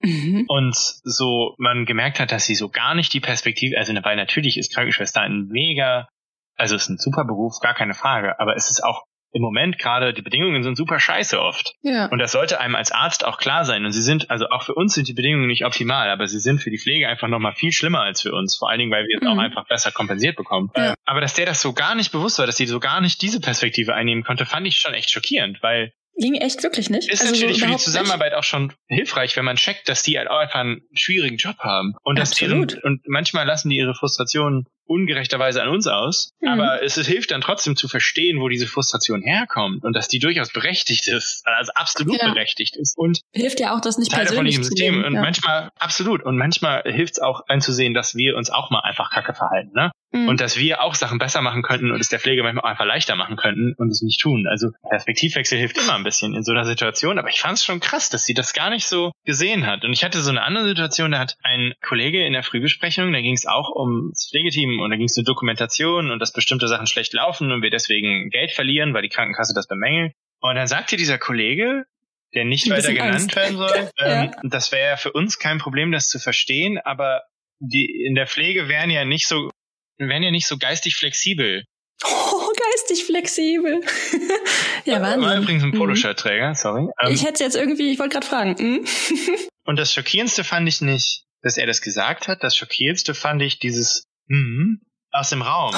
Mhm. 0.02 0.44
Und 0.48 0.76
so 0.76 1.54
man 1.58 1.86
gemerkt 1.86 2.18
hat, 2.18 2.32
dass 2.32 2.46
sie 2.46 2.54
so 2.54 2.68
gar 2.68 2.94
nicht 2.94 3.12
die 3.12 3.20
Perspektive, 3.20 3.78
also 3.78 3.94
weil 4.02 4.16
natürlich 4.16 4.58
ist 4.58 4.74
Krankenschwester 4.74 5.20
ein 5.20 5.46
mega 5.48 6.08
also 6.56 6.74
es 6.74 6.84
ist 6.84 6.88
ein 6.90 6.98
super 6.98 7.24
Beruf, 7.24 7.58
gar 7.60 7.74
keine 7.74 7.94
Frage, 7.94 8.38
aber 8.40 8.56
es 8.56 8.70
ist 8.70 8.82
auch 8.82 9.04
im 9.34 9.42
Moment 9.42 9.78
gerade, 9.78 10.14
die 10.14 10.22
Bedingungen 10.22 10.62
sind 10.62 10.76
super 10.76 11.00
scheiße 11.00 11.40
oft. 11.40 11.74
Ja. 11.82 12.06
Und 12.06 12.20
das 12.20 12.30
sollte 12.30 12.60
einem 12.60 12.76
als 12.76 12.92
Arzt 12.92 13.24
auch 13.24 13.38
klar 13.38 13.64
sein. 13.64 13.84
Und 13.84 13.90
sie 13.90 14.00
sind, 14.00 14.30
also 14.30 14.46
auch 14.46 14.62
für 14.62 14.74
uns 14.74 14.94
sind 14.94 15.08
die 15.08 15.12
Bedingungen 15.12 15.48
nicht 15.48 15.66
optimal, 15.66 16.08
aber 16.08 16.28
sie 16.28 16.38
sind 16.38 16.60
für 16.60 16.70
die 16.70 16.78
Pflege 16.78 17.08
einfach 17.08 17.26
nochmal 17.26 17.52
viel 17.52 17.72
schlimmer 17.72 18.02
als 18.02 18.22
für 18.22 18.32
uns. 18.32 18.56
Vor 18.56 18.70
allen 18.70 18.78
Dingen, 18.78 18.92
weil 18.92 19.06
wir 19.08 19.16
es 19.16 19.22
mhm. 19.22 19.28
auch 19.30 19.42
einfach 19.42 19.66
besser 19.66 19.90
kompensiert 19.90 20.36
bekommen. 20.36 20.70
Ja. 20.76 20.94
Aber 21.04 21.20
dass 21.20 21.34
der 21.34 21.46
das 21.46 21.60
so 21.60 21.72
gar 21.72 21.96
nicht 21.96 22.12
bewusst 22.12 22.38
war, 22.38 22.46
dass 22.46 22.56
sie 22.56 22.66
so 22.66 22.78
gar 22.78 23.00
nicht 23.00 23.22
diese 23.22 23.40
Perspektive 23.40 23.92
einnehmen 23.92 24.22
konnte, 24.22 24.46
fand 24.46 24.68
ich 24.68 24.76
schon 24.76 24.94
echt 24.94 25.10
schockierend, 25.10 25.60
weil 25.62 25.92
Ging 26.16 26.34
echt 26.36 26.62
wirklich 26.62 26.90
nicht. 26.90 27.10
Ist 27.10 27.22
also 27.22 27.32
natürlich 27.32 27.58
so 27.58 27.66
für 27.66 27.72
die 27.72 27.78
Zusammenarbeit 27.78 28.34
auch 28.34 28.44
schon 28.44 28.72
hilfreich, 28.86 29.36
wenn 29.36 29.44
man 29.44 29.56
checkt, 29.56 29.88
dass 29.88 30.04
die 30.04 30.16
halt 30.16 30.30
auch 30.30 30.38
einfach 30.38 30.60
einen 30.60 30.82
schwierigen 30.92 31.38
Job 31.38 31.58
haben. 31.58 31.94
Und 32.04 32.20
dass 32.20 32.30
Absolut. 32.30 32.74
deren, 32.74 32.82
und 32.84 33.08
manchmal 33.08 33.44
lassen 33.46 33.68
die 33.68 33.78
ihre 33.78 33.94
Frustrationen 33.94 34.66
ungerechterweise 34.86 35.62
an 35.62 35.68
uns 35.68 35.86
aus. 35.86 36.30
Mhm. 36.40 36.48
Aber 36.48 36.82
es, 36.82 36.96
es 36.96 37.06
hilft 37.06 37.30
dann 37.30 37.40
trotzdem 37.40 37.76
zu 37.76 37.88
verstehen, 37.88 38.40
wo 38.40 38.48
diese 38.48 38.66
Frustration 38.66 39.22
herkommt 39.22 39.84
und 39.84 39.94
dass 39.94 40.08
die 40.08 40.18
durchaus 40.18 40.52
berechtigt 40.52 41.08
ist, 41.08 41.42
also 41.44 41.72
absolut 41.74 42.20
Ja. 42.20 42.32
berechtigt 42.32 42.76
ist. 42.76 42.96
Und. 42.96 43.20
Hilft 43.32 43.60
ja 43.60 43.74
auch, 43.74 43.80
das 43.80 43.98
nicht 43.98 44.12
Teil 44.12 44.26
persönlich 44.26 44.56
zu 44.56 44.64
System. 44.64 44.94
nehmen. 44.94 45.04
Und 45.04 45.14
ja. 45.14 45.20
manchmal, 45.20 45.70
absolut. 45.78 46.22
Und 46.22 46.36
manchmal 46.36 46.82
hilft 46.84 47.14
es 47.14 47.18
auch 47.20 47.42
einzusehen, 47.48 47.94
dass 47.94 48.14
wir 48.14 48.36
uns 48.36 48.50
auch 48.50 48.70
mal 48.70 48.80
einfach 48.80 49.10
kacke 49.10 49.34
verhalten, 49.34 49.72
ne? 49.74 49.90
Mhm. 50.12 50.28
Und 50.28 50.40
dass 50.40 50.56
wir 50.58 50.80
auch 50.82 50.94
Sachen 50.94 51.18
besser 51.18 51.42
machen 51.42 51.62
könnten 51.62 51.90
und 51.90 52.00
es 52.00 52.08
der 52.08 52.20
Pflege 52.20 52.42
manchmal 52.44 52.64
auch 52.64 52.68
einfach 52.68 52.84
leichter 52.84 53.16
machen 53.16 53.36
könnten 53.36 53.74
und 53.76 53.90
es 53.90 54.00
nicht 54.00 54.20
tun. 54.20 54.46
Also 54.48 54.68
Perspektivwechsel 54.88 55.58
hilft 55.58 55.76
immer 55.76 55.94
ein 55.94 56.04
bisschen 56.04 56.34
in 56.34 56.44
so 56.44 56.52
einer 56.52 56.64
Situation, 56.64 57.18
aber 57.18 57.30
ich 57.30 57.40
fand 57.40 57.58
es 57.58 57.64
schon 57.64 57.80
krass, 57.80 58.10
dass 58.10 58.24
sie 58.24 58.34
das 58.34 58.52
gar 58.52 58.70
nicht 58.70 58.86
so 58.86 59.10
gesehen 59.24 59.66
hat. 59.66 59.84
Und 59.84 59.92
ich 59.92 60.04
hatte 60.04 60.20
so 60.22 60.30
eine 60.30 60.42
andere 60.42 60.66
Situation, 60.68 61.10
da 61.10 61.18
hat 61.18 61.36
ein 61.42 61.72
Kollege 61.82 62.24
in 62.24 62.32
der 62.32 62.44
Frühbesprechung, 62.44 63.12
da 63.12 63.20
ging 63.20 63.34
es 63.34 63.46
auch 63.46 63.74
ums 63.74 64.28
Pflegeteam 64.30 64.73
und 64.80 64.90
da 64.90 64.96
ging 64.96 65.06
es 65.06 65.16
um 65.16 65.24
Dokumentation 65.24 66.10
und 66.10 66.18
dass 66.20 66.32
bestimmte 66.32 66.68
Sachen 66.68 66.86
schlecht 66.86 67.12
laufen 67.12 67.52
und 67.52 67.62
wir 67.62 67.70
deswegen 67.70 68.30
Geld 68.30 68.52
verlieren, 68.52 68.94
weil 68.94 69.02
die 69.02 69.08
Krankenkasse 69.08 69.52
das 69.54 69.66
bemängelt. 69.66 70.12
Und 70.40 70.54
dann 70.56 70.66
sagte 70.66 70.96
dieser 70.96 71.18
Kollege, 71.18 71.84
der 72.34 72.44
nicht 72.44 72.68
weiter 72.68 72.92
genannt 72.92 73.14
Angst. 73.14 73.36
werden 73.36 73.56
soll, 73.56 73.90
Ja. 73.98 74.24
ähm, 74.24 74.32
das 74.42 74.72
wäre 74.72 74.90
ja 74.90 74.96
für 74.96 75.12
uns 75.12 75.38
kein 75.38 75.58
Problem, 75.58 75.92
das 75.92 76.08
zu 76.08 76.18
verstehen, 76.18 76.78
aber 76.84 77.22
die 77.60 78.04
in 78.06 78.14
der 78.14 78.26
Pflege 78.26 78.68
wären 78.68 78.90
ja 78.90 79.04
nicht 79.04 79.26
so 79.28 79.50
wären 79.96 80.22
ja 80.24 80.30
nicht 80.32 80.46
so 80.48 80.58
geistig 80.58 80.96
flexibel. 80.96 81.64
Oh, 82.06 82.50
geistig 82.72 83.04
flexibel. 83.04 83.80
ja, 84.84 85.00
War 85.00 85.18
Wahnsinn. 85.20 85.42
übrigens 85.42 85.62
ein 85.62 85.70
Mhm. 85.70 85.78
Poloshirt-Träger, 85.78 86.54
sorry. 86.54 86.88
Ähm, 87.00 87.12
Ich 87.14 87.24
hätte 87.24 87.42
jetzt 87.44 87.54
irgendwie, 87.56 87.92
ich 87.92 87.98
wollte 87.98 88.14
gerade 88.14 88.26
fragen. 88.26 88.56
Mhm. 88.58 88.84
und 89.64 89.78
das 89.78 89.92
Schockierendste 89.94 90.42
fand 90.44 90.68
ich 90.68 90.80
nicht, 90.80 91.22
dass 91.42 91.56
er 91.56 91.66
das 91.66 91.80
gesagt 91.80 92.26
hat. 92.28 92.42
Das 92.42 92.56
Schockierendste 92.56 93.14
fand 93.14 93.40
ich 93.42 93.58
dieses 93.60 94.04
hm 94.28 94.80
aus 95.14 95.30
dem 95.30 95.42
Raum. 95.42 95.72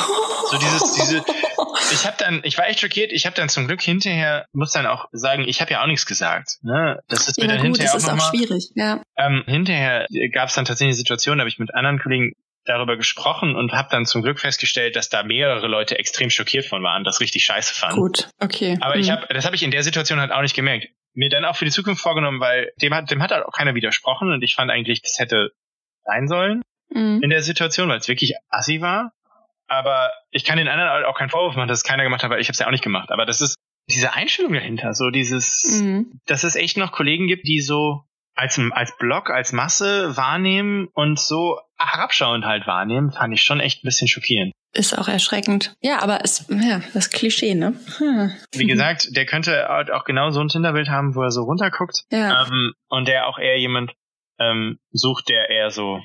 So 0.51 0.57
dieses, 0.57 0.95
diese, 0.95 1.25
ich 1.93 2.07
habe 2.07 2.17
dann, 2.19 2.41
ich 2.43 2.57
war 2.57 2.69
echt 2.69 2.81
schockiert. 2.81 3.13
Ich 3.13 3.27
habe 3.27 3.37
dann 3.37 3.51
zum 3.51 3.67
Glück 3.67 3.83
hinterher, 3.83 4.47
muss 4.55 4.73
dann 4.73 4.87
auch 4.87 5.09
sagen, 5.13 5.45
ich 5.47 5.61
habe 5.61 5.71
ja 5.73 5.83
auch 5.83 5.87
nichts 5.87 6.07
gesagt. 6.07 6.57
Ne? 6.63 7.01
Das 7.09 7.29
ist 7.29 7.37
mir 7.39 7.45
Ja, 7.45 7.49
dann 7.53 7.59
gut, 7.59 7.77
hinterher 7.79 7.93
das 7.93 7.95
auch 7.95 7.99
ist 7.99 8.05
auch 8.09 8.17
nochmal. 8.17 8.31
schwierig. 8.35 8.71
Ja. 8.75 9.03
Ähm, 9.19 9.45
hinterher 9.47 10.07
gab 10.33 10.49
es 10.49 10.55
dann 10.55 10.65
tatsächlich 10.65 10.93
eine 10.93 10.97
Situation, 10.97 11.37
da 11.37 11.43
habe 11.43 11.51
ich 11.51 11.59
mit 11.59 11.75
anderen 11.75 11.99
Kollegen 11.99 12.33
darüber 12.65 12.97
gesprochen 12.97 13.55
und 13.55 13.73
habe 13.73 13.89
dann 13.91 14.07
zum 14.07 14.23
Glück 14.23 14.41
festgestellt, 14.41 14.97
dass 14.97 15.11
da 15.11 15.23
mehrere 15.23 15.67
Leute 15.69 15.99
extrem 15.99 16.31
schockiert 16.31 16.65
von 16.65 16.83
waren, 16.83 17.05
das 17.05 17.21
richtig 17.21 17.45
scheiße 17.45 17.75
fanden. 17.75 18.01
Gut, 18.01 18.31
okay. 18.41 18.79
Aber 18.81 18.97
ich 18.97 19.09
Mhm. 19.09 19.13
habe, 19.13 19.27
das 19.35 19.45
habe 19.45 19.55
ich 19.55 19.63
in 19.63 19.71
der 19.71 19.83
Situation 19.83 20.19
halt 20.19 20.33
auch 20.33 20.41
nicht 20.43 20.57
gemerkt. 20.57 20.89
Mir 21.13 21.29
dann 21.29 21.45
auch 21.45 21.57
für 21.57 21.65
die 21.67 21.71
Zukunft 21.71 22.01
vorgenommen, 22.03 22.41
weil 22.41 22.73
dem 22.81 22.95
hat, 22.95 23.11
dem 23.11 23.23
hat 23.23 23.31
halt 23.33 23.45
auch 23.45 23.53
keiner 23.53 23.75
widersprochen 23.75 24.33
und 24.33 24.43
ich 24.43 24.55
fand 24.55 24.71
eigentlich, 24.71 25.03
das 25.03 25.19
hätte 25.19 25.51
sein 26.05 26.27
sollen 26.27 26.63
Mhm. 26.90 27.20
in 27.22 27.31
der 27.31 27.42
Situation, 27.42 27.88
weil 27.88 27.99
es 27.99 28.09
wirklich 28.09 28.35
assi 28.49 28.81
war. 28.81 29.12
Aber 29.68 30.11
ich 30.31 30.44
kann 30.44 30.59
den 30.59 30.68
anderen 30.68 31.05
auch 31.05 31.18
keinen 31.18 31.31
Vorwurf 31.31 31.57
machen, 31.57 31.68
dass 31.68 31.79
es 31.79 31.85
keiner 31.85 32.05
gemacht 32.05 32.22
hat, 32.22 32.31
weil 32.31 32.40
ich 32.40 32.46
habe 32.49 32.53
es 32.53 32.59
ja 32.61 32.66
auch 32.66 32.70
nicht 32.70 32.85
gemacht. 32.85 33.11
Aber 33.11 33.27
das 33.27 33.40
ist 33.40 33.57
diese 33.88 34.12
Einstellung 34.14 34.53
dahinter, 34.53 34.94
so 34.94 35.11
dieses, 35.11 35.81
Mhm. 35.83 36.20
dass 36.27 36.44
es 36.44 36.55
echt 36.57 36.77
noch 36.77 36.92
Kollegen 36.92 37.27
gibt, 37.27 37.46
die 37.46 37.61
so 37.61 38.03
als, 38.35 38.61
als 38.72 38.96
Block, 38.99 39.31
als 39.31 39.53
Masse 39.53 40.16
wahrnehmen 40.16 40.88
und 40.92 41.18
so 41.18 41.59
herabschauend 41.79 42.44
halt 42.44 42.66
wahrnehmen, 42.66 43.11
fand 43.11 43.33
ich 43.35 43.42
schon 43.42 43.61
echt 43.61 43.83
ein 43.83 43.87
bisschen 43.87 44.09
schockierend. 44.09 44.53
Ist 44.72 44.96
auch 44.99 45.09
erschreckend. 45.09 45.75
Ja, 45.81 46.03
aber 46.03 46.20
es, 46.22 46.46
ja, 46.51 46.83
das 46.92 47.11
Klischee, 47.11 47.55
ne? 47.55 47.81
Hm. 47.96 48.31
Wie 48.53 48.66
gesagt, 48.66 49.16
der 49.16 49.25
könnte 49.25 49.66
halt 49.68 49.90
auch 49.90 50.05
genau 50.05 50.31
so 50.31 50.40
ein 50.40 50.49
Tinderbild 50.49 50.88
haben, 50.90 51.14
wo 51.14 51.22
er 51.22 51.31
so 51.31 51.44
runterguckt. 51.44 52.05
Ja. 52.12 52.46
Ähm, 52.46 52.72
und 52.88 53.09
der 53.09 53.27
auch 53.27 53.38
eher 53.38 53.59
jemand 53.59 53.92
ähm, 54.38 54.79
sucht, 54.92 55.31
der 55.31 55.49
eher 55.49 55.70
so 55.70 56.01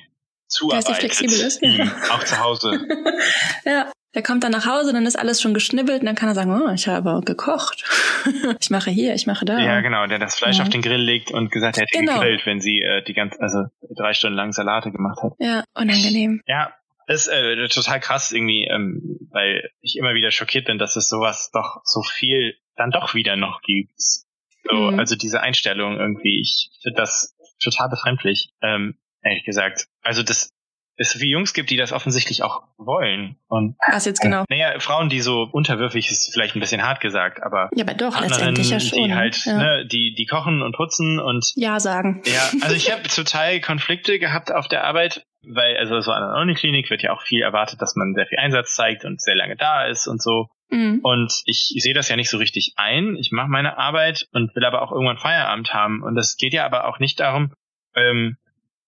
zuarbeitet. 0.52 0.88
Geistig 0.88 1.16
flexibel 1.16 1.46
ist. 1.46 1.62
ihm, 1.62 1.90
auch 2.10 2.24
zu 2.24 2.38
Hause. 2.38 2.86
ja. 3.64 3.90
Der 4.14 4.22
kommt 4.22 4.44
dann 4.44 4.52
nach 4.52 4.66
Hause, 4.66 4.92
dann 4.92 5.06
ist 5.06 5.18
alles 5.18 5.40
schon 5.40 5.54
geschnibbelt 5.54 6.00
und 6.00 6.06
dann 6.06 6.14
kann 6.14 6.28
er 6.28 6.34
sagen, 6.34 6.52
oh, 6.52 6.70
ich 6.74 6.86
habe 6.86 7.22
gekocht. 7.24 7.82
ich 8.60 8.68
mache 8.68 8.90
hier, 8.90 9.14
ich 9.14 9.26
mache 9.26 9.46
da. 9.46 9.58
Ja, 9.58 9.80
genau, 9.80 10.06
der 10.06 10.18
das 10.18 10.34
Fleisch 10.34 10.58
Ja. 10.58 10.64
auf 10.64 10.68
den 10.68 10.82
Grill 10.82 11.00
legt 11.00 11.30
und 11.30 11.50
gesagt, 11.50 11.78
er 11.78 11.84
hätte 11.84 11.98
Genau. 11.98 12.20
gegrillt, 12.20 12.44
wenn 12.44 12.60
sie 12.60 12.82
äh, 12.82 13.02
die 13.02 13.14
ganze, 13.14 13.40
also 13.40 13.64
drei 13.96 14.12
Stunden 14.12 14.36
lang 14.36 14.52
Salate 14.52 14.92
gemacht 14.92 15.22
hat. 15.22 15.32
Ja, 15.38 15.64
unangenehm. 15.74 16.42
Ja, 16.46 16.74
ist 17.06 17.28
äh, 17.28 17.66
total 17.68 18.00
krass 18.00 18.32
irgendwie, 18.32 18.64
ähm, 18.66 19.18
weil 19.30 19.70
ich 19.80 19.96
immer 19.96 20.12
wieder 20.12 20.30
schockiert 20.30 20.66
bin, 20.66 20.76
dass 20.78 20.94
es 20.96 21.08
sowas 21.08 21.50
doch 21.54 21.80
so 21.84 22.02
viel 22.02 22.54
dann 22.76 22.90
doch 22.90 23.14
wieder 23.14 23.36
noch 23.36 23.62
gibt. 23.62 23.92
So, 23.96 24.90
Mhm. 24.90 24.98
Also 24.98 25.16
diese 25.16 25.40
Einstellung 25.40 25.98
irgendwie, 25.98 26.40
ich 26.42 26.68
finde 26.82 27.00
das 27.00 27.34
total 27.64 27.88
befremdlich, 27.88 28.50
ähm, 28.62 28.98
ehrlich 29.22 29.44
gesagt. 29.44 29.86
Also 30.02 30.22
das 30.22 30.50
es 30.96 31.20
wie 31.20 31.30
Jungs 31.30 31.54
gibt, 31.54 31.70
die 31.70 31.76
das 31.76 31.92
offensichtlich 31.92 32.42
auch 32.42 32.62
wollen. 32.76 33.36
Und 33.48 33.76
Was 33.90 34.04
jetzt 34.04 34.20
genau? 34.20 34.44
naja, 34.48 34.78
Frauen, 34.78 35.08
die 35.08 35.20
so 35.20 35.48
unterwürfig 35.50 36.10
ist 36.10 36.32
vielleicht 36.32 36.54
ein 36.54 36.60
bisschen 36.60 36.82
hart 36.82 37.00
gesagt, 37.00 37.42
aber 37.42 37.70
Ja, 37.74 37.84
aber 37.84 37.94
doch, 37.94 38.12
Partnerinnen, 38.12 38.56
letztendlich 38.56 38.70
ja 38.70 38.80
schon. 38.80 39.08
die 39.08 39.14
halt, 39.14 39.44
ja. 39.44 39.56
ne, 39.56 39.86
die, 39.86 40.14
die 40.14 40.26
kochen 40.26 40.62
und 40.62 40.76
putzen 40.76 41.18
und 41.18 41.52
ja 41.56 41.80
sagen. 41.80 42.22
ja, 42.26 42.50
also 42.60 42.76
ich 42.76 42.92
habe 42.92 43.02
total 43.04 43.60
Konflikte 43.60 44.18
gehabt 44.18 44.52
auf 44.52 44.68
der 44.68 44.84
Arbeit, 44.84 45.24
weil 45.46 45.76
also 45.78 46.00
so 46.00 46.12
an 46.12 46.22
einer 46.22 46.40
Uniklinik 46.40 46.90
wird 46.90 47.02
ja 47.02 47.12
auch 47.12 47.22
viel 47.22 47.42
erwartet, 47.42 47.80
dass 47.80 47.96
man 47.96 48.14
sehr 48.14 48.26
viel 48.26 48.38
Einsatz 48.38 48.74
zeigt 48.74 49.04
und 49.04 49.20
sehr 49.20 49.34
lange 49.34 49.56
da 49.56 49.84
ist 49.84 50.06
und 50.06 50.22
so. 50.22 50.48
Mhm. 50.68 51.00
Und 51.02 51.42
ich, 51.44 51.72
sehe 51.76 51.94
das 51.94 52.08
ja 52.08 52.16
nicht 52.16 52.30
so 52.30 52.38
richtig 52.38 52.74
ein. 52.76 53.16
Ich 53.16 53.30
mache 53.30 53.48
meine 53.48 53.78
Arbeit 53.78 54.26
und 54.32 54.54
will 54.54 54.64
aber 54.64 54.82
auch 54.82 54.92
irgendwann 54.92 55.18
Feierabend 55.18 55.74
haben. 55.74 56.02
Und 56.02 56.14
das 56.14 56.36
geht 56.36 56.54
ja 56.54 56.64
aber 56.64 56.86
auch 56.86 56.98
nicht 56.98 57.20
darum, 57.20 57.52
ähm, 57.94 58.38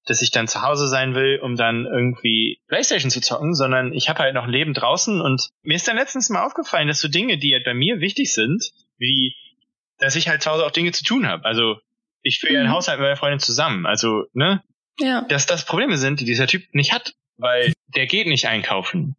dass 0.07 0.23
ich 0.23 0.31
dann 0.31 0.49
zu 0.49 0.63
Hause 0.63 0.87
sein 0.89 1.15
will, 1.15 1.41
um 1.43 1.57
dann 1.57 1.87
irgendwie 1.87 2.59
Playstation 2.69 3.11
zu 3.11 3.21
zocken, 3.21 3.55
sondern 3.55 3.93
ich 3.93 4.09
habe 4.09 4.19
halt 4.21 4.35
noch 4.35 4.45
ein 4.45 4.51
Leben 4.51 4.75
draußen 4.75 5.21
und 5.21 5.49
mir 5.63 5.77
ist 5.77 5.89
dann 5.89 5.97
letztens 5.97 6.29
mal 6.31 6.45
aufgefallen, 6.45 6.89
dass 6.89 7.01
so 7.01 7.09
Dinge, 7.09 7.39
die 7.39 7.55
halt 7.55 7.65
bei 7.65 7.75
mir 7.75 8.01
wichtig 8.01 8.33
sind, 8.33 8.71
wie 8.99 9.35
dass 9.99 10.17
ich 10.17 10.29
halt 10.29 10.43
zu 10.43 10.51
Hause 10.51 10.67
auch 10.67 10.73
Dinge 10.73 10.93
zu 10.93 11.05
tun 11.05 11.27
habe. 11.27 11.45
Also 11.45 11.77
ich 12.23 12.41
führe 12.41 12.55
ja 12.55 12.61
einen 12.61 12.69
Mhm. 12.69 12.75
Haushalt 12.75 12.99
mit 12.99 13.07
meiner 13.07 13.17
Freundin 13.17 13.39
zusammen. 13.39 13.87
Also, 13.87 14.25
ne, 14.33 14.63
Ja. 14.99 15.23
dass 15.29 15.47
das 15.47 15.65
Probleme 15.67 15.97
sind, 15.99 16.21
die 16.21 16.25
dieser 16.25 16.47
Typ 16.49 16.63
nicht 16.75 16.93
hat, 16.93 17.15
weil 17.37 17.73
der 17.95 18.07
geht 18.07 18.27
nicht 18.27 18.47
einkaufen. 18.49 19.15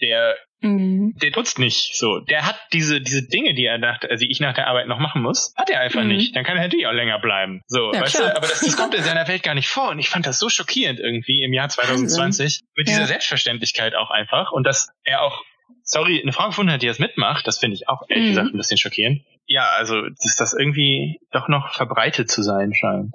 Der 0.00 0.36
Mhm. 0.60 1.14
der 1.22 1.30
nutzt 1.36 1.60
nicht 1.60 1.94
so. 1.96 2.18
Der 2.18 2.44
hat 2.44 2.58
diese, 2.72 3.00
diese 3.00 3.22
Dinge, 3.28 3.54
die 3.54 3.64
er 3.64 3.78
nach, 3.78 4.00
also 4.10 4.26
ich 4.28 4.40
nach 4.40 4.54
der 4.54 4.66
Arbeit 4.66 4.88
noch 4.88 4.98
machen 4.98 5.22
muss, 5.22 5.54
hat 5.56 5.70
er 5.70 5.78
einfach 5.80 6.02
Mhm. 6.02 6.08
nicht. 6.08 6.34
Dann 6.34 6.42
kann 6.42 6.56
er 6.56 6.64
natürlich 6.64 6.88
auch 6.88 6.92
länger 6.92 7.20
bleiben. 7.20 7.62
So, 7.68 7.92
Ja, 7.94 8.00
weißt 8.00 8.16
klar. 8.16 8.30
du, 8.30 8.36
aber 8.38 8.48
das, 8.48 8.60
das 8.60 8.76
kommt 8.76 8.92
in 8.96 9.04
seiner 9.04 9.28
Welt 9.28 9.44
gar 9.44 9.54
nicht 9.54 9.68
vor. 9.68 9.90
Und 9.90 10.00
ich 10.00 10.08
fand 10.08 10.26
das 10.26 10.40
so 10.40 10.48
schockierend 10.48 10.98
irgendwie 10.98 11.44
im 11.44 11.52
Jahr 11.52 11.68
2020 11.68 12.62
mit 12.76 12.88
dieser 12.88 13.02
Ja. 13.02 13.06
Selbstverständlichkeit 13.06 13.94
auch 13.94 14.10
einfach. 14.10 14.50
Und 14.50 14.64
dass 14.66 14.88
er 15.04 15.22
auch, 15.22 15.44
sorry, 15.84 16.20
eine 16.20 16.32
Frau 16.32 16.48
gefunden 16.48 16.72
hat, 16.72 16.82
die 16.82 16.88
das 16.88 16.98
mitmacht, 16.98 17.46
das 17.46 17.58
finde 17.58 17.76
ich 17.76 17.88
auch 17.88 18.02
ehrlich 18.08 18.24
Mhm. 18.24 18.30
gesagt 18.30 18.54
ein 18.54 18.56
bisschen 18.58 18.78
schockierend. 18.78 19.22
Ja, 19.46 19.68
also, 19.76 20.02
dass 20.08 20.34
das 20.36 20.54
irgendwie 20.58 21.20
doch 21.30 21.46
noch 21.46 21.72
verbreitet 21.72 22.32
zu 22.32 22.42
sein 22.42 22.72
scheint. 22.74 23.14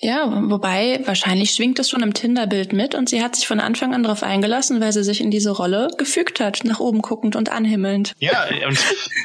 Ja, 0.00 0.30
wobei 0.48 1.00
wahrscheinlich 1.06 1.50
schwingt 1.50 1.78
es 1.80 1.90
schon 1.90 2.02
im 2.04 2.14
Tinder-Bild 2.14 2.72
mit 2.72 2.94
und 2.94 3.08
sie 3.08 3.20
hat 3.22 3.34
sich 3.34 3.48
von 3.48 3.58
Anfang 3.58 3.94
an 3.94 4.04
darauf 4.04 4.22
eingelassen, 4.22 4.80
weil 4.80 4.92
sie 4.92 5.02
sich 5.02 5.20
in 5.20 5.30
diese 5.32 5.50
Rolle 5.50 5.88
gefügt 5.98 6.38
hat, 6.38 6.62
nach 6.64 6.78
oben 6.78 7.02
guckend 7.02 7.34
und 7.34 7.48
anhimmelnd. 7.50 8.12
Ja, 8.20 8.44
und, 8.66 8.78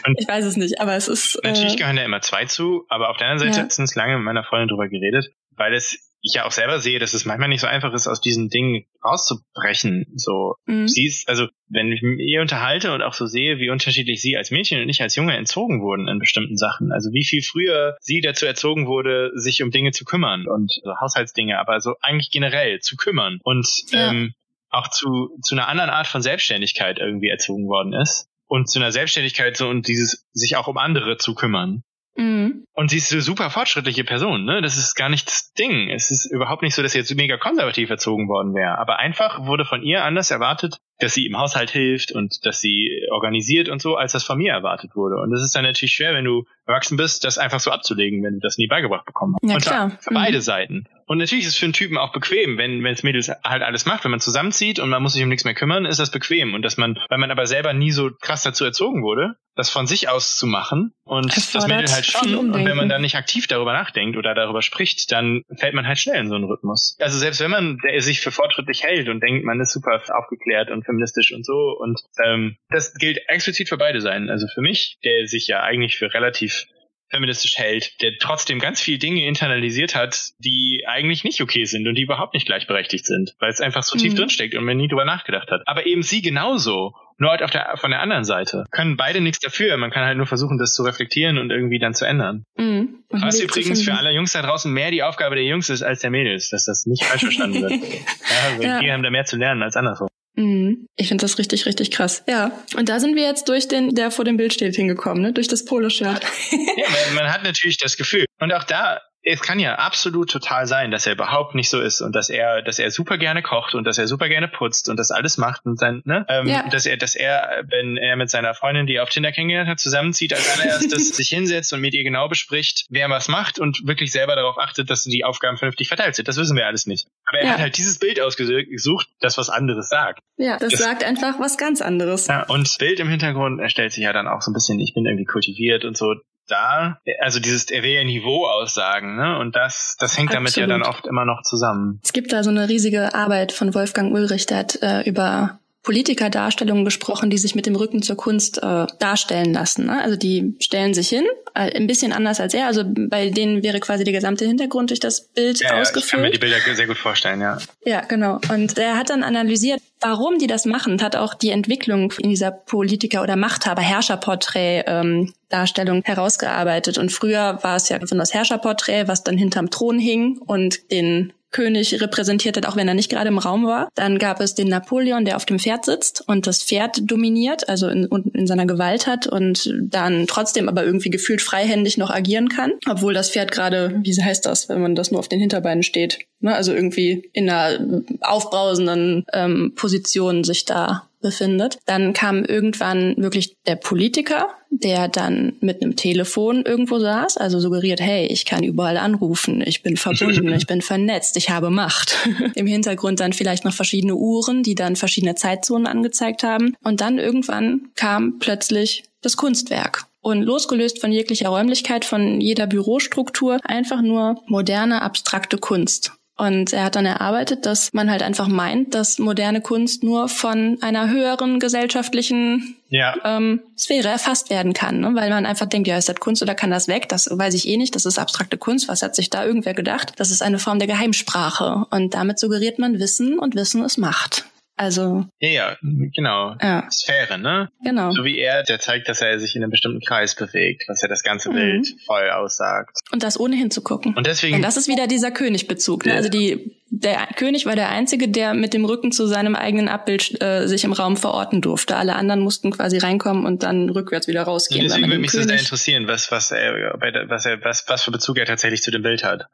und 0.08 0.16
Ich 0.20 0.28
weiß 0.28 0.46
es 0.46 0.58
nicht, 0.58 0.82
aber 0.82 0.96
es 0.96 1.08
ist. 1.08 1.40
Natürlich 1.44 1.74
Äh, 1.74 1.78
gehören 1.78 1.96
da 1.98 2.04
immer 2.04 2.22
zwei 2.22 2.46
zu, 2.46 2.86
aber 2.90 3.10
auf 3.12 3.18
der 3.18 3.28
anderen 3.28 3.48
Seite 3.50 3.58
Ja. 3.60 3.64
letztens 3.66 3.94
lange 3.94 4.16
mit 4.16 4.26
meiner 4.26 4.44
Freundin 4.44 4.70
drüber 4.70 4.88
geredet, 4.90 5.28
weil 5.56 5.74
es 5.76 6.13
ich 6.24 6.36
ja 6.36 6.46
auch 6.46 6.52
selber 6.52 6.80
sehe, 6.80 7.00
dass 7.00 7.14
es 7.14 7.26
manchmal 7.26 7.50
nicht 7.50 7.60
so 7.60 7.68
einfach 7.68 7.94
ist, 7.94 8.08
aus 8.08 8.22
diesen 8.22 8.50
Dingen 8.50 8.86
rauszubrechen. 9.04 10.08
So, 10.16 10.56
mhm. 10.66 10.88
sie 10.88 11.06
ist, 11.06 11.28
also 11.28 11.48
wenn 11.68 11.92
ich 11.92 12.02
mich 12.02 12.18
mit 12.18 12.28
ihr 12.28 12.42
unterhalte 12.42 12.94
und 12.94 13.02
auch 13.02 13.14
so 13.14 13.26
sehe, 13.26 13.60
wie 13.60 13.70
unterschiedlich 13.70 14.22
sie 14.22 14.38
als 14.38 14.50
Mädchen 14.50 14.82
und 14.82 14.88
ich 14.88 15.02
als 15.02 15.16
Junge 15.16 15.36
entzogen 15.36 15.82
wurden 15.82 16.08
in 16.08 16.20
bestimmten 16.20 16.56
Sachen. 16.56 16.94
Also 16.94 17.12
wie 17.12 17.26
viel 17.26 17.44
früher 17.44 17.98
sie 18.00 18.22
dazu 18.22 18.46
erzogen 18.46 18.88
wurde, 18.88 19.32
sich 19.36 19.62
um 19.62 19.70
Dinge 19.70 19.92
zu 19.92 20.06
kümmern 20.06 20.48
und 20.48 20.72
also 20.84 20.96
Haushaltsdinge, 21.02 21.60
aber 21.60 21.82
so 21.82 21.96
eigentlich 22.02 22.32
generell 22.32 22.80
zu 22.80 22.96
kümmern 22.96 23.40
und 23.44 23.68
Ja. 23.92 24.10
ähm, 24.10 24.34
auch 24.70 24.88
zu, 24.88 25.38
zu 25.44 25.56
einer 25.56 25.68
anderen 25.68 25.90
Art 25.90 26.08
von 26.08 26.22
Selbstständigkeit 26.22 27.00
irgendwie 27.00 27.28
erzogen 27.28 27.68
worden 27.68 27.94
ist. 27.94 28.28
Und 28.48 28.70
zu 28.70 28.80
einer 28.80 28.92
Selbstständigkeit 28.92 29.58
so 29.58 29.68
und 29.68 29.88
dieses 29.88 30.26
sich 30.32 30.56
auch 30.56 30.68
um 30.68 30.78
andere 30.78 31.18
zu 31.18 31.36
kümmern. 31.36 31.84
Mhm. 32.16 32.66
Und 32.74 32.90
sie 32.90 32.98
ist 32.98 33.12
eine 33.12 33.22
super 33.22 33.50
fortschrittliche 33.50 34.04
Person, 34.04 34.46
ne? 34.46 34.62
Das 34.62 34.78
ist 34.78 34.96
gar 34.96 35.10
nicht 35.10 35.28
das 35.28 35.52
Ding. 35.54 35.90
Es 35.90 36.12
ist 36.12 36.26
überhaupt 36.32 36.62
nicht 36.62 36.76
so, 36.76 36.82
dass 36.84 36.92
sie 36.94 37.00
jetzt 37.00 37.14
mega 37.16 37.38
konservativ 37.38 37.90
erzogen 37.90 38.28
worden 38.28 38.54
wäre. 38.54 38.78
Aber 38.78 39.00
einfach 39.00 39.46
wurde 39.46 39.66
von 39.66 39.82
ihr 39.84 40.04
anders 40.04 40.30
erwartet, 40.32 40.78
dass 41.00 41.14
sie 41.14 41.26
im 41.26 41.38
Haushalt 41.38 41.72
hilft 41.72 42.12
und 42.12 42.46
dass 42.46 42.62
sie 42.62 43.02
organisiert 43.12 43.70
und 43.70 43.82
so, 43.82 43.96
als 43.96 44.12
das 44.14 44.24
von 44.24 44.38
mir 44.38 44.54
erwartet 44.54 44.92
wurde. 44.96 45.16
Und 45.22 45.32
das 45.32 45.42
ist 45.44 45.56
dann 45.56 45.64
natürlich 45.64 45.94
schwer, 45.94 46.14
wenn 46.14 46.26
du 46.26 46.44
erwachsen 46.68 46.98
bist, 46.98 47.24
das 47.26 47.38
einfach 47.38 47.60
so 47.60 47.72
abzulegen, 47.72 48.24
wenn 48.24 48.36
du 48.36 48.40
das 48.42 48.58
nie 48.58 48.68
beigebracht 48.68 49.06
bekommen 49.06 49.36
hast. 49.42 49.50
Ja, 49.50 49.56
und 49.56 49.62
klar. 49.64 49.92
Für 50.00 50.12
Mhm. 50.12 50.16
beide 50.16 50.42
Seiten. 50.42 50.86
Und 51.14 51.20
natürlich 51.20 51.46
ist 51.46 51.52
es 51.52 51.60
für 51.60 51.68
einen 51.68 51.74
Typen 51.74 52.00
auch 52.00 52.12
bequem, 52.12 52.58
wenn 52.58 52.84
wenn 52.84 52.92
es 52.92 53.04
Mädels 53.04 53.30
halt 53.44 53.62
alles 53.62 53.86
macht, 53.86 54.04
wenn 54.04 54.10
man 54.10 54.20
zusammenzieht 54.20 54.80
und 54.80 54.90
man 54.90 55.04
muss 55.04 55.14
sich 55.14 55.22
um 55.22 55.30
nichts 55.30 55.46
mehr 55.46 55.54
kümmern, 55.54 55.86
ist 55.86 56.00
das 56.00 56.10
bequem. 56.10 56.56
Und 56.56 56.64
dass 56.64 56.76
man, 56.78 56.98
weil 57.08 57.20
man 57.20 57.30
aber 57.30 57.46
selber 57.46 57.72
nie 57.72 57.92
so 57.92 58.10
krass 58.20 58.42
dazu 58.42 58.66
erzogen 58.66 59.04
wurde, 59.04 59.36
das 59.56 59.70
von 59.70 59.86
sich 59.86 60.10
aus 60.10 60.38
zu 60.38 60.48
machen 60.48 60.92
und 61.04 61.28
das, 61.38 61.52
das 61.52 61.68
Mädel 61.68 61.88
halt 61.88 62.08
schon. 62.08 62.36
Und 62.36 62.66
wenn 62.66 62.76
man 62.76 62.90
dann 62.90 63.04
nicht 63.04 63.16
aktiv 63.16 63.46
darüber 63.46 63.74
nachdenkt 63.74 64.18
oder 64.18 64.34
darüber 64.34 64.64
spricht, 64.64 65.12
dann 65.12 65.44
fällt 65.56 65.76
man 65.76 65.86
halt 65.86 66.00
schnell 66.00 66.20
in 66.20 66.30
so 66.30 66.34
einen 66.34 66.46
Rhythmus. 66.46 66.98
Also 67.00 67.20
selbst 67.20 67.42
wenn 67.42 67.52
man 67.52 67.78
sich 68.00 68.20
für 68.20 68.32
fortschrittlich 68.32 68.82
hält 68.82 69.08
und 69.08 69.22
denkt, 69.22 69.46
man 69.46 69.62
ist 69.62 69.72
super 69.72 70.02
aufgeklärt 70.18 70.72
und 70.72 70.84
feministisch 70.84 71.32
und 71.32 71.46
so 71.46 71.78
und 71.80 72.02
ähm, 72.26 72.58
das 72.70 72.96
gilt 72.96 73.20
explizit 73.28 73.70
für 73.70 73.78
beide 73.78 74.02
Seiten. 74.02 74.32
Also 74.32 74.48
für 74.52 74.62
mich, 74.62 74.98
der 75.06 75.28
sich 75.28 75.46
ja 75.46 75.62
eigentlich 75.62 76.00
für 76.00 76.12
relativ 76.12 76.66
feministisch 77.14 77.58
hält, 77.58 78.02
der 78.02 78.18
trotzdem 78.20 78.60
ganz 78.60 78.82
viel 78.82 78.98
Dinge 78.98 79.26
internalisiert 79.26 79.96
hat, 79.96 80.32
die 80.40 80.84
eigentlich 80.88 81.24
nicht 81.24 81.42
okay 81.42 81.66
sind 81.66 81.88
und 81.88 81.96
die 81.96 82.02
überhaupt 82.02 82.34
nicht 82.34 82.46
gleichberechtigt 82.46 83.06
sind, 83.06 83.36
weil 83.40 83.52
es 83.52 83.62
einfach 83.62 83.84
so 83.84 83.96
mhm. 83.96 84.02
tief 84.02 84.16
drinsteckt 84.16 84.56
und 84.56 84.66
man 84.66 84.78
nie 84.78 84.88
drüber 84.88 85.06
nachgedacht 85.06 85.52
hat. 85.52 85.62
Aber 85.66 85.86
eben 85.86 86.04
sie 86.04 86.22
genauso. 86.22 86.94
Nur 87.20 87.30
halt 87.30 87.44
auf 87.44 87.52
der, 87.52 87.76
von 87.78 87.92
der 87.92 88.02
anderen 88.02 88.24
Seite. 88.24 88.66
Können 88.72 88.98
beide 88.98 89.22
nichts 89.22 89.40
dafür. 89.40 89.78
Man 89.78 89.92
kann 89.92 90.04
halt 90.04 90.18
nur 90.18 90.26
versuchen, 90.26 90.58
das 90.58 90.74
zu 90.74 90.82
reflektieren 90.82 91.38
und 91.38 91.52
irgendwie 91.52 91.78
dann 91.78 91.94
zu 91.94 92.06
ändern. 92.06 92.44
Mhm. 92.58 93.04
Was 93.10 93.40
übrigens 93.40 93.84
für 93.84 93.94
alle 93.94 94.12
Jungs 94.12 94.34
da 94.34 94.42
draußen 94.42 94.74
mehr 94.74 94.90
die 94.90 95.04
Aufgabe 95.04 95.36
der 95.36 95.44
Jungs 95.44 95.70
ist 95.70 95.84
als 95.84 96.02
der 96.02 96.10
Mädels, 96.10 96.50
dass 96.50 96.66
das 96.66 96.88
nicht 96.88 97.06
falsch 97.06 97.22
verstanden 97.22 97.62
wird. 97.62 97.72
ja, 97.82 98.50
also 98.50 98.64
ja. 98.64 98.80
Die 98.80 98.92
haben 98.92 99.04
da 99.04 99.12
mehr 99.12 99.26
zu 99.26 99.38
lernen 99.38 99.62
als 99.62 99.76
andersrum. 99.76 100.08
Mhm. 100.36 100.88
Ich 100.96 101.08
finde 101.08 101.24
das 101.24 101.38
richtig, 101.38 101.66
richtig 101.66 101.92
krass. 101.92 102.24
Ja. 102.28 102.52
Und 102.76 102.90
da 102.90 103.00
sind 103.00 103.16
wir 103.16 103.24
jetzt 103.24 103.50
durch 103.50 103.68
den, 103.68 103.94
der 103.94 104.12
vor 104.12 104.26
dem 104.26 104.38
Bild 104.38 104.54
steht, 104.54 104.76
hingekommen, 104.76 105.22
ne? 105.22 105.34
Durch 105.34 105.48
das 105.48 105.66
Poloshirt. 105.66 106.24
ja, 106.52 106.90
man, 106.90 107.16
man 107.16 107.34
hat 107.34 107.44
natürlich 107.44 107.78
das 107.78 107.98
Gefühl. 107.98 108.26
Und 108.40 108.52
auch 108.52 108.64
da 108.64 109.02
es 109.24 109.42
kann 109.42 109.60
ja 109.60 109.76
absolut 109.76 110.30
total 110.30 110.68
sein, 110.68 110.92
dass 110.92 111.08
er 111.08 111.14
überhaupt 111.14 111.56
nicht 111.56 111.70
so 111.70 111.80
ist 111.80 112.02
und 112.02 112.14
dass 112.14 112.30
er, 112.30 112.62
dass 112.62 112.78
er 112.78 112.92
super 112.92 113.18
gerne 113.18 113.42
kocht 113.42 113.74
und 113.74 113.86
dass 113.86 113.98
er 113.98 114.08
super 114.08 114.28
gerne 114.28 114.50
putzt 114.50 114.90
und 114.90 114.98
das 114.98 115.12
alles 115.12 115.38
macht 115.38 115.66
und 115.66 115.82
dann, 115.82 116.02
ne, 116.04 116.26
ähm, 116.28 116.48
ja. 116.48 116.68
dass 116.70 116.86
er, 116.86 116.98
dass 116.98 117.16
er, 117.16 117.64
wenn 117.70 117.96
er 117.96 118.18
mit 118.18 118.30
seiner 118.30 118.54
Freundin, 118.54 118.86
die 118.86 118.96
er 118.96 119.04
auf 119.04 119.10
Tinder 119.10 119.32
kennengelernt 119.32 119.70
hat, 119.70 119.80
zusammenzieht, 119.80 120.34
als 120.34 120.60
allererstes 120.60 121.10
sich 121.16 121.30
hinsetzt 121.30 121.72
und 121.72 121.80
mit 121.80 121.94
ihr 121.94 122.04
genau 122.04 122.28
bespricht, 122.28 122.86
wer 122.90 123.10
was 123.10 123.30
macht 123.30 123.60
und 123.60 123.88
wirklich 123.88 124.12
selber 124.12 124.36
darauf 124.36 124.58
achtet, 124.58 124.90
dass 124.90 125.04
die 125.04 125.24
Aufgaben 125.24 125.58
vernünftig 125.58 125.88
verteilt 125.88 126.16
sind. 126.16 126.28
Das 126.28 126.38
wissen 126.38 126.58
wir 126.58 126.68
alles 126.68 126.86
nicht. 126.86 127.08
Aber 127.26 127.40
er 127.40 127.46
ja. 127.46 127.52
hat 127.54 127.60
halt 127.60 127.78
dieses 127.78 128.00
Bild 128.00 128.20
ausgesucht, 128.20 129.08
das 129.22 129.38
was 129.38 129.50
anderes 129.50 129.88
sagt. 129.88 130.20
Ja, 130.36 130.58
das, 130.58 130.72
das 130.72 130.82
sagt 130.82 131.04
einfach 131.04 131.40
was 131.40 131.58
ganz 131.58 131.82
anderes. 131.82 132.28
Ja, 132.28 132.44
und 132.48 132.70
Bild 132.78 133.00
im 133.00 133.08
Hintergrund 133.08 133.62
erstellt 133.62 133.94
sich 133.94 134.04
ja 134.04 134.12
dann 134.12 134.28
auch 134.28 134.42
so 134.42 134.52
ein 134.52 134.54
bisschen, 134.54 134.80
ich 134.80 134.94
bin 134.94 135.06
irgendwie 135.06 135.26
kultiviert 135.26 135.86
und 135.86 135.96
so 135.96 136.16
da, 136.48 137.00
also 137.20 137.40
dieses, 137.40 137.70
er 137.72 137.84
will 137.84 137.92
ja 137.92 138.04
Niveau 138.04 138.48
aussagen, 138.48 139.16
ne? 139.16 139.38
Und 139.40 139.56
das, 139.56 139.96
das 140.00 140.18
hängt 140.18 140.30
Absolut. 140.30 140.48
damit 140.48 140.56
ja 140.56 140.68
dann 140.68 140.84
oft 140.84 141.08
immer 141.08 141.26
noch 141.26 141.42
zusammen. 141.44 142.00
Es 142.04 142.14
gibt 142.14 142.34
da 142.34 142.44
so 142.44 142.50
eine 142.50 142.70
riesige 142.70 143.14
Arbeit 143.16 143.52
von 143.52 143.74
Wolfgang 143.74 144.14
Ulrich, 144.14 144.46
der 144.46 144.58
hat 144.58 144.82
äh, 144.82 145.02
über 145.02 145.60
Politikerdarstellungen 145.84 146.86
gesprochen, 146.86 147.30
die 147.30 147.38
sich 147.38 147.56
mit 147.56 147.66
dem 147.66 147.76
Rücken 147.76 148.02
zur 148.02 148.16
Kunst 148.16 148.58
äh, 148.64 148.88
darstellen 149.00 149.54
lassen. 149.54 149.86
Ne? 149.88 150.02
Also 150.02 150.16
die 150.16 150.56
stellen 150.60 150.94
sich 150.94 151.10
hin, 151.10 151.26
äh, 151.54 151.76
ein 151.78 151.88
bisschen 151.88 152.14
anders 152.14 152.40
als 152.40 152.54
er. 152.54 152.68
Also 152.68 152.84
bei 152.86 153.30
denen 153.30 153.64
wäre 153.64 153.82
quasi 153.82 154.06
der 154.06 154.14
gesamte 154.14 154.46
Hintergrund 154.46 154.92
durch 154.92 155.02
das 155.02 155.22
Bild 155.22 155.60
ja, 155.60 155.80
ausgefüllt. 155.80 155.96
Ja, 155.96 156.06
ich 156.06 156.12
kann 156.12 156.22
mir 156.22 156.32
die 156.32 156.38
Bilder 156.40 156.76
sehr 156.76 156.88
gut 156.88 156.98
vorstellen, 156.98 157.42
ja. 157.42 157.58
Ja, 157.86 158.02
genau. 158.02 158.40
Und 158.50 158.78
er 158.78 158.98
hat 158.98 159.10
dann 159.10 159.24
analysiert, 159.24 159.82
warum 160.00 160.40
die 160.40 160.48
das 160.48 160.66
machen, 160.66 161.02
hat 161.02 161.18
auch 161.18 161.34
die 161.34 161.50
Entwicklung 161.50 162.14
in 162.18 162.30
dieser 162.30 162.52
Politiker- 162.52 163.22
oder 163.22 163.36
Machthaber-Herrscherporträt 163.36 164.84
ähm, 164.88 165.34
herausgearbeitet. 165.52 166.98
Und 166.98 167.12
früher 167.12 167.60
war 167.62 167.76
es 167.76 167.90
ja 167.90 168.00
von 168.06 168.18
das 168.18 168.34
Herrscherporträt, 168.34 169.08
was 169.08 169.24
dann 169.24 169.38
hinterm 169.38 169.70
Thron 169.70 170.00
hing 170.00 170.38
und 170.38 170.92
den 170.92 171.34
König 171.54 172.02
repräsentiert 172.02 172.58
hat, 172.58 172.66
auch 172.66 172.76
wenn 172.76 172.88
er 172.88 172.94
nicht 172.94 173.10
gerade 173.10 173.30
im 173.30 173.38
Raum 173.38 173.66
war. 173.66 173.88
Dann 173.96 174.20
gab 174.20 174.42
es 174.42 174.56
den 174.56 174.68
Napoleon, 174.68 175.24
der 175.24 175.38
auf 175.38 175.46
dem 175.46 175.60
Pferd 175.60 175.86
sitzt 175.86 176.24
und 176.28 176.46
das 176.48 176.62
Pferd 176.62 177.10
dominiert, 177.10 177.70
also 177.70 177.88
in, 177.88 178.06
in 178.34 178.48
seiner 178.48 178.66
Gewalt 178.66 179.08
hat 179.08 179.28
und 179.28 179.74
dann 179.82 180.28
trotzdem 180.28 180.68
aber 180.68 180.84
irgendwie 180.84 181.10
gefühlt 181.10 181.42
freihändig 181.42 181.98
noch 181.98 182.10
agieren 182.10 182.50
kann, 182.50 182.74
obwohl 182.90 183.14
das 183.14 183.30
Pferd 183.30 183.52
gerade, 183.52 184.02
wie 184.04 184.14
heißt 184.22 184.46
das, 184.46 184.68
wenn 184.68 184.82
man 184.82 184.96
das 184.96 185.12
nur 185.12 185.20
auf 185.20 185.30
den 185.30 185.40
Hinterbeinen 185.40 185.84
steht, 185.84 186.20
ne? 186.42 186.54
also 186.54 186.74
irgendwie 186.74 187.30
in 187.34 187.50
einer 187.50 188.04
aufbrausenden 188.22 189.26
ähm, 189.32 189.74
Position 189.76 190.44
sich 190.44 190.66
da 190.66 191.08
befindet. 191.24 191.80
Dann 191.88 192.14
kam 192.14 192.46
irgendwann 192.46 193.16
wirklich 193.18 193.56
der 193.66 193.78
Politiker, 193.78 194.50
der 194.70 195.08
dann 195.08 195.54
mit 195.62 195.82
einem 195.82 195.96
Telefon 195.96 196.64
irgendwo 196.64 197.00
saß, 197.00 197.38
also 197.38 197.60
suggeriert, 197.60 198.00
hey, 198.00 198.28
ich 198.28 198.46
kann 198.46 198.64
überall 198.64 198.98
anrufen, 198.98 199.64
ich 199.66 199.82
bin 199.82 199.98
verbunden, 199.98 200.54
ich 200.54 200.68
bin 200.68 200.84
vernetzt, 200.84 201.36
ich 201.38 201.50
habe 201.50 201.72
Macht. 201.72 202.28
Im 202.56 202.68
Hintergrund 202.68 203.20
dann 203.20 203.34
vielleicht 203.34 203.66
noch 203.66 203.74
verschiedene 203.74 204.16
Uhren, 204.16 204.62
die 204.62 204.76
dann 204.76 204.96
verschiedene 204.96 205.34
Zeitzonen 205.34 205.88
angezeigt 205.88 206.44
haben. 206.44 206.76
Und 206.84 207.02
dann 207.02 207.18
irgendwann 207.18 207.90
kam 207.96 208.38
plötzlich 208.38 209.04
das 209.22 209.38
Kunstwerk. 209.38 210.06
Und 210.22 210.42
losgelöst 210.42 211.02
von 211.02 211.12
jeglicher 211.12 211.50
Räumlichkeit, 211.50 212.06
von 212.06 212.40
jeder 212.40 212.68
Bürostruktur, 212.68 213.58
einfach 213.64 214.02
nur 214.02 214.42
moderne, 214.48 215.02
abstrakte 215.02 215.58
Kunst. 215.58 216.14
Und 216.36 216.74
er 216.74 216.86
hat 216.86 216.96
dann 216.96 217.06
erarbeitet, 217.06 217.68
dass 217.68 217.94
man 217.94 218.10
halt 218.10 218.24
einfach 218.24 218.48
meint, 218.48 218.96
dass 218.96 219.20
moderne 219.20 219.62
Kunst 219.62 220.04
nur 220.04 220.28
von 220.28 220.80
einer 220.82 221.10
höheren 221.10 221.60
gesellschaftlichen 221.60 222.76
ja. 222.90 223.16
ähm, 223.24 223.62
Sphäre 223.78 224.08
erfasst 224.08 224.50
werden 224.50 224.74
kann, 224.74 225.00
ne? 225.00 225.12
weil 225.14 225.30
man 225.30 225.46
einfach 225.46 225.68
denkt, 225.68 225.88
ja, 225.88 225.96
ist 225.96 226.10
das 226.10 226.16
Kunst 226.16 226.42
oder 226.42 226.56
kann 226.56 226.72
das 226.72 226.88
weg? 226.88 227.08
Das 227.08 227.30
weiß 227.32 227.54
ich 227.54 227.68
eh 227.68 227.78
nicht, 227.78 227.94
das 227.96 228.06
ist 228.06 228.18
abstrakte 228.18 228.58
Kunst. 228.58 228.88
Was 228.88 229.04
hat 229.04 229.16
sich 229.16 229.30
da 229.30 229.46
irgendwer 229.46 229.76
gedacht? 229.76 230.14
Das 230.18 230.32
ist 230.32 230.42
eine 230.42 230.58
Form 230.58 230.80
der 230.80 230.88
Geheimsprache 230.88 231.86
und 231.92 232.16
damit 232.16 232.40
suggeriert 232.40 232.80
man 232.80 232.98
Wissen 232.98 233.38
und 233.38 233.54
Wissen 233.56 233.84
ist 233.86 233.98
Macht. 233.98 234.46
Also. 234.76 235.26
Ja, 235.40 235.50
ja, 235.50 235.78
genau. 235.82 236.56
Ja. 236.62 236.90
Sphäre, 236.90 237.38
ne? 237.38 237.70
Genau. 237.84 238.12
So 238.12 238.24
wie 238.26 238.40
er, 238.40 238.64
der 238.64 238.80
zeigt, 238.80 239.08
dass 239.08 239.22
er 239.22 239.40
sich 239.40 239.56
in 239.56 239.62
einem 239.62 239.70
bestimmten 239.70 240.02
Kreis 240.02 240.36
bewegt, 240.36 240.86
was 240.88 241.02
ja 241.02 241.08
das 241.08 241.22
ganze 241.22 241.52
mhm. 241.52 241.54
Bild 241.54 241.96
voll 242.08 242.30
aussagt. 242.32 242.98
Und 243.12 243.22
das 243.22 243.40
ohne 243.40 243.56
hinzugucken. 243.56 244.16
Und 244.16 244.26
deswegen. 244.26 244.56
Und 244.56 244.62
das 244.64 244.76
ist 244.76 244.88
wieder 244.88 245.06
dieser 245.06 245.30
Königbezug. 245.30 246.06
Ne? 246.06 246.14
Ja. 246.14 246.18
Also 246.18 246.30
die, 246.30 246.76
der 246.90 247.28
König 247.36 247.68
war 247.68 247.76
der 247.76 247.90
Einzige, 247.90 248.28
der 248.28 248.56
mit 248.56 248.74
dem 248.74 248.86
Rücken 248.86 249.12
zu 249.12 249.28
seinem 249.28 249.56
eigenen 249.56 249.88
Abbild 249.88 250.42
äh, 250.42 250.68
sich 250.68 250.84
im 250.84 250.94
Raum 250.94 251.18
verorten 251.18 251.62
durfte. 251.62 251.96
Alle 251.96 252.16
anderen 252.16 252.42
mussten 252.42 252.72
quasi 252.72 252.98
reinkommen 252.98 253.46
und 253.46 253.62
dann 253.62 253.90
rückwärts 253.90 254.28
wieder 254.28 254.42
rausgehen. 254.42 254.84
deswegen 254.84 255.08
würde 255.08 255.20
mich 255.20 255.32
König... 255.32 255.48
sehr 255.48 255.60
interessieren, 255.60 256.08
was, 256.08 256.32
was 256.32 256.50
er, 256.50 256.96
was 257.30 257.46
er, 257.46 257.64
was, 257.64 257.86
was 257.88 258.04
für 258.04 258.12
Bezug 258.12 258.40
er 258.40 258.46
tatsächlich 258.46 258.82
zu 258.82 258.90
dem 258.90 259.04
Bild 259.04 259.24
hat. 259.24 259.46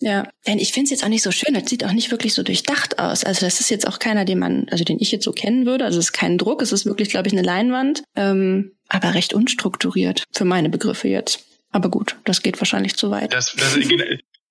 Ja, 0.00 0.26
denn 0.46 0.58
ich 0.58 0.72
finde 0.72 0.84
es 0.84 0.90
jetzt 0.90 1.04
auch 1.04 1.08
nicht 1.08 1.22
so 1.22 1.30
schön. 1.30 1.52
Das 1.52 1.68
sieht 1.68 1.84
auch 1.84 1.92
nicht 1.92 2.10
wirklich 2.10 2.32
so 2.32 2.42
durchdacht 2.42 2.98
aus. 2.98 3.22
Also 3.22 3.44
das 3.44 3.60
ist 3.60 3.70
jetzt 3.70 3.86
auch 3.86 3.98
keiner, 3.98 4.24
den 4.24 4.38
man, 4.38 4.66
also 4.70 4.82
den 4.82 4.98
ich 4.98 5.12
jetzt 5.12 5.24
so 5.24 5.32
kennen 5.32 5.66
würde. 5.66 5.84
Also 5.84 5.98
es 5.98 6.06
ist 6.06 6.12
kein 6.12 6.38
Druck, 6.38 6.62
es 6.62 6.72
ist 6.72 6.86
wirklich, 6.86 7.10
glaube 7.10 7.28
ich, 7.28 7.34
eine 7.34 7.42
Leinwand, 7.42 8.02
ähm, 8.16 8.72
aber 8.88 9.14
recht 9.14 9.34
unstrukturiert 9.34 10.24
für 10.32 10.46
meine 10.46 10.70
Begriffe 10.70 11.08
jetzt. 11.08 11.44
Aber 11.70 11.90
gut, 11.90 12.16
das 12.24 12.42
geht 12.42 12.58
wahrscheinlich 12.60 12.96
zu 12.96 13.10
weit. 13.10 13.32
Das, 13.34 13.54
das, 13.54 13.76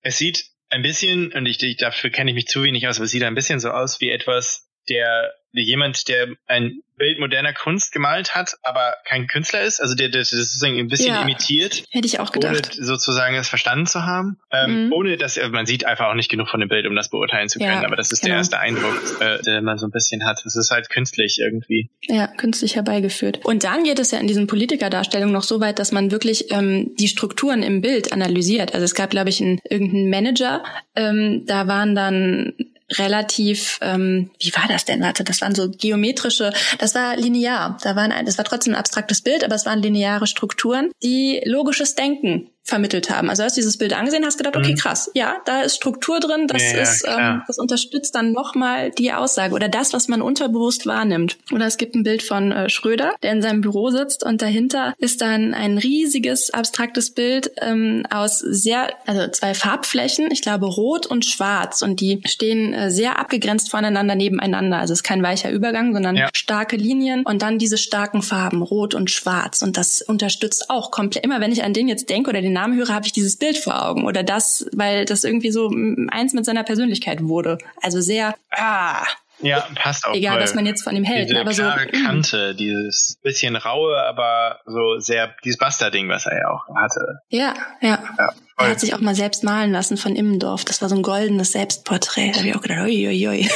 es 0.02 0.16
sieht 0.16 0.46
ein 0.68 0.82
bisschen, 0.82 1.32
und 1.32 1.46
ich, 1.46 1.60
ich 1.62 1.76
dafür 1.76 2.10
kenne 2.10 2.30
ich 2.30 2.36
mich 2.36 2.46
zu 2.46 2.62
wenig 2.62 2.86
aus, 2.86 2.96
aber 2.96 3.04
es 3.04 3.10
sieht 3.10 3.24
ein 3.24 3.34
bisschen 3.34 3.58
so 3.58 3.70
aus 3.70 4.00
wie 4.00 4.10
etwas, 4.10 4.69
der 4.88 5.32
jemand, 5.52 6.08
der 6.08 6.28
ein 6.46 6.80
Bild 6.96 7.18
moderner 7.18 7.54
Kunst 7.54 7.92
gemalt 7.92 8.34
hat, 8.34 8.56
aber 8.62 8.94
kein 9.06 9.26
Künstler 9.26 9.62
ist, 9.62 9.80
also 9.80 9.94
der, 9.94 10.10
der, 10.10 10.20
der 10.20 10.24
sozusagen 10.24 10.78
ein 10.78 10.88
bisschen 10.88 11.14
ja, 11.14 11.22
imitiert. 11.22 11.82
Hätte 11.90 12.06
ich 12.06 12.20
auch 12.20 12.30
gedacht. 12.30 12.72
Ohne 12.76 12.86
sozusagen 12.86 13.34
es 13.36 13.48
verstanden 13.48 13.86
zu 13.86 14.04
haben. 14.04 14.38
Ähm, 14.52 14.86
mhm. 14.86 14.92
Ohne 14.92 15.16
dass 15.16 15.40
man 15.50 15.64
sieht 15.64 15.86
einfach 15.86 16.08
auch 16.08 16.14
nicht 16.14 16.30
genug 16.30 16.50
von 16.50 16.60
dem 16.60 16.68
Bild, 16.68 16.86
um 16.86 16.94
das 16.94 17.08
beurteilen 17.08 17.48
zu 17.48 17.58
können. 17.58 17.80
Ja, 17.80 17.86
aber 17.86 17.96
das 17.96 18.12
ist 18.12 18.20
genau. 18.20 18.32
der 18.32 18.38
erste 18.38 18.58
Eindruck, 18.58 19.00
äh, 19.20 19.40
den 19.42 19.64
man 19.64 19.78
so 19.78 19.86
ein 19.86 19.90
bisschen 19.90 20.26
hat. 20.26 20.44
Es 20.44 20.56
ist 20.56 20.70
halt 20.70 20.90
künstlich 20.90 21.38
irgendwie. 21.40 21.88
Ja, 22.02 22.26
künstlich 22.26 22.76
herbeigeführt. 22.76 23.40
Und 23.44 23.64
dann 23.64 23.84
geht 23.84 23.98
es 23.98 24.10
ja 24.10 24.18
in 24.18 24.26
diesen 24.26 24.46
Politikerdarstellungen 24.46 25.32
noch 25.32 25.42
so 25.44 25.58
weit, 25.60 25.78
dass 25.78 25.92
man 25.92 26.10
wirklich 26.10 26.52
ähm, 26.52 26.94
die 26.98 27.08
Strukturen 27.08 27.62
im 27.62 27.80
Bild 27.80 28.12
analysiert. 28.12 28.74
Also 28.74 28.84
es 28.84 28.94
gab, 28.94 29.08
glaube 29.08 29.30
ich, 29.30 29.40
einen, 29.40 29.58
irgendeinen 29.68 30.10
Manager, 30.10 30.62
ähm, 30.94 31.44
da 31.46 31.66
waren 31.66 31.94
dann 31.94 32.52
relativ, 32.98 33.78
ähm, 33.82 34.30
wie 34.38 34.54
war 34.54 34.66
das 34.68 34.84
denn? 34.84 35.00
Warte, 35.00 35.24
das 35.24 35.40
waren 35.40 35.54
so 35.54 35.70
geometrische, 35.70 36.52
das 36.78 36.94
war 36.94 37.16
linear. 37.16 37.78
Da 37.82 37.96
waren 37.96 38.12
das 38.24 38.38
war 38.38 38.44
trotzdem 38.44 38.74
ein 38.74 38.80
abstraktes 38.80 39.22
Bild, 39.22 39.44
aber 39.44 39.54
es 39.54 39.66
waren 39.66 39.82
lineare 39.82 40.26
Strukturen, 40.26 40.90
die 41.02 41.42
logisches 41.44 41.94
Denken 41.94 42.50
vermittelt 42.70 43.10
haben. 43.10 43.28
Also 43.28 43.42
hast 43.42 43.56
du 43.56 43.60
dieses 43.60 43.76
Bild 43.76 43.92
angesehen, 43.92 44.24
hast 44.24 44.38
gedacht, 44.38 44.56
okay, 44.56 44.72
mhm. 44.72 44.76
krass, 44.76 45.10
ja, 45.14 45.36
da 45.44 45.60
ist 45.60 45.76
Struktur 45.76 46.20
drin, 46.20 46.46
das 46.46 46.62
ja, 46.62 46.78
ist, 46.78 47.04
ähm, 47.06 47.42
das 47.46 47.58
unterstützt 47.58 48.14
dann 48.14 48.32
nochmal 48.32 48.90
die 48.92 49.12
Aussage 49.12 49.54
oder 49.54 49.68
das, 49.68 49.92
was 49.92 50.08
man 50.08 50.22
unterbewusst 50.22 50.86
wahrnimmt. 50.86 51.36
Oder 51.52 51.66
es 51.66 51.76
gibt 51.76 51.94
ein 51.94 52.02
Bild 52.02 52.22
von 52.22 52.52
äh, 52.52 52.70
Schröder, 52.70 53.12
der 53.22 53.32
in 53.32 53.42
seinem 53.42 53.60
Büro 53.60 53.90
sitzt 53.90 54.24
und 54.24 54.40
dahinter 54.40 54.94
ist 54.98 55.20
dann 55.20 55.52
ein 55.52 55.76
riesiges 55.76 56.50
abstraktes 56.50 57.10
Bild 57.10 57.50
ähm, 57.60 58.04
aus 58.08 58.38
sehr, 58.38 58.90
also 59.06 59.28
zwei 59.28 59.54
Farbflächen, 59.54 60.30
ich 60.30 60.40
glaube 60.40 60.66
rot 60.66 61.06
und 61.06 61.24
schwarz 61.24 61.82
und 61.82 62.00
die 62.00 62.22
stehen 62.26 62.72
äh, 62.72 62.90
sehr 62.90 63.18
abgegrenzt 63.18 63.70
voneinander 63.70 64.14
nebeneinander. 64.14 64.78
Also 64.78 64.92
es 64.92 65.00
ist 65.00 65.04
kein 65.04 65.22
weicher 65.22 65.50
Übergang, 65.50 65.92
sondern 65.92 66.16
ja. 66.16 66.28
starke 66.34 66.76
Linien 66.76 67.24
und 67.24 67.42
dann 67.42 67.58
diese 67.58 67.78
starken 67.78 68.22
Farben, 68.22 68.62
rot 68.62 68.94
und 68.94 69.10
schwarz 69.10 69.62
und 69.62 69.76
das 69.76 70.02
unterstützt 70.02 70.70
auch 70.70 70.90
komplett. 70.90 71.24
Immer 71.24 71.40
wenn 71.40 71.52
ich 71.52 71.64
an 71.64 71.74
den 71.74 71.88
jetzt 71.88 72.08
denke 72.08 72.30
oder 72.30 72.40
den 72.40 72.52
Namen 72.60 72.76
höre, 72.76 72.88
habe 72.88 73.06
ich 73.06 73.12
dieses 73.12 73.36
Bild 73.36 73.58
vor 73.58 73.86
Augen 73.86 74.04
oder 74.04 74.22
das, 74.22 74.66
weil 74.74 75.04
das 75.04 75.24
irgendwie 75.24 75.50
so 75.50 75.70
eins 76.10 76.32
mit 76.34 76.44
seiner 76.44 76.64
Persönlichkeit 76.64 77.22
wurde. 77.22 77.58
Also 77.82 78.00
sehr, 78.00 78.34
ah, 78.50 79.04
ja, 79.42 79.66
passt 79.74 80.06
auch. 80.06 80.14
Egal, 80.14 80.40
was 80.40 80.54
man 80.54 80.66
jetzt 80.66 80.82
von 80.82 80.94
ihm 80.94 81.04
hält. 81.04 81.30
Diese 81.30 81.40
aber 81.40 81.52
so, 81.52 81.62
klare 81.62 81.86
mm, 81.86 82.04
Kante, 82.04 82.54
dieses 82.54 83.16
bisschen 83.22 83.56
raue, 83.56 83.96
aber 84.02 84.60
so 84.66 84.98
sehr, 84.98 85.34
dieses 85.44 85.58
Buster-Ding, 85.58 86.08
was 86.08 86.26
er 86.26 86.38
ja 86.38 86.50
auch 86.50 86.62
hatte. 86.76 87.20
ja, 87.30 87.54
ja. 87.80 88.02
Ja, 88.18 88.32
Er 88.58 88.70
hat 88.70 88.80
sich 88.80 88.94
auch 88.94 89.00
mal 89.00 89.14
selbst 89.14 89.42
malen 89.42 89.72
lassen 89.72 89.96
von 89.96 90.14
Immendorf. 90.14 90.66
Das 90.66 90.82
war 90.82 90.90
so 90.90 90.96
ein 90.96 91.02
goldenes 91.02 91.52
Selbstporträt. 91.52 92.32
Da 92.32 92.38
habe 92.38 92.48
ich 92.48 92.54
auch 92.54 92.60
gedacht, 92.60 92.80
ui, 92.82 93.08
ui, 93.08 93.28
ui. 93.28 93.50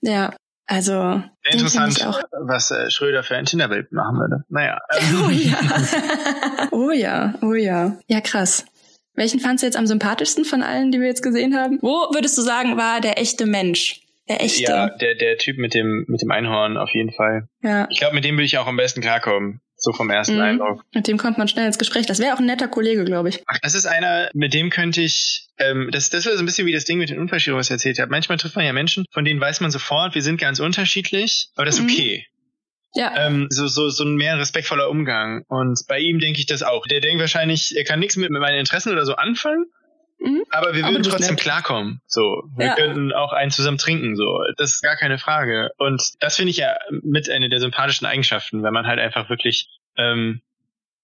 ja, 0.00 0.34
also. 0.66 1.22
Interessant, 1.50 1.98
was 2.46 2.70
äh, 2.70 2.90
Schröder 2.90 3.22
für 3.22 3.36
ein 3.36 3.44
Tinderbild 3.44 3.92
machen 3.92 4.18
würde. 4.18 4.44
Naja. 4.48 4.78
Oh 5.26 5.30
ja. 5.30 5.58
oh 6.70 6.90
ja, 6.90 7.34
oh 7.42 7.54
ja. 7.54 7.96
Ja, 8.06 8.20
krass. 8.20 8.64
Welchen 9.14 9.40
fandst 9.40 9.62
du 9.62 9.66
jetzt 9.66 9.76
am 9.76 9.86
sympathischsten 9.86 10.44
von 10.44 10.62
allen, 10.62 10.90
die 10.90 11.00
wir 11.00 11.06
jetzt 11.06 11.22
gesehen 11.22 11.56
haben? 11.56 11.78
Wo 11.82 12.12
würdest 12.12 12.36
du 12.36 12.42
sagen, 12.42 12.76
war 12.76 13.00
der 13.00 13.18
echte 13.18 13.46
Mensch? 13.46 14.00
Der 14.28 14.42
echte. 14.42 14.62
Ja, 14.62 14.88
der, 14.88 15.14
der 15.14 15.36
Typ 15.36 15.58
mit 15.58 15.74
dem, 15.74 16.04
mit 16.08 16.22
dem 16.22 16.30
Einhorn 16.30 16.76
auf 16.78 16.90
jeden 16.94 17.12
Fall. 17.12 17.48
ja. 17.62 17.86
Ich 17.90 17.98
glaube, 17.98 18.14
mit 18.14 18.24
dem 18.24 18.36
würde 18.36 18.46
ich 18.46 18.58
auch 18.58 18.66
am 18.66 18.76
besten 18.76 19.02
klarkommen. 19.02 19.60
So 19.84 19.92
vom 19.92 20.08
ersten 20.10 20.36
Mhm. 20.36 20.40
Eindruck. 20.40 20.82
Mit 20.94 21.06
dem 21.06 21.18
kommt 21.18 21.36
man 21.36 21.46
schnell 21.46 21.66
ins 21.66 21.78
Gespräch. 21.78 22.06
Das 22.06 22.18
wäre 22.18 22.34
auch 22.34 22.38
ein 22.38 22.46
netter 22.46 22.68
Kollege, 22.68 23.04
glaube 23.04 23.28
ich. 23.28 23.42
Ach, 23.46 23.58
das 23.62 23.74
ist 23.74 23.84
einer, 23.86 24.30
mit 24.32 24.54
dem 24.54 24.70
könnte 24.70 25.02
ich, 25.02 25.46
ähm, 25.58 25.90
das, 25.92 26.08
das 26.10 26.24
wäre 26.24 26.36
so 26.36 26.42
ein 26.42 26.46
bisschen 26.46 26.66
wie 26.66 26.72
das 26.72 26.84
Ding 26.86 26.96
mit 26.98 27.10
den 27.10 27.18
Unfallschirurgen, 27.18 27.60
was 27.60 27.66
ich 27.68 27.72
erzählt 27.72 27.98
habe. 27.98 28.10
Manchmal 28.10 28.38
trifft 28.38 28.56
man 28.56 28.64
ja 28.64 28.72
Menschen, 28.72 29.04
von 29.12 29.24
denen 29.24 29.40
weiß 29.40 29.60
man 29.60 29.70
sofort, 29.70 30.14
wir 30.14 30.22
sind 30.22 30.40
ganz 30.40 30.58
unterschiedlich, 30.58 31.48
aber 31.54 31.66
das 31.66 31.76
ist 31.76 31.82
Mhm. 31.82 31.90
okay. 31.90 32.26
Ja. 32.96 33.12
Ähm, 33.26 33.48
so, 33.50 33.66
so, 33.66 33.88
so 33.90 34.04
ein 34.04 34.14
mehr 34.14 34.38
respektvoller 34.38 34.88
Umgang. 34.88 35.42
Und 35.48 35.80
bei 35.88 35.98
ihm 35.98 36.20
denke 36.20 36.38
ich 36.38 36.46
das 36.46 36.62
auch. 36.62 36.86
Der 36.86 37.00
denkt 37.00 37.20
wahrscheinlich, 37.20 37.76
er 37.76 37.82
kann 37.84 37.98
nichts 37.98 38.16
mit, 38.16 38.30
mit 38.30 38.40
meinen 38.40 38.58
Interessen 38.60 38.92
oder 38.92 39.04
so 39.04 39.16
anfangen, 39.16 39.66
Mhm. 40.24 40.44
aber 40.50 40.74
wir 40.74 40.82
Aber 40.84 40.92
würden 40.92 41.02
bist 41.02 41.10
trotzdem 41.10 41.34
nett. 41.34 41.42
klarkommen. 41.42 42.00
So, 42.06 42.42
wir 42.56 42.66
Ja. 42.66 42.74
könnten 42.74 43.12
auch 43.12 43.32
einen 43.32 43.50
zusammen 43.50 43.78
trinken. 43.78 44.16
So, 44.16 44.38
das 44.56 44.74
ist 44.74 44.82
gar 44.82 44.96
keine 44.96 45.18
Frage. 45.18 45.70
Und 45.78 46.02
das 46.20 46.36
finde 46.36 46.50
ich 46.50 46.56
ja 46.56 46.74
mit 47.02 47.28
einer 47.30 47.48
der 47.48 47.60
sympathischen 47.60 48.06
Eigenschaften, 48.06 48.62
wenn 48.62 48.72
man 48.72 48.86
halt 48.86 48.98
einfach 49.00 49.28
wirklich, 49.28 49.68
ähm, 49.96 50.40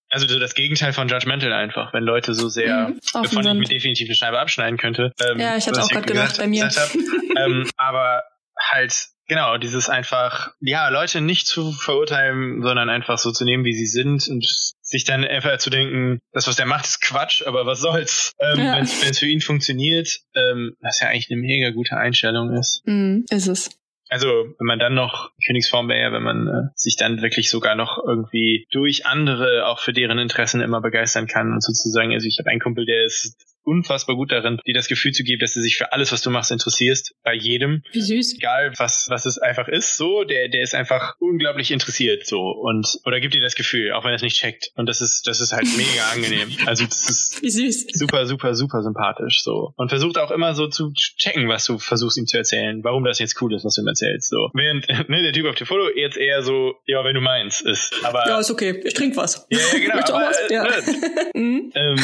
also 0.09 0.27
so 0.27 0.39
das 0.41 0.55
Gegenteil 0.55 0.93
von 0.93 1.07
judgmental 1.09 1.53
einfach, 1.53 1.93
wenn 1.93 2.03
Leute 2.03 2.35
so 2.35 2.49
sehr, 2.49 2.89
Mhm, 2.89 3.01
wovon 3.13 3.47
ich 3.47 3.55
mir 3.55 3.65
definitiv 3.75 4.09
eine 4.09 4.15
Scheibe 4.17 4.39
abschneiden 4.41 4.79
könnte. 4.79 5.13
Ähm, 5.21 5.39
Ja, 5.39 5.57
ich 5.57 5.67
was 5.69 5.79
auch 5.79 5.89
grad 5.89 6.07
gedacht, 6.07 6.39
bei 6.39 6.49
mir. 6.49 6.65
hab. 6.69 6.91
ähm, 7.37 7.69
aber 7.77 8.23
halt, 8.59 8.93
genau, 9.29 9.57
dieses 9.59 9.89
einfach, 9.89 10.51
ja, 10.61 10.89
Leute 10.89 11.21
nicht 11.21 11.47
zu 11.47 11.71
verurteilen, 11.73 12.63
sondern 12.63 12.89
einfach 12.91 13.19
so 13.19 13.31
zu 13.31 13.45
nehmen, 13.45 13.65
wie 13.65 13.73
sie 13.75 13.87
sind 13.87 14.27
und 14.29 14.45
sich 14.91 15.05
dann 15.05 15.25
einfach 15.25 15.57
zu 15.59 15.71
denken, 15.71 16.19
das, 16.33 16.47
was 16.49 16.59
er 16.59 16.67
macht, 16.67 16.85
ist 16.85 17.01
Quatsch, 17.01 17.43
aber 17.47 17.65
was 17.65 17.81
soll's, 17.81 18.35
ähm, 18.41 18.59
Ja. 18.59 18.77
wenn 18.77 18.83
es 18.85 19.19
für 19.19 19.27
ihn 19.27 19.41
funktioniert, 19.41 20.19
ähm, 20.35 20.77
was 20.81 21.01
ja 21.01 21.09
eigentlich 21.09 21.31
eine 21.31 21.41
mega 21.41 21.71
gute 21.71 21.97
Einstellung 21.97 22.53
ist. 22.57 22.83
Mhm, 22.87 23.25
ist 23.31 23.47
es. 23.47 23.71
Also, 24.09 24.27
wenn 24.27 24.67
man 24.67 24.81
dann 24.81 24.95
noch 24.95 25.31
Königsform 25.47 25.89
wäre, 25.89 26.13
wenn 26.13 26.25
man 26.25 26.49
äh, 26.49 26.69
sich 26.75 26.97
dann 26.97 27.23
wirklich 27.23 27.49
sogar 27.49 27.77
noch 27.77 27.99
irgendwie 28.05 28.67
durch 28.73 29.07
andere 29.07 29.67
auch 29.67 29.79
für 29.79 29.93
deren 29.93 30.19
Interessen 30.19 30.61
immer 30.61 30.81
begeistern 30.81 31.29
kann 31.29 31.53
und 31.53 31.63
sozusagen, 31.63 32.13
also 32.13 32.27
ich 32.27 32.39
habe 32.41 32.51
einen 32.51 32.59
Kumpel, 32.61 32.85
der 32.87 33.05
ist 33.05 33.37
unfassbar 33.65 34.17
gut 34.17 34.33
darin, 34.33 34.59
dir 34.67 34.75
das 34.75 34.89
Gefühl 34.89 35.13
zu 35.13 35.23
geben, 35.23 35.41
dass 35.41 35.55
du 35.55 35.61
dich 35.61 35.77
für 35.77 35.93
alles, 35.93 36.13
was 36.13 36.23
du 36.23 36.31
machst, 36.31 36.51
interessierst, 36.51 37.15
bei 37.23 37.35
jedem, 37.35 37.83
Wie 37.93 38.01
süß. 38.01 38.35
egal 38.37 38.73
was 38.79 39.07
was 39.11 39.27
es 39.27 39.39
einfach 39.39 39.69
ist, 39.69 39.97
so, 39.97 40.25
der 40.25 40.49
der 40.49 40.63
ist 40.63 40.75
einfach 40.75 41.15
unglaublich 41.19 41.71
interessiert 41.71 42.27
so 42.27 42.41
und 42.41 42.87
oder 43.05 43.21
gibt 43.21 43.35
dir 43.35 43.41
das 43.41 43.55
Gefühl, 43.55 43.93
auch 43.93 44.05
wenn 44.05 44.11
er 44.13 44.17
es 44.17 44.23
nicht 44.23 44.37
checkt 44.39 44.71
und 44.77 44.87
das 44.87 45.01
ist 45.01 45.27
das 45.27 45.41
ist 45.41 45.53
halt 45.53 45.67
mega 45.77 46.11
angenehm. 46.13 46.49
Also 46.67 46.85
das 46.87 47.09
ist 47.09 47.43
Wie 47.43 47.51
süß. 47.51 47.87
super, 47.93 48.27
super, 48.27 48.55
super 48.55 48.83
sympathisch 48.83 49.43
so. 49.43 49.73
Und 49.77 49.89
versucht 49.91 50.19
auch 50.19 50.31
immer 50.31 50.55
so 50.55 50.69
zu 50.69 50.93
checken, 50.95 51.49
was 51.49 51.65
du 51.67 51.79
versuchst 51.79 52.17
ihm 52.19 52.27
zu 52.27 52.37
erzählen, 52.39 52.83
warum 52.83 53.05
das 53.05 53.19
jetzt 53.19 53.41
cool 53.43 53.55
ist, 53.55 53.65
was 53.65 53.75
du 53.75 53.83
ihm 53.83 53.89
erzählst. 53.89 54.31
So. 54.31 54.51
Während 54.55 54.89
ne, 55.09 55.23
der 55.23 55.33
Typ 55.33 55.47
auf 55.47 55.55
dem 55.55 55.67
Foto 55.67 55.89
jetzt 55.95 56.17
eher 56.17 56.43
so, 56.43 56.75
ja, 56.87 57.05
wenn 57.05 57.15
du 57.15 57.21
meinst, 57.21 57.63
ist. 57.63 57.93
Aber 58.03 58.39
ist 58.41 58.51
okay. 58.51 58.81
Ich 58.85 58.95
trinke 58.95 59.17
was. 59.17 59.47
ja, 59.51 59.59
ja, 59.59 59.79
genau. 59.79 59.95
Möchtest 59.97 60.09
du 60.09 60.15
auch 60.15 60.19
aber, 60.21 60.31
was? 60.31 60.51
Ja. 60.51 60.63
ne, 60.65 61.31
Mhm. 61.35 61.73
ähm, 61.75 61.97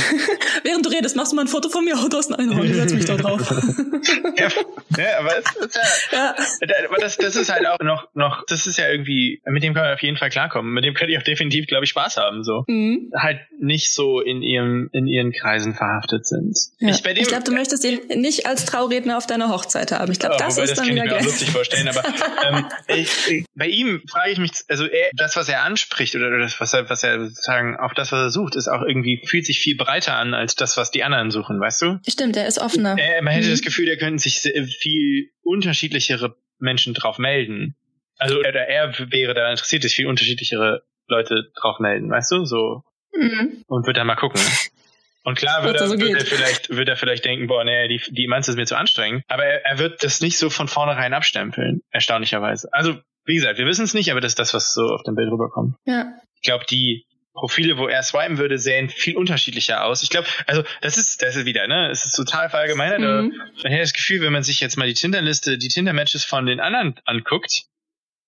Während 0.63 0.85
du 0.87 0.91
redest, 0.91 1.17
machst 1.17 1.33
du 1.33 1.37
mal 1.37 1.43
ein 1.43 1.49
Foto 1.49 1.56
von 1.71 1.85
mir. 1.85 1.95
Oh, 1.97 2.09
du 2.09 2.17
hast 2.17 2.31
ein 2.31 2.35
Einhorn. 2.35 2.73
Setz 2.73 2.93
mich 2.93 3.05
da 3.05 3.17
drauf. 3.17 3.41
ja, 4.37 4.49
ja, 4.97 5.19
aber 5.19 5.39
es 5.39 5.57
ist 5.57 5.79
ja, 6.13 6.19
ja. 6.19 6.35
aber 6.89 6.97
das, 6.99 7.17
das 7.17 7.37
ist 7.37 7.53
halt 7.53 7.67
auch 7.67 7.81
noch, 7.81 8.09
noch, 8.15 8.45
das 8.47 8.67
ist 8.67 8.79
ja 8.79 8.89
irgendwie, 8.89 9.41
mit 9.47 9.63
dem 9.63 9.75
kann 9.75 9.85
man 9.85 9.95
auf 9.95 10.03
jeden 10.03 10.17
Fall 10.17 10.31
klarkommen. 10.31 10.73
Mit 10.73 10.85
dem 10.85 10.95
könnte 10.95 11.13
ich 11.13 11.19
auch 11.19 11.25
definitiv, 11.25 11.67
glaube 11.67 11.85
ich, 11.85 11.91
Spaß 11.91 12.17
haben, 12.17 12.45
so. 12.45 12.65
Mhm. 12.67 13.11
Halt 13.17 13.41
nicht 13.59 13.93
so 13.93 14.21
in 14.21 14.43
ihrem, 14.43 14.89
in 14.93 15.07
ihren 15.07 15.33
Kreisen 15.33 15.75
verhaftet 15.75 16.27
sind. 16.27 16.57
Ja. 16.79 16.91
Ich, 16.91 17.05
ich 17.05 17.29
glaube, 17.29 17.45
du 17.45 17.53
möchtest 17.53 17.85
ihn 17.85 18.01
nicht 18.21 18.47
als 18.47 18.65
Trauredner 18.65 19.17
auf 19.17 19.27
deiner 19.27 19.49
Hochzeit 19.49 19.93
haben. 19.93 20.13
Ich 20.13 20.19
glaube, 20.19 20.37
Ja, 20.39 20.47
das 20.47 20.59
ist 20.59 20.71
das 20.71 20.79
dann 20.79 20.87
kann 20.89 20.97
ich 20.97 21.03
wieder 21.03 21.05
mir 21.05 21.13
auch 21.13 21.19
geil. 21.19 21.27
lustig 21.27 21.51
vorstellen, 21.51 21.89
aber 21.89 22.03
ähm, 22.49 22.67
ich, 22.89 23.29
ich, 23.29 23.45
bei 23.55 23.67
ihm 23.67 24.03
frage 24.09 24.31
ich 24.33 24.39
mich, 24.39 24.53
also 24.69 24.85
er, 24.87 25.11
das, 25.15 25.37
was 25.37 25.49
er 25.49 25.63
anspricht 25.63 26.15
oder 26.15 26.39
das, 26.39 26.61
was 26.61 26.73
er, 26.75 26.89
was 26.91 27.03
er 27.03 27.21
sozusagen 27.21 27.77
auf 27.77 27.95
das, 27.95 28.13
was 28.13 28.21
er 28.21 28.31
sucht, 28.31 28.57
ist 28.57 28.69
auch 28.69 28.83
irgendwie, 28.83 29.23
fühlt 29.27 29.47
sich 29.47 29.61
viel 29.61 29.77
breiter 29.77 30.17
an 30.17 30.35
als 30.35 30.55
das, 30.55 30.77
was 30.77 30.91
die 30.91 31.05
anderen 31.05 31.31
suchen, 31.37 31.61
weißt 31.61 31.83
du? 31.83 31.99
Stimmt, 32.09 32.37
er 32.37 32.47
ist 32.47 32.59
offener. 32.59 32.97
Er, 32.99 33.23
man 33.23 33.33
hätte 33.35 33.47
Mhm. 33.47 33.51
das 33.53 33.63
Gefühl, 33.63 33.87
da 33.87 33.97
könnten 33.97 34.19
sich 34.19 34.41
sehr- 34.41 34.65
viel 34.65 35.31
unterschiedlichere 35.43 36.37
Menschen 36.59 36.95
drauf 36.95 37.19
melden. 37.19 37.77
Also 38.19 38.39
oder 38.39 38.51
er 38.67 38.93
wäre 39.11 39.35
da 39.35 39.51
interessiert, 39.51 39.85
dass 39.85 39.93
viel 39.93 40.07
unterschiedlichere 40.07 40.83
Leute 41.09 41.45
drauf 41.61 41.79
melden, 41.81 42.11
weißt 42.11 42.33
du? 42.33 42.45
So 42.45 42.83
Mhm. 43.15 43.63
und 43.67 43.87
wird 43.87 43.97
dann 43.97 44.07
mal 44.07 44.17
gucken. 44.17 44.41
Und 45.23 45.37
klar 45.37 45.65
wird 45.65 45.81
er, 45.81 45.89
so 45.89 45.99
wird 45.99 46.15
er 46.21 46.25
vielleicht, 46.27 46.69
wird 46.71 46.89
er 46.89 46.97
vielleicht 46.97 47.25
denken, 47.25 47.47
boah, 47.49 47.65
nee, 47.65 47.89
die, 47.89 48.01
die 48.11 48.29
Manns 48.29 48.47
ist 48.49 48.57
mir 48.57 48.65
zu 48.67 48.77
anstrengend. 48.77 49.25
Aber 49.29 49.45
er, 49.45 49.65
er 49.67 49.79
wird 49.79 50.05
das 50.05 50.21
nicht 50.21 50.39
so 50.39 50.51
von 50.51 50.69
vornherein 50.69 51.15
abstempeln, 51.15 51.81
erstaunlicherweise. 51.91 52.69
Also, 52.73 52.97
wie 53.25 53.35
gesagt, 53.35 53.59
wir 53.59 53.67
wissen 53.67 53.85
es 53.85 53.93
nicht, 53.95 54.11
aber 54.13 54.21
das 54.21 54.33
ist 54.33 54.39
das, 54.39 54.55
was 54.55 54.73
so 54.73 54.83
auf 54.83 55.03
dem 55.03 55.17
Bild 55.17 55.31
rüberkommt. 55.33 55.75
Ja. 55.85 56.13
Ich 56.37 56.43
glaube, 56.43 56.65
die 56.71 57.06
Profile, 57.37 57.77
wo 57.79 57.87
er 57.87 58.03
swipen 58.03 58.39
würde, 58.39 58.59
sehen 58.59 58.89
viel 58.89 59.17
unterschiedlicher 59.17 59.85
aus. 59.85 60.03
Ich 60.03 60.11
glaube, 60.11 60.27
also 60.47 60.65
das 60.81 60.97
ist, 60.97 61.23
das 61.23 61.37
ist 61.37 61.45
wieder, 61.45 61.67
ne? 61.69 61.91
Es 61.91 62.05
ist 62.05 62.17
total 62.17 62.51
verallgemeinert, 62.51 62.99
Mhm. 63.01 63.33
man 63.63 63.73
hat 63.73 63.81
das 63.81 63.93
Gefühl, 63.93 64.21
wenn 64.23 64.33
man 64.33 64.43
sich 64.43 64.59
jetzt 64.61 64.77
mal 64.77 64.89
die 64.89 64.95
Tinder-Liste, 64.95 65.59
die 65.59 65.69
Tinder-Matches 65.69 66.25
von 66.25 66.47
den 66.47 66.61
anderen 66.61 66.95
anguckt, 67.05 67.65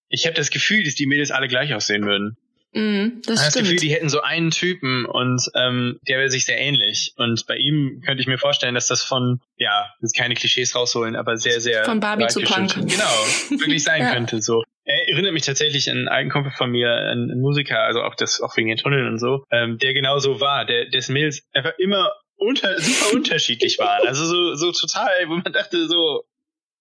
ich 0.09 0.27
habe 0.27 0.35
das 0.35 0.51
Gefühl, 0.51 0.85
dass 0.85 0.95
die 0.95 1.07
Mädels 1.07 1.31
alle 1.31 1.49
gleich 1.49 1.75
aussehen 1.75 2.05
würden. 2.07 2.37
Mhm. 2.73 3.23
Das 3.25 3.35
Ich 3.35 3.41
habe 3.41 3.45
das 3.47 3.51
stimmt. 3.51 3.65
Gefühl, 3.65 3.79
die 3.81 3.91
hätten 3.93 4.09
so 4.09 4.21
einen 4.21 4.51
Typen 4.51 5.07
und 5.07 5.41
ähm, 5.55 5.99
der 6.09 6.19
wäre 6.19 6.31
sich 6.31 6.45
sehr 6.45 6.59
ähnlich. 6.59 7.15
Und 7.17 7.47
bei 7.47 7.57
ihm 7.57 8.03
könnte 8.05 8.21
ich 8.21 8.27
mir 8.27 8.39
vorstellen, 8.39 8.75
dass 8.75 8.87
das 8.87 9.03
von, 9.03 9.41
ja, 9.57 9.87
jetzt 10.01 10.17
keine 10.17 10.35
Klischees 10.35 10.75
rausholen, 10.75 11.17
aber 11.17 11.37
sehr, 11.37 11.61
sehr 11.61 11.85
Von 11.85 12.01
Barbie 12.01 12.27
zu 12.29 12.41
Punk. 12.43 12.75
Genau, 12.75 13.59
wirklich 13.61 13.83
sein 13.85 14.03
Ja. 14.03 14.13
könnte 14.15 14.43
so. 14.43 14.63
Er 14.85 15.09
erinnert 15.09 15.33
mich 15.35 15.43
tatsächlich 15.45 15.91
an 15.91 15.99
einen 15.99 16.09
alten 16.09 16.31
Kumpel 16.31 16.53
von 16.57 16.71
mir, 16.71 16.91
einen, 16.91 17.41
Musiker, 17.41 17.81
also 17.81 18.01
auch 18.03 18.15
das, 18.15 18.41
auch 18.41 18.57
wegen 18.57 18.69
den 18.69 18.79
Tunneln 18.79 19.07
und 19.07 19.19
so, 19.19 19.45
ähm, 19.51 19.77
der 19.79 19.93
genau 19.93 20.19
so 20.19 20.41
war, 20.41 20.65
der 20.65 20.89
dessen 20.89 21.13
Mädels 21.13 21.43
einfach 21.53 21.73
immer 21.79 22.11
unter, 22.37 22.81
super 22.81 23.15
unterschiedlich 23.15 23.79
waren. 23.79 24.07
Also 24.07 24.25
so, 24.25 24.55
so 24.55 24.73
total, 24.73 25.11
wo 25.29 25.35
man 25.37 25.53
dachte 25.53 25.89
so, 25.89 26.23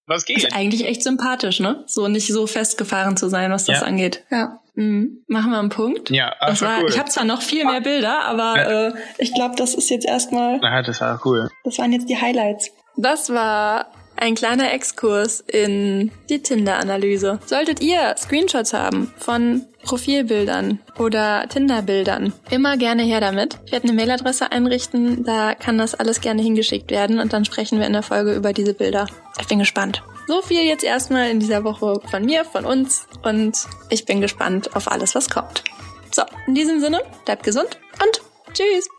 was 0.06 0.24
geht? 0.24 0.38
Ist 0.38 0.54
eigentlich 0.54 0.86
echt 0.86 1.02
sympathisch, 1.02 1.60
ne? 1.60 1.84
So 1.86 2.08
nicht 2.08 2.28
so 2.28 2.46
festgefahren 2.46 3.18
zu 3.18 3.28
sein, 3.28 3.50
was 3.52 3.66
das 3.66 3.80
Ja. 3.80 3.86
angeht. 3.86 4.24
Ja. 4.30 4.58
Mhm. 4.78 5.24
Machen 5.26 5.50
wir 5.50 5.58
einen 5.58 5.70
Punkt. 5.70 6.08
Ja, 6.10 6.32
ah, 6.38 6.50
Das 6.50 6.62
war 6.62 6.80
cool. 6.82 6.88
Ich 6.88 6.98
habe 6.98 7.10
zwar 7.10 7.24
noch 7.24 7.42
viel 7.42 7.64
mehr 7.64 7.80
Bilder, 7.80 8.20
aber 8.26 8.54
Ja. 8.56 8.88
äh, 8.88 8.92
ich 9.18 9.34
glaube, 9.34 9.56
das 9.56 9.74
ist 9.74 9.90
jetzt 9.90 10.06
erstmal, 10.06 10.58
Na, 10.62 10.82
das 10.82 11.00
war 11.00 11.20
cool. 11.24 11.50
das 11.64 11.78
waren 11.78 11.92
jetzt 11.92 12.08
die 12.08 12.16
Highlights. 12.20 12.70
Das 12.96 13.30
war 13.30 13.86
ein 14.16 14.34
kleiner 14.36 14.72
Exkurs 14.72 15.40
in 15.40 16.12
die 16.28 16.40
Tinder-Analyse. 16.42 17.40
Solltet 17.46 17.80
ihr 17.80 18.14
Screenshots 18.16 18.72
haben 18.72 19.12
von 19.16 19.66
Profilbildern 19.82 20.78
oder 20.98 21.46
Tinder-Bildern, 21.48 22.32
immer 22.50 22.76
gerne 22.76 23.02
her 23.02 23.20
damit. 23.20 23.58
Ich 23.66 23.72
werde 23.72 23.88
eine 23.88 23.96
Mailadresse 23.96 24.52
einrichten, 24.52 25.24
da 25.24 25.54
kann 25.54 25.78
das 25.78 25.94
alles 25.96 26.20
gerne 26.20 26.42
hingeschickt 26.42 26.90
werden 26.92 27.18
und 27.18 27.32
dann 27.32 27.44
sprechen 27.44 27.78
wir 27.80 27.86
in 27.86 27.92
der 27.92 28.02
Folge 28.02 28.34
über 28.34 28.52
diese 28.52 28.74
Bilder. 28.74 29.06
Ich 29.40 29.48
bin 29.48 29.58
gespannt. 29.58 30.02
So 30.28 30.42
viel 30.42 30.64
jetzt 30.64 30.84
erstmal 30.84 31.30
in 31.30 31.40
dieser 31.40 31.64
Woche 31.64 32.02
von 32.10 32.22
mir, 32.22 32.44
von 32.44 32.66
uns 32.66 33.06
und 33.22 33.66
ich 33.88 34.04
bin 34.04 34.20
gespannt 34.20 34.76
auf 34.76 34.92
alles, 34.92 35.14
was 35.14 35.30
kommt. 35.30 35.64
So, 36.12 36.20
in 36.46 36.54
diesem 36.54 36.80
Sinne, 36.80 37.00
bleibt 37.24 37.44
gesund 37.44 37.78
und 38.02 38.20
tschüss! 38.52 38.90